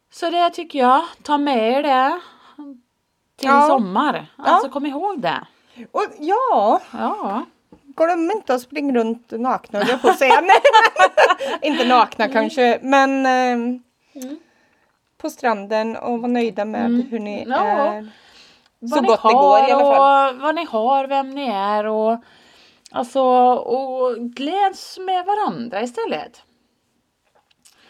Så 0.09 0.29
det 0.29 0.49
tycker 0.49 0.79
jag, 0.79 1.03
ta 1.23 1.38
med 1.38 1.71
er 1.73 1.83
det 1.83 2.19
till 3.36 3.49
Ja. 3.49 3.67
sommar. 3.67 4.25
Alltså 4.38 4.69
kom 4.69 4.86
ihåg 4.86 5.21
det. 5.21 5.47
Och 5.91 6.05
ja, 6.19 6.81
Ja. 6.91 7.45
Glöm 7.95 8.31
inte 8.31 8.53
att 8.53 8.61
springa 8.61 8.93
runt 8.93 9.31
nakna 9.31 9.83
jag 9.89 10.01
på. 10.01 10.13
Nej, 10.19 10.41
inte 11.61 11.85
nakna 11.85 12.27
kanske, 12.29 12.79
men 12.81 13.25
eh, 13.25 13.79
på 15.17 15.29
stranden 15.29 15.95
och 15.95 16.19
vara 16.19 16.31
nöjda 16.31 16.65
med 16.65 17.07
hur 17.09 17.19
ni 17.19 17.41
Mm. 17.41 17.51
Ja. 17.59 17.65
är. 17.93 18.11
Vad 18.79 18.99
Så 18.99 19.01
gott 19.01 19.21
det 19.23 19.33
går 19.33 19.59
i 19.59 19.71
alla 19.71 19.95
fall. 19.95 20.35
Och 20.35 20.41
vad 20.41 20.55
ni 20.55 20.65
har, 20.65 21.07
vem 21.07 21.29
ni 21.29 21.47
är 21.49 21.85
och 21.85 22.17
alltså 22.91 23.21
och 23.53 24.17
gläds 24.17 24.97
med 24.99 25.25
varandra 25.25 25.81
istället. 25.81 26.41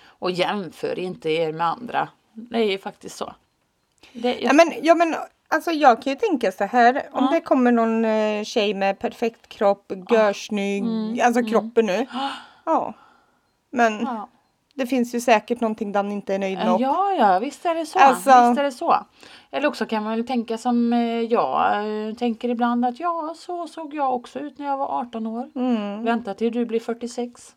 Och 0.06 0.32
jämför 0.32 1.00
inte 1.00 1.30
er 1.30 1.52
med 1.52 1.68
andra. 1.68 2.08
Det 2.34 2.58
är 2.58 2.64
ju 2.72 2.78
faktiskt 2.78 3.18
så. 3.18 3.34
Det, 4.14 4.38
Ja 4.42 4.54
men, 4.54 4.74
ja, 4.82 4.96
men 4.96 5.16
alltså 5.48 5.72
jag 5.72 6.02
kan 6.02 6.14
ju 6.14 6.20
tänka 6.20 6.52
så 6.52 6.64
här. 6.64 7.04
Om 7.12 7.28
det 7.32 7.42
kommer 7.42 7.72
någon 7.72 8.06
eh, 8.06 8.44
tjej 8.44 8.74
med 8.74 9.00
perfekt 9.00 9.48
kropp, 9.48 9.92
görsnygg, 10.10 11.22
alltså 11.22 11.44
kroppen 11.44 11.86
nu. 11.86 12.06
Ja. 12.66 12.94
Men 13.72 13.94
Mm. 13.94 14.06
ja. 14.06 14.30
det 14.74 14.88
finns 14.88 15.16
ju 15.16 15.22
säkert 15.22 15.62
någonting 15.62 15.92
den 15.92 16.12
inte 16.12 16.36
är 16.36 16.40
nöjd 16.40 16.58
med. 16.58 16.76
Ja, 16.80 17.12
ja, 17.20 17.40
visst 17.40 17.66
är 17.66 17.76
det 17.76 17.86
så. 17.86 18.00
Alltså- 18.00 18.30
Visst 18.50 18.60
är 18.60 18.64
det 18.64 18.72
så. 18.72 19.06
Eller 19.52 19.68
också 19.68 19.86
kan 19.86 20.04
man 20.04 20.12
väl 20.16 20.28
tänka 20.28 20.58
som 20.58 20.94
eh, 20.94 21.00
jag 21.22 21.78
eh, 22.08 22.14
tänker 22.16 22.50
ibland 22.50 22.86
att 22.86 23.00
ja, 23.00 23.34
så 23.38 23.68
såg 23.68 23.94
jag 23.94 24.14
också 24.16 24.40
ut 24.40 24.58
när 24.60 24.66
jag 24.66 24.78
var 24.78 25.00
18 25.00 25.28
år. 25.28 25.50
Mm. 25.56 26.04
Vänta 26.04 26.34
till 26.34 26.54
du 26.54 26.66
blir 26.66 26.80
46. 26.80 27.56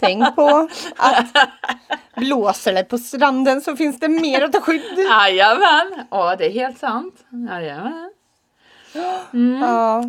Tänk 0.00 0.36
på 0.36 0.68
att 0.96 1.26
blåser 2.16 2.72
det 2.72 2.84
på 2.84 2.98
stranden 2.98 3.60
så 3.60 3.76
finns 3.76 4.00
det 4.00 4.08
mer 4.08 4.42
att 4.44 4.52
ta 4.52 4.60
skydd. 4.60 4.98
Jajamän, 5.10 6.04
ja 6.10 6.36
det 6.36 6.46
är 6.46 6.50
helt 6.50 6.78
sant. 6.78 7.14
Jajamän. 7.50 8.10
Mm. 9.32 9.62
Ja. 9.62 10.04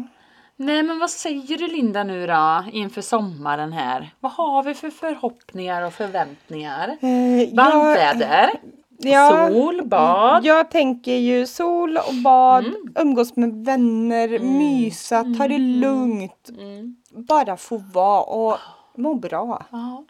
Nej 0.57 0.83
men 0.83 0.99
vad 0.99 1.09
säger 1.09 1.57
du 1.57 1.67
Linda 1.67 2.03
nu 2.03 2.27
då 2.27 2.63
inför 2.71 3.01
sommaren 3.01 3.73
här? 3.73 4.09
Vad 4.19 4.31
har 4.31 4.63
vi 4.63 4.73
för 4.73 4.89
förhoppningar 4.89 5.81
och 5.81 5.93
förväntningar? 5.93 6.87
Eh, 6.89 7.55
Varmväder, 7.55 8.49
ja, 8.97 9.49
sol, 9.51 9.81
bad. 9.85 10.45
jag 10.45 10.71
tänker 10.71 11.11
ju 11.15 11.47
sol 11.47 11.97
och 11.97 12.13
bad, 12.23 12.65
Mm. 12.65 12.93
umgås 12.95 13.35
med 13.35 13.65
vänner, 13.65 14.39
mysa, 14.39 15.25
ta 15.37 15.47
det 15.47 15.57
lugnt. 15.57 16.49
Mm. 16.49 16.95
Bara 17.27 17.57
få 17.57 17.77
vara 17.77 18.21
och 18.21 18.57
må 18.97 19.13
bra. 19.13 19.65
Ja. 19.71 20.03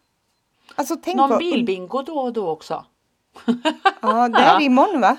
Alltså 0.75 0.95
tänk 1.03 1.17
Någon 1.17 1.29
vad- 1.29 1.39
bilbingo 1.39 2.01
då 2.01 2.19
och 2.19 2.33
då 2.33 2.49
också. 2.49 2.85
Ja, 4.01 4.29
det 4.29 4.39
är 4.39 4.61
imorgon 4.65 5.01
va? 5.01 5.17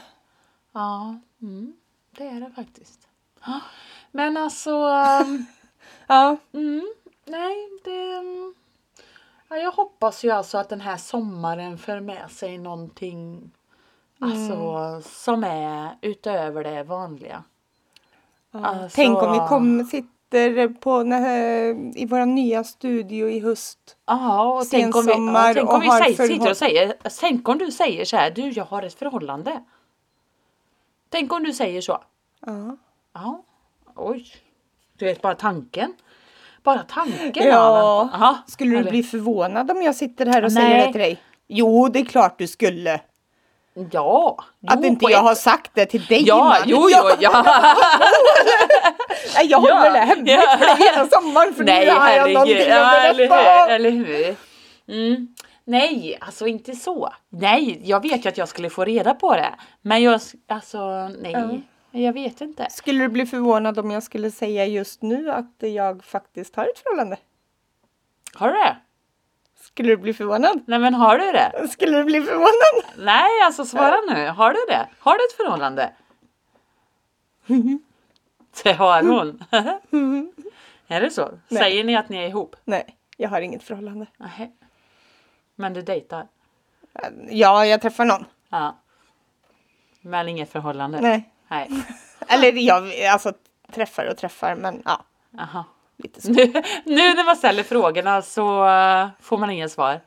Ja, 0.72 1.14
mm, 1.42 1.72
det 2.10 2.26
är 2.28 2.40
det 2.40 2.50
faktiskt. 2.50 3.08
Ja, 3.46 3.60
Men 4.10 4.36
alltså, 4.36 4.70
ehm, 4.70 5.46
Ja. 6.06 6.36
mm, 6.52 6.92
nej, 7.24 7.56
det... 7.84 8.12
mm, 8.16 8.54
Ja, 9.48 9.56
jag 9.56 9.72
hoppas 9.72 10.24
ju 10.24 10.30
alltså 10.30 10.58
att 10.58 10.68
den 10.68 10.80
här 10.80 10.96
sommaren 10.96 11.78
för 11.78 12.00
med 12.00 12.30
sig 12.30 12.58
någonting 12.58 13.50
alltså, 14.20 15.00
som 15.10 15.44
är 15.44 15.96
utöver 16.02 16.64
det 16.64 16.82
vanliga. 16.82 17.42
Alltså- 18.52 18.94
Tänk 18.96 19.22
om 19.22 19.32
vi 19.32 19.48
kom, 19.48 19.90
sitter 20.30 20.68
på 20.68 20.98
den 21.02 21.12
här, 21.12 21.74
i 21.98 22.06
vår 22.06 22.26
nya 22.26 22.64
studio 22.64 23.28
i 23.28 23.40
höst. 23.40 23.78
Ja, 24.06 24.52
och 24.60 24.70
tänk 24.70 24.96
om 24.96 25.06
vi, 25.06 25.12
ja, 25.12 25.52
tänk 25.54 25.70
om 25.72 25.80
vi 25.80 25.90
säger, 25.90 26.14
förhåll- 26.16 26.28
sitter 26.28 26.50
och 26.50 26.56
säger, 26.56 26.94
tänk 27.20 27.48
om 27.48 27.58
du 27.58 27.70
säger 27.70 28.04
så 28.04 28.16
här, 28.16 28.30
du 28.30 28.48
jag 28.48 28.64
har 28.64 28.82
ett 28.82 28.94
förhållande. 28.94 29.62
Tänk 31.10 31.32
om 31.32 31.42
du 31.42 31.52
säger 31.52 31.80
så. 31.80 32.02
Ja. 32.46 32.76
Ja, 33.14 33.44
oj. 33.96 34.26
Du 34.98 35.04
vet 35.04 35.22
bara 35.22 35.34
tanken. 35.34 35.92
Bara 36.62 36.82
tanken. 36.82 37.46
Ja. 37.46 38.08
Aha, 38.14 38.38
Skulle 38.46 38.70
du 38.70 38.78
eller- 38.78 38.90
bli 38.90 39.02
förvånad 39.02 39.70
om 39.70 39.82
jag 39.82 39.94
sitter 39.96 40.26
här 40.26 40.44
och 40.44 40.52
Nej. 40.52 40.62
säger 40.64 40.86
det 40.86 40.92
till 40.92 41.00
dig? 41.00 41.18
Jo, 41.48 41.88
det 41.88 41.98
är 42.00 42.04
klart 42.04 42.38
du 42.38 42.46
skulle. 42.46 43.00
Ja. 43.90 44.36
Att 44.68 44.78
jo, 44.80 44.86
inte 44.86 45.04
jag 45.04 45.12
ett- 45.12 45.18
har 45.24 45.34
sagt 45.34 45.70
det 45.74 45.86
till 45.86 46.04
dig 46.06 46.22
Ja, 46.26 46.56
innan. 46.56 46.68
jo, 46.68 46.88
jo, 46.90 47.10
ja. 47.20 47.42
Nej, 49.34 49.46
jag 49.46 49.58
håller 49.60 49.74
Ja, 49.86 49.92
det 49.92 49.98
hemligt 49.98 50.34
ja. 50.34 50.56
för 50.58 50.76
hela 50.92 51.06
sommaren 51.08 51.54
för 51.54 51.64
Nej, 51.64 51.86
nu 51.86 51.92
har 51.92 52.10
jag 52.10 52.32
någonting. 52.32 52.56
Ja, 52.68 52.96
eller 53.00 53.28
hur. 53.28 53.74
Eller 53.74 53.90
hur. 53.90 54.36
Mm. 54.88 55.34
Nej, 55.64 56.18
alltså 56.20 56.46
inte 56.46 56.72
så. 56.72 57.12
Nej, 57.28 57.80
jag 57.84 58.02
vet 58.02 58.24
ju 58.24 58.28
att 58.28 58.38
jag 58.38 58.48
skulle 58.48 58.70
få 58.70 58.84
reda 58.84 59.14
på 59.14 59.32
det. 59.34 59.54
Men 59.82 60.02
jag, 60.02 60.20
alltså 60.48 61.08
nej. 61.08 61.62
Jag 61.90 62.12
vet 62.12 62.40
inte. 62.40 62.66
Skulle 62.70 63.04
du 63.04 63.08
bli 63.08 63.26
förvånad 63.26 63.78
om 63.78 63.90
jag 63.90 64.02
skulle 64.02 64.30
säga 64.30 64.66
just 64.66 65.02
nu 65.02 65.30
att 65.30 65.54
jag 65.58 66.04
faktiskt 66.04 66.56
har 66.56 66.64
ett 66.64 66.78
förhållande? 66.78 67.16
Har 68.34 68.48
du 68.48 68.54
det? 68.54 68.76
Skulle 69.76 69.88
du 69.88 69.96
bli 69.96 70.14
förvånad? 70.14 70.60
Nej 70.66 70.78
men 70.78 70.94
har 70.94 71.18
du 71.18 71.32
det? 71.32 71.68
Skulle 71.68 71.98
du 71.98 72.04
bli 72.04 72.22
förvånad? 72.22 72.94
Nej, 72.98 73.40
alltså 73.44 73.64
svara 73.64 73.96
nu. 74.08 74.26
Har 74.28 74.52
du 74.52 74.58
det? 74.68 74.88
Har 74.98 75.12
du 75.12 75.24
ett 75.24 75.36
förhållande? 75.36 75.92
Det 78.62 78.72
har 78.72 79.02
hon. 79.02 79.44
är 80.86 81.00
det 81.00 81.10
så? 81.10 81.30
Nej. 81.48 81.62
Säger 81.62 81.84
ni 81.84 81.96
att 81.96 82.08
ni 82.08 82.16
är 82.16 82.28
ihop? 82.28 82.56
Nej, 82.64 82.96
jag 83.16 83.28
har 83.28 83.40
inget 83.40 83.62
förhållande. 83.62 84.06
Nej. 84.16 84.52
Men 85.54 85.72
du 85.74 85.82
dejtar? 85.82 86.26
Ja, 87.28 87.66
jag 87.66 87.82
träffar 87.82 88.04
någon. 88.04 88.24
Ja. 88.48 88.76
Men 90.00 90.28
inget 90.28 90.52
förhållande? 90.52 91.00
Nej. 91.00 91.30
Nej. 91.48 91.68
Eller 92.28 92.52
jag 92.52 93.04
alltså 93.12 93.32
träffar 93.72 94.06
och 94.10 94.16
träffar 94.16 94.54
men 94.54 94.82
ja, 94.84 95.04
Aha. 95.38 95.64
Lite 95.96 96.20
så. 96.22 96.30
Nu, 96.32 96.46
nu 96.84 97.14
när 97.14 97.24
man 97.24 97.36
ställer 97.36 97.62
frågorna 97.62 98.22
så 98.22 98.66
eh, 98.68 99.08
får 99.20 99.38
man 99.38 99.50
inga 99.50 99.68
svar. 99.68 100.00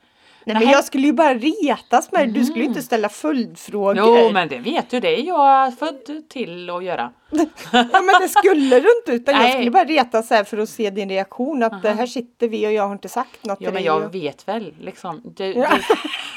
Nej 0.45 0.55
men 0.59 0.69
jag 0.69 0.83
skulle 0.85 1.07
ju 1.07 1.13
bara 1.13 1.33
retas 1.33 2.11
med 2.11 2.27
det. 2.27 2.33
Du 2.33 2.45
skulle 2.45 2.59
ju 2.59 2.65
inte 2.65 2.81
ställa 2.81 3.09
följdfrågor. 3.09 3.97
Jo, 3.97 4.31
men 4.31 4.47
det 4.47 4.57
vet 4.59 4.89
du. 4.89 4.99
Det 4.99 5.19
är 5.19 5.23
jag 5.23 5.77
född 5.79 6.29
till 6.29 6.69
att 6.69 6.83
göra. 6.83 7.11
Ja 7.71 8.01
men 8.01 8.21
det 8.21 8.29
skulle 8.29 8.79
du 8.79 8.87
inte 8.99 9.11
utan 9.11 9.35
jag 9.41 9.51
skulle 9.53 9.71
bara 9.71 9.83
reta 9.83 10.23
så 10.23 10.33
här 10.33 10.43
för 10.43 10.57
att 10.57 10.69
se 10.69 10.89
din 10.89 11.09
reaktion 11.09 11.63
att 11.63 11.81
det 11.81 11.89
här 11.89 12.05
sitter 12.05 12.47
vi 12.47 12.67
och 12.67 12.71
jag 12.73 12.83
har 12.83 12.91
inte 12.93 13.09
sagt 13.09 13.45
något 13.45 13.57
Ja, 13.61 13.71
men 13.71 13.83
jag 13.83 14.03
och- 14.03 14.15
vet 14.15 14.47
väl 14.47 14.73
liksom. 14.81 15.21
Du, 15.35 15.45
Ja. 15.45 15.69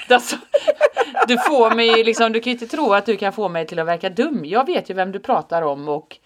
du, 0.09 0.15
alltså, 0.15 0.37
du 1.29 1.39
får 1.39 1.75
mig 1.75 2.05
liksom, 2.05 2.33
du 2.33 2.41
kan 2.41 2.51
ju 2.53 2.59
inte 2.61 2.77
tro 2.77 2.93
att 2.93 3.07
du 3.07 3.17
kan 3.17 3.33
få 3.33 3.49
mig 3.49 3.67
till 3.67 3.79
att 3.79 3.87
verka 3.87 4.09
dum. 4.09 4.45
Jag 4.45 4.67
vet 4.67 4.91
ju 4.91 4.95
vem 4.95 5.13
du 5.13 5.19
pratar 5.21 5.63
om 5.63 5.89
och 5.89 6.17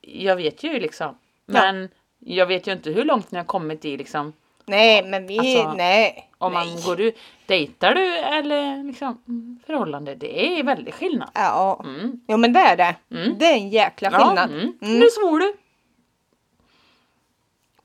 jag 0.00 0.36
vet 0.36 0.62
ju 0.62 0.80
liksom. 0.80 1.18
Men 1.46 1.88
jag 2.20 2.46
vet 2.46 2.66
ju 2.66 2.72
inte 2.72 2.90
hur 2.90 3.04
långt 3.04 3.30
ni 3.30 3.38
har 3.38 3.44
kommit 3.44 3.84
i 3.84 3.96
liksom. 3.96 4.32
Nej 4.66 5.04
men 5.06 5.26
vi, 5.26 5.38
Alltså, 5.38 5.72
nej. 5.72 6.30
Om 6.38 6.52
nej. 6.52 6.66
man 6.66 6.82
går 6.82 6.96
du, 6.96 7.12
dejtar 7.46 7.94
du 7.94 8.16
eller 8.18 8.84
liksom 8.84 9.22
förhållande? 9.66 10.14
Det 10.14 10.58
är 10.58 10.62
väldigt 10.64 10.94
skillnad. 10.94 11.30
Ja, 11.34 11.80
Mm. 11.84 12.20
jo 12.28 12.36
men 12.36 12.52
det 12.52 12.60
är 12.60 12.76
det. 12.76 12.96
Mm. 13.16 13.38
Det 13.38 13.46
är 13.46 13.54
en 13.54 13.68
jäkla 13.68 14.08
Ja, 14.12 14.18
skillnad. 14.18 14.50
mm. 14.50 14.60
Mm. 14.82 14.98
Nu 14.98 15.06
svor 15.10 15.38
du. 15.40 15.54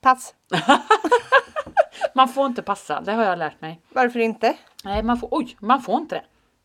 Pass. 0.01 0.33
Man 2.15 2.29
får 2.29 2.45
inte 2.45 2.61
passa, 2.61 3.01
det 3.01 3.11
har 3.11 3.23
jag 3.23 3.39
lärt 3.39 3.61
mig. 3.61 3.81
Varför 3.89 4.19
inte? 4.19 4.53
Nej, 4.83 5.03
man 5.03 5.17
får, 5.19 5.29
oj, 5.31 5.55
man 5.59 5.81
får 5.81 5.95
inte 5.97 6.15
det. 6.15 6.23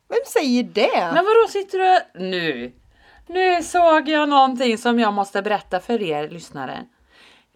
Vem 0.09 0.18
säger 0.27 0.62
det? 0.62 0.97
Men 1.14 1.25
vadå 1.25 1.47
sitter 1.49 1.79
du... 1.79 2.21
Nu! 2.21 2.73
Nu 3.27 3.62
såg 3.62 4.09
jag 4.09 4.29
någonting 4.29 4.79
som 4.79 4.99
jag 4.99 5.12
måste 5.12 5.43
berätta 5.43 5.81
för 5.81 6.03
er 6.03 6.29
lyssnare. 6.29 6.85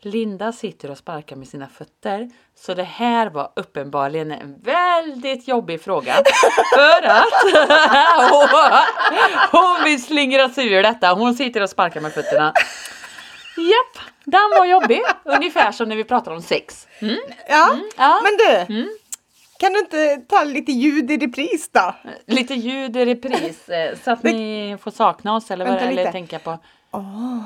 Linda 0.04 0.52
sitter 0.52 0.90
och 0.90 0.98
sparkar 0.98 1.36
med 1.36 1.48
sina 1.48 1.68
fötter. 1.68 2.30
Så 2.58 2.74
det 2.74 2.82
här 2.82 3.30
var 3.30 3.52
uppenbarligen 3.56 4.30
en 4.32 4.60
väldigt 4.62 5.48
jobbig 5.48 5.82
fråga. 5.82 6.14
För 6.74 7.06
att 7.06 7.42
hon, 8.30 8.48
hon 9.60 9.84
vill 9.84 10.02
slingra 10.02 10.48
sig 10.48 10.72
ur 10.72 10.82
detta. 10.82 11.12
Hon 11.12 11.34
sitter 11.34 11.60
och 11.62 11.70
sparkar 11.70 12.00
med 12.00 12.12
fötterna. 12.12 12.52
Japp, 13.56 14.04
den 14.24 14.50
var 14.58 14.64
jobbig. 14.66 15.00
Ungefär 15.24 15.72
som 15.72 15.88
när 15.88 15.96
vi 15.96 16.04
pratar 16.04 16.32
om 16.32 16.42
sex. 16.42 16.86
Mm, 16.98 17.16
Ja, 17.48 17.76
ja. 17.96 18.20
men 18.22 18.32
du. 18.66 18.88
Kan 19.58 19.72
du 19.72 19.78
inte 19.78 20.16
ta 20.28 20.44
lite 20.44 20.72
ljud 20.72 21.10
i 21.10 21.16
repris 21.16 21.70
då? 21.72 21.94
Lite 22.26 22.54
ljud 22.54 22.96
i 22.96 23.04
repris 23.04 23.68
eh, 23.68 23.96
så 24.04 24.10
att 24.10 24.22
ni 24.22 24.76
får 24.80 24.90
sakna 24.90 25.36
oss 25.36 25.50
eller, 25.50 25.66
vad, 25.66 25.76
eller 25.76 26.12
tänka 26.12 26.38
på. 26.38 26.58
Så. 26.90 26.96
Ah, 26.96 27.38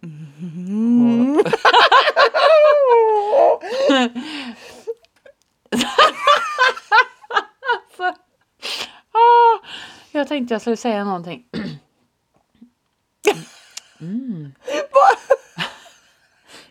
jag 10.12 10.28
tänkte 10.28 10.54
jag 10.54 10.60
skulle 10.60 10.76
säga 10.76 11.04
någonting. 11.04 11.44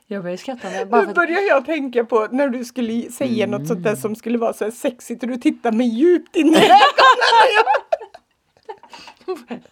Jag 0.07 0.24
börjar 0.24 0.38
skratta 0.38 0.69
nu. 0.69 0.78
För 0.78 1.13
börjar 1.13 1.41
jag 1.41 1.65
tänka 1.65 2.05
på 2.05 2.28
när 2.32 2.49
du 2.49 2.65
skulle 2.65 3.11
säga 3.11 3.47
något 3.47 3.67
sånt 3.67 3.84
där 3.84 3.95
som 3.95 4.15
skulle 4.15 4.38
vara 4.38 4.53
så 4.53 4.63
här 4.63 4.71
sexigt 4.71 5.24
och 5.24 5.30
du 5.30 5.38
tittar 5.38 5.71
mig 5.71 5.88
djupt 5.88 6.36
in 6.36 6.47
i 6.47 6.57
ögonen. 6.57 6.74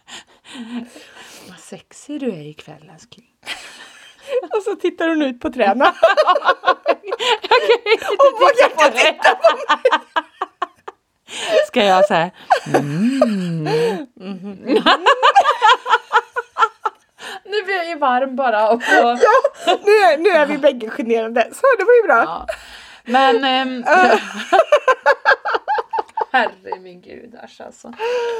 sexig 1.71 2.19
du 2.19 2.31
är 2.31 2.47
ikväll 2.47 2.91
älskling. 2.93 3.25
Och 4.55 4.63
så 4.63 4.75
tittar 4.75 5.09
hon 5.09 5.21
ut 5.21 5.39
på 5.39 5.49
träna. 5.49 5.85
Och 8.19 8.39
vågar 8.39 8.71
inte 8.71 8.91
titta 8.91 9.39
Ska 11.67 11.83
jag 11.83 12.07
säga 12.07 12.31
Nu 17.43 17.63
blir 17.63 17.75
jag 17.75 17.87
ju 17.87 17.95
varm 17.95 18.35
bara 18.35 18.69
och, 18.69 18.73
och 18.73 18.81
Ja, 19.19 19.31
nu 19.65 19.91
är, 19.91 20.17
nu 20.17 20.29
är 20.29 20.45
vi 20.45 20.57
bägge 20.57 20.89
generade. 20.89 21.49
Så 21.53 21.65
det 21.77 21.83
var 21.83 21.93
ju 21.93 22.03
bra. 22.03 22.23
ja. 22.23 22.47
Men 23.03 23.43
ehm, 23.43 23.83
Herre 26.31 26.79
min 26.79 27.01
gud 27.01 27.35
alltså. 27.59 27.93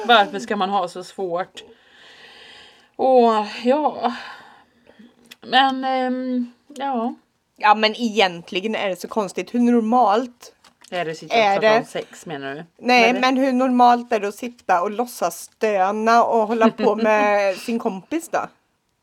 Varför 0.06 0.40
ska 0.40 0.56
man 0.56 0.70
ha 0.70 0.88
så 0.88 1.04
svårt? 1.04 1.64
Åh, 3.04 3.46
ja. 3.64 4.14
Men 5.42 5.84
ehm, 5.86 6.52
ja. 6.68 7.14
Ja 7.58 7.76
men 7.76 7.96
egentligen 7.96 8.76
är 8.76 8.90
det 8.90 8.96
så 8.96 9.08
konstigt. 9.08 9.54
Hur 9.54 9.60
normalt 9.60 10.54
Är 10.92 11.06
det 11.06 11.16
sitta 11.16 11.36
Är 11.36 11.60
det- 11.60 11.86
sex 11.88 12.26
menar 12.26 12.56
du? 12.56 12.66
Nej, 12.78 13.14
men 13.14 13.38
hur 13.38 13.54
normalt 13.54 14.12
är 14.14 14.20
det 14.20 14.28
att 14.28 14.36
sitta 14.36 14.82
och 14.82 14.92
låtsas 14.92 15.38
stöna 15.40 16.24
och 16.24 16.48
hålla 16.48 16.70
på 16.70 16.96
med 17.04 17.58
sin 17.58 17.80
kompis 17.80 18.30
då? 18.30 18.40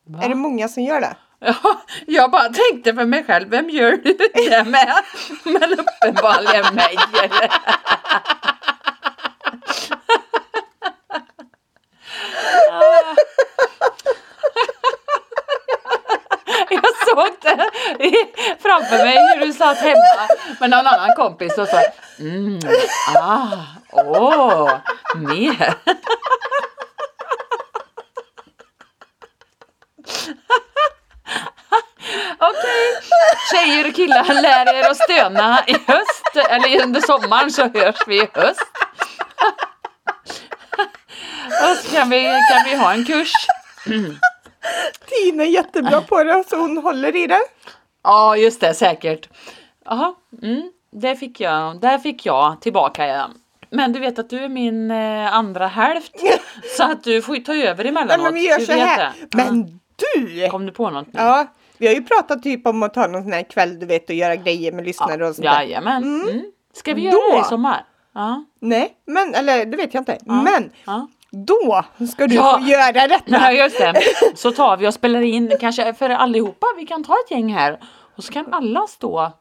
Va? 0.06 0.22
Är 0.22 0.28
det 0.28 0.34
många 0.34 0.68
som 0.68 0.82
gör 0.82 1.00
det? 1.00 1.16
Ja, 1.40 1.80
jag 2.06 2.30
bara 2.30 2.48
tänkte 2.48 2.94
för 2.94 3.04
mig 3.04 3.24
själv, 3.24 3.48
vem 3.48 3.70
gör 3.70 3.90
du 3.92 4.16
det 4.34 4.64
med? 4.66 4.94
Men 5.44 5.72
uppenbarligen 5.78 6.74
mig. 6.74 6.96
Såg 17.18 17.36
det 17.42 17.70
framför 18.62 18.96
mig 18.96 19.16
hur 19.16 19.46
du 19.46 19.52
satt 19.52 19.78
hemma 19.78 20.28
med 20.60 20.70
någon 20.70 20.86
annan 20.86 21.16
kompis 21.16 21.58
och 21.58 21.68
sa 21.68 21.82
mm, 22.18 22.60
ah, 23.16 23.56
åh, 23.92 24.70
mer. 25.14 25.74
Okej, 32.38 33.00
tjejer 33.52 33.88
och 33.88 33.94
killar 33.94 34.42
lär 34.42 34.74
er 34.74 34.90
att 34.90 34.96
stöna 34.96 35.64
i 35.66 35.72
höst 35.72 36.36
eller 36.50 36.82
under 36.82 37.00
sommaren 37.00 37.50
så 37.50 37.62
hörs 37.62 37.96
vi 38.06 38.22
i 38.22 38.28
höst. 38.34 38.66
Och 41.62 41.76
så 41.76 41.96
kan 41.96 42.10
vi, 42.10 42.24
kan 42.24 42.64
vi 42.64 42.76
ha 42.76 42.92
en 42.92 43.04
kurs. 43.04 43.32
Tina 45.30 45.42
är 45.42 45.48
jättebra 45.48 46.00
på 46.00 46.22
det 46.24 46.44
så 46.48 46.56
hon 46.56 46.78
håller 46.78 47.16
i 47.16 47.26
det. 47.26 47.40
Ja, 48.04 48.36
just 48.36 48.60
det, 48.60 48.74
säkert. 48.74 49.28
Jaha, 49.84 50.14
mm, 50.42 50.72
det 50.92 51.16
fick 51.16 51.40
jag, 51.40 51.80
där 51.80 51.98
fick 51.98 52.26
jag 52.26 52.60
tillbaka 52.60 53.06
ja. 53.06 53.30
Men 53.70 53.92
du 53.92 54.00
vet 54.00 54.18
att 54.18 54.30
du 54.30 54.38
är 54.38 54.48
min 54.48 54.90
eh, 54.90 55.34
andra 55.34 55.66
hälft 55.66 56.12
så 56.76 56.82
att 56.82 57.04
du 57.04 57.22
får 57.22 57.36
ju 57.36 57.42
ta 57.42 57.54
över 57.54 57.84
Nej, 57.84 57.90
emellanåt. 57.90 58.24
men 58.24 58.34
vi 58.34 58.48
gör 58.48 58.58
du 58.58 58.66
så 58.66 58.72
här. 58.72 59.12
Men 59.34 59.80
du! 59.96 60.38
Ja. 60.38 60.50
Kom 60.50 60.66
du 60.66 60.72
på 60.72 60.90
något 60.90 61.06
nu? 61.06 61.20
Ja, 61.20 61.46
vi 61.78 61.86
har 61.86 61.94
ju 61.94 62.04
pratat 62.04 62.42
typ 62.42 62.66
om 62.66 62.82
att 62.82 62.94
ta 62.94 63.06
någon 63.06 63.22
sån 63.22 63.32
här 63.32 63.42
kväll 63.42 63.78
du 63.78 63.86
vet 63.86 64.08
och 64.08 64.14
göra 64.14 64.36
grejer 64.36 64.72
med 64.72 64.84
lyssnare 64.84 65.28
och 65.28 65.34
sånt 65.34 65.44
där. 65.44 65.62
Jajamän. 65.62 66.22
Mm. 66.28 66.44
Ska 66.74 66.94
vi 66.94 67.02
göra 67.02 67.12
Då- 67.12 67.36
det 67.36 67.40
i 67.40 67.44
sommar? 67.44 67.84
Ja. 68.14 68.44
Nej, 68.60 68.96
men 69.06 69.34
eller 69.34 69.66
det 69.66 69.76
vet 69.76 69.94
jag 69.94 70.00
inte. 70.00 70.18
Men 70.24 70.72
ja. 70.86 71.08
Då 71.30 71.84
ska 72.12 72.26
du 72.26 72.34
Ja. 72.34 72.58
få 72.62 72.66
göra 72.70 73.08
detta. 73.08 73.24
Nej, 73.38 73.56
just 73.56 73.78
det. 73.78 74.02
Så 74.34 74.52
tar 74.52 74.76
vi 74.76 74.88
och 74.88 74.94
spelar 74.94 75.20
in 75.20 75.52
kanske 75.60 75.94
för 75.94 76.10
allihopa. 76.10 76.66
Vi 76.76 76.86
kan 76.86 77.04
ta 77.04 77.14
ett 77.24 77.30
gäng 77.30 77.52
här 77.54 77.80
och 78.16 78.24
så 78.24 78.32
kan 78.32 78.54
alla 78.54 78.86
stå. 78.86 79.32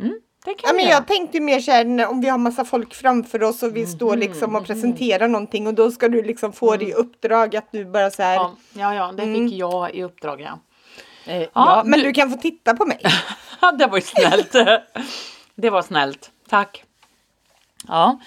Mm, 0.00 0.14
det 0.44 0.54
kan 0.54 0.60
Ja, 0.62 0.70
vi 0.72 0.76
men 0.82 0.86
jag 0.92 1.06
tänkte 1.06 1.40
mer 1.40 1.60
såhär 1.60 1.84
när- 1.84 2.10
om 2.10 2.20
vi 2.20 2.28
har 2.28 2.38
massa 2.38 2.64
folk 2.64 2.94
framför 2.94 3.42
oss 3.42 3.62
och 3.62 3.76
vi 3.76 3.80
Mhm, 3.80 3.90
står 3.90 4.16
liksom 4.16 4.56
och 4.56 4.64
presenterar 4.66 5.28
någonting 5.28 5.66
och 5.66 5.74
då 5.74 5.90
ska 5.90 6.08
du 6.08 6.22
liksom 6.22 6.52
få 6.52 6.76
det 6.76 6.84
i 6.84 6.92
uppdrag 6.92 7.56
att 7.56 7.68
du 7.72 7.84
bara 7.84 8.10
så 8.10 8.22
här. 8.22 8.34
Ja, 8.34 8.54
ja, 8.72 8.94
ja, 8.94 9.12
det 9.16 9.22
fick 9.34 9.52
jag 9.52 9.94
i 9.94 10.02
uppdrag 10.02 10.40
ja. 10.40 10.58
eh, 11.32 11.40
ja, 11.42 11.48
ja, 11.54 11.82
men 11.84 11.98
du- 11.98 12.04
du 12.04 12.12
kan 12.12 12.30
få 12.30 12.36
titta 12.36 12.74
på 12.76 12.84
mig. 12.86 12.98
Ja, 13.60 13.72
det 13.72 13.86
var 13.86 13.96
ju 13.96 14.02
snällt. 14.02 14.52
Det 15.54 15.70
var 15.70 15.82
snällt. 15.82 16.30
Tack. 16.48 16.84
Ja. 17.88 18.18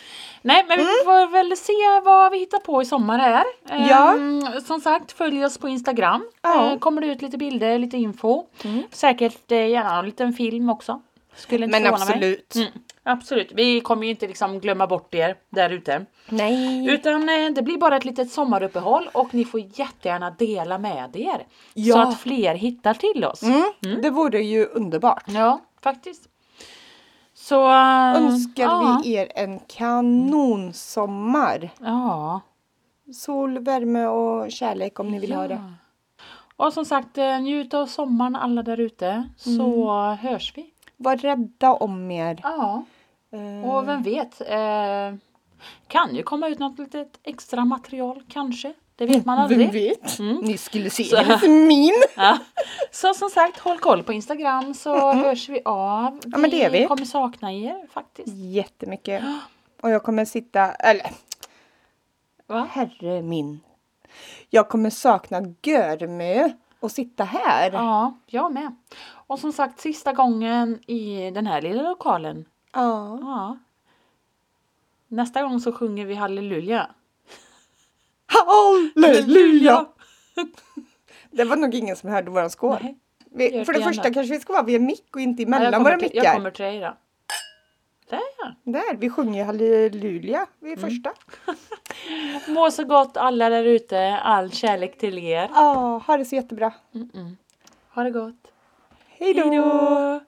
Nej, 0.41 0.65
men 0.67 0.77
vi 0.77 0.83
får 0.83 1.31
väl 1.31 1.57
se 1.57 2.05
vad 2.05 2.31
vi 2.31 2.37
hittar 2.39 2.59
på 2.59 2.81
i 2.81 2.85
sommar 2.85 3.19
här. 3.19 3.43
Mm. 3.69 3.87
Ja. 3.89 4.13
Ehm, 4.15 4.61
som 4.61 4.81
sagt, 4.81 5.11
följ 5.11 5.45
oss 5.45 5.57
på 5.57 5.67
Instagram. 5.69 6.25
Ja. 6.41 6.53
Mm. 6.61 6.71
Eh, 6.73 6.79
kommer 6.79 7.01
det 7.01 7.07
ut 7.07 7.21
lite 7.21 7.37
bilder, 7.37 7.79
lite 7.79 7.97
info. 7.97 8.43
Säkert 8.91 9.51
eh, 9.51 9.67
gärna 9.67 9.99
en 9.99 10.05
liten 10.05 10.33
film 10.33 10.69
också. 10.69 11.01
Skulle 11.35 11.65
inte 11.65 11.79
Men 11.79 11.93
absolut. 11.93 12.55
Mm, 12.55 12.67
absolut. 13.03 13.51
Vi 13.55 13.81
kommer 13.81 14.03
ju 14.03 14.09
inte 14.09 14.27
liksom 14.27 14.59
glömma 14.59 14.87
bort 14.87 15.15
er 15.15 15.35
där 15.49 15.69
ute. 15.69 16.05
Nej. 16.29 16.89
Utan 16.93 17.29
eh, 17.29 17.49
det 17.49 17.61
blir 17.61 17.77
bara 17.77 17.97
ett 17.97 18.05
litet 18.05 18.31
sommaruppehåll 18.31 19.09
och 19.13 19.33
ni 19.33 19.45
får 19.45 19.59
jättegärna 19.59 20.29
dela 20.29 20.77
med 20.77 21.15
er. 21.15 21.37
Så 21.37 21.43
Ja. 21.73 22.03
att 22.07 22.19
fler 22.19 22.55
hittar 22.55 22.93
till 22.93 23.25
oss. 23.25 23.43
Mm, 23.43 24.01
Det 24.01 24.09
vore 24.09 24.39
ju 24.41 24.65
underbart. 24.65 25.23
Ja, 25.27 25.61
faktiskt. 25.83 26.21
Så... 27.47 27.67
äh, 27.69 28.15
Önskar 28.17 28.63
ja. 28.63 28.99
vi 29.03 29.13
er 29.13 29.27
en 29.35 29.59
kanonsommar. 29.67 31.69
Ja. 31.79 32.41
Sol, 33.13 33.59
värme 33.59 34.07
och 34.07 34.51
kärlek 34.51 34.99
om 34.99 35.11
ni 35.11 35.19
vill 35.19 35.33
ha 35.33 35.47
det. 35.47 35.73
Och 36.55 36.73
som 36.73 36.85
sagt, 36.85 37.17
eh, 37.17 37.39
njut 37.39 37.73
av 37.73 37.85
sommaren 37.85 38.35
alla 38.35 38.63
där 38.63 38.79
ute. 38.79 39.29
Så 39.37 39.89
Mm. 39.91 40.17
hörs 40.17 40.53
vi. 40.57 40.65
Var 40.97 41.17
rädda 41.17 41.73
om 41.73 42.11
er. 42.11 42.39
Ja. 42.43 42.83
Eh, 43.31 43.69
Och 43.69 43.87
vem 43.87 44.03
vet. 44.03 44.41
Eh, 44.41 45.15
kan 45.87 46.15
ju 46.15 46.23
komma 46.23 46.47
ut 46.47 46.59
något 46.59 46.79
litet 46.79 47.19
extra 47.23 47.65
material 47.65 48.23
kanske. 48.29 48.73
Det 48.97 49.05
vet 49.05 49.25
man 49.25 49.39
aldrig. 49.39 49.59
Vem 49.59 49.71
vet? 49.71 50.19
Mm. 50.19 50.37
Ni 50.37 50.57
skulle 50.57 50.89
se 50.89 51.03
Så- 51.03 51.17
hennes 51.17 51.41
min. 51.43 51.93
Ja. 52.15 52.37
Så 52.91 53.13
som 53.13 53.29
sagt, 53.29 53.59
håll 53.59 53.79
koll 53.79 54.03
på 54.03 54.13
Instagram 54.13 54.73
så 54.73 55.13
hörs 55.13 55.49
vi 55.49 55.61
av. 55.65 56.19
Ja, 56.25 56.37
men 56.37 56.49
det 56.49 56.57
gör 56.57 56.69
vi. 56.69 56.85
kommer 56.87 57.05
sakna 57.05 57.53
er 57.53 57.87
faktiskt. 57.91 58.27
Jättemycket. 58.35 59.23
Och 59.81 59.89
jag 59.89 60.03
kommer 60.03 60.25
sitta, 60.25 60.71
eller 60.71 61.07
Va? 62.47 62.67
herre 62.71 63.21
min. 63.21 63.59
Jag 64.49 64.69
kommer 64.69 64.89
sakna 64.89 65.41
Görmö 65.63 66.49
och 66.79 66.91
sitta 66.91 67.23
här. 67.23 67.71
Ja, 67.73 68.17
jag 68.25 68.53
med. 68.53 68.75
Och 69.07 69.39
som 69.39 69.51
sagt, 69.53 69.79
sista 69.79 70.13
gången 70.13 70.79
i 70.89 71.31
den 71.31 71.47
här 71.47 71.61
lilla 71.61 71.81
lokalen. 71.81 72.45
Ja. 72.73 73.17
Ja. 73.21 73.57
Nästa 75.07 75.41
gång 75.41 75.59
så 75.59 75.71
sjunger 75.71 76.05
vi 76.05 76.15
halleluja. 76.15 76.89
Halleluja! 78.27 79.85
Det 81.31 81.43
var 81.43 81.55
nog 81.55 81.75
ingen 81.75 81.95
som 81.95 82.09
hörde 82.09 82.31
våran 82.31 82.49
skål. 82.49 82.77
Nej. 82.81 82.97
Vi, 83.31 83.65
för 83.65 83.73
det 83.73 83.79
det 83.79 83.85
första 83.85 84.13
kanske 84.13 84.33
vi 84.33 84.39
ska 84.39 84.53
vara 84.53 84.63
vid 84.63 84.75
en 84.75 84.85
mick 84.85 85.15
och 85.15 85.21
inte 85.21 85.43
emellan 85.43 85.83
våra 85.83 85.97
till, 85.99 86.09
jag 86.13 86.21
mickar. 86.23 86.33
kommer 86.33 86.51
till 86.51 86.65
dig 86.65 86.79
då. 86.79 86.97
Där 88.09 88.19
ja. 88.39 88.51
Där, 88.63 88.97
vi 88.97 89.09
sjunger 89.09 89.39
ju 89.39 89.45
halleluja 89.45 90.45
vid 90.59 90.77
Mm. 90.77 90.89
första. 90.89 91.13
Må 92.51 92.71
så 92.71 92.83
gott 92.83 93.17
alla 93.17 93.49
där 93.49 93.63
ute. 93.63 93.99
All 94.23 94.51
kärlek 94.51 94.97
till 94.97 95.17
er. 95.17 95.49
Ja, 95.53 96.01
ha 96.07 96.17
det 96.17 96.25
så 96.25 96.35
jättebra. 96.35 96.73
Ha 97.93 98.03
det 98.03 98.11
gott. 98.11 98.35
Hej 99.07 99.33
då! 99.33 100.21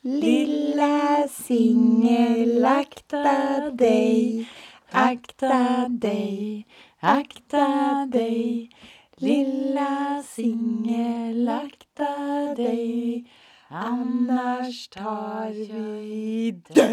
Lilla 0.00 1.28
singel, 1.28 2.64
akta 2.64 3.22
dig, 3.70 4.48
akta 4.90 5.86
dig, 5.88 6.66
akta 7.04 8.06
dig. 8.12 8.70
Lilla 9.16 10.22
singel, 10.22 11.48
akta 11.48 12.54
dig, 12.56 13.30
annars 13.68 14.88
tar 14.88 15.50
vi 15.50 16.50
dig. 16.50 16.84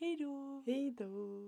Hej 0.00 0.16
då! 0.16 0.62
Hej 0.66 0.94
då! 0.98 1.47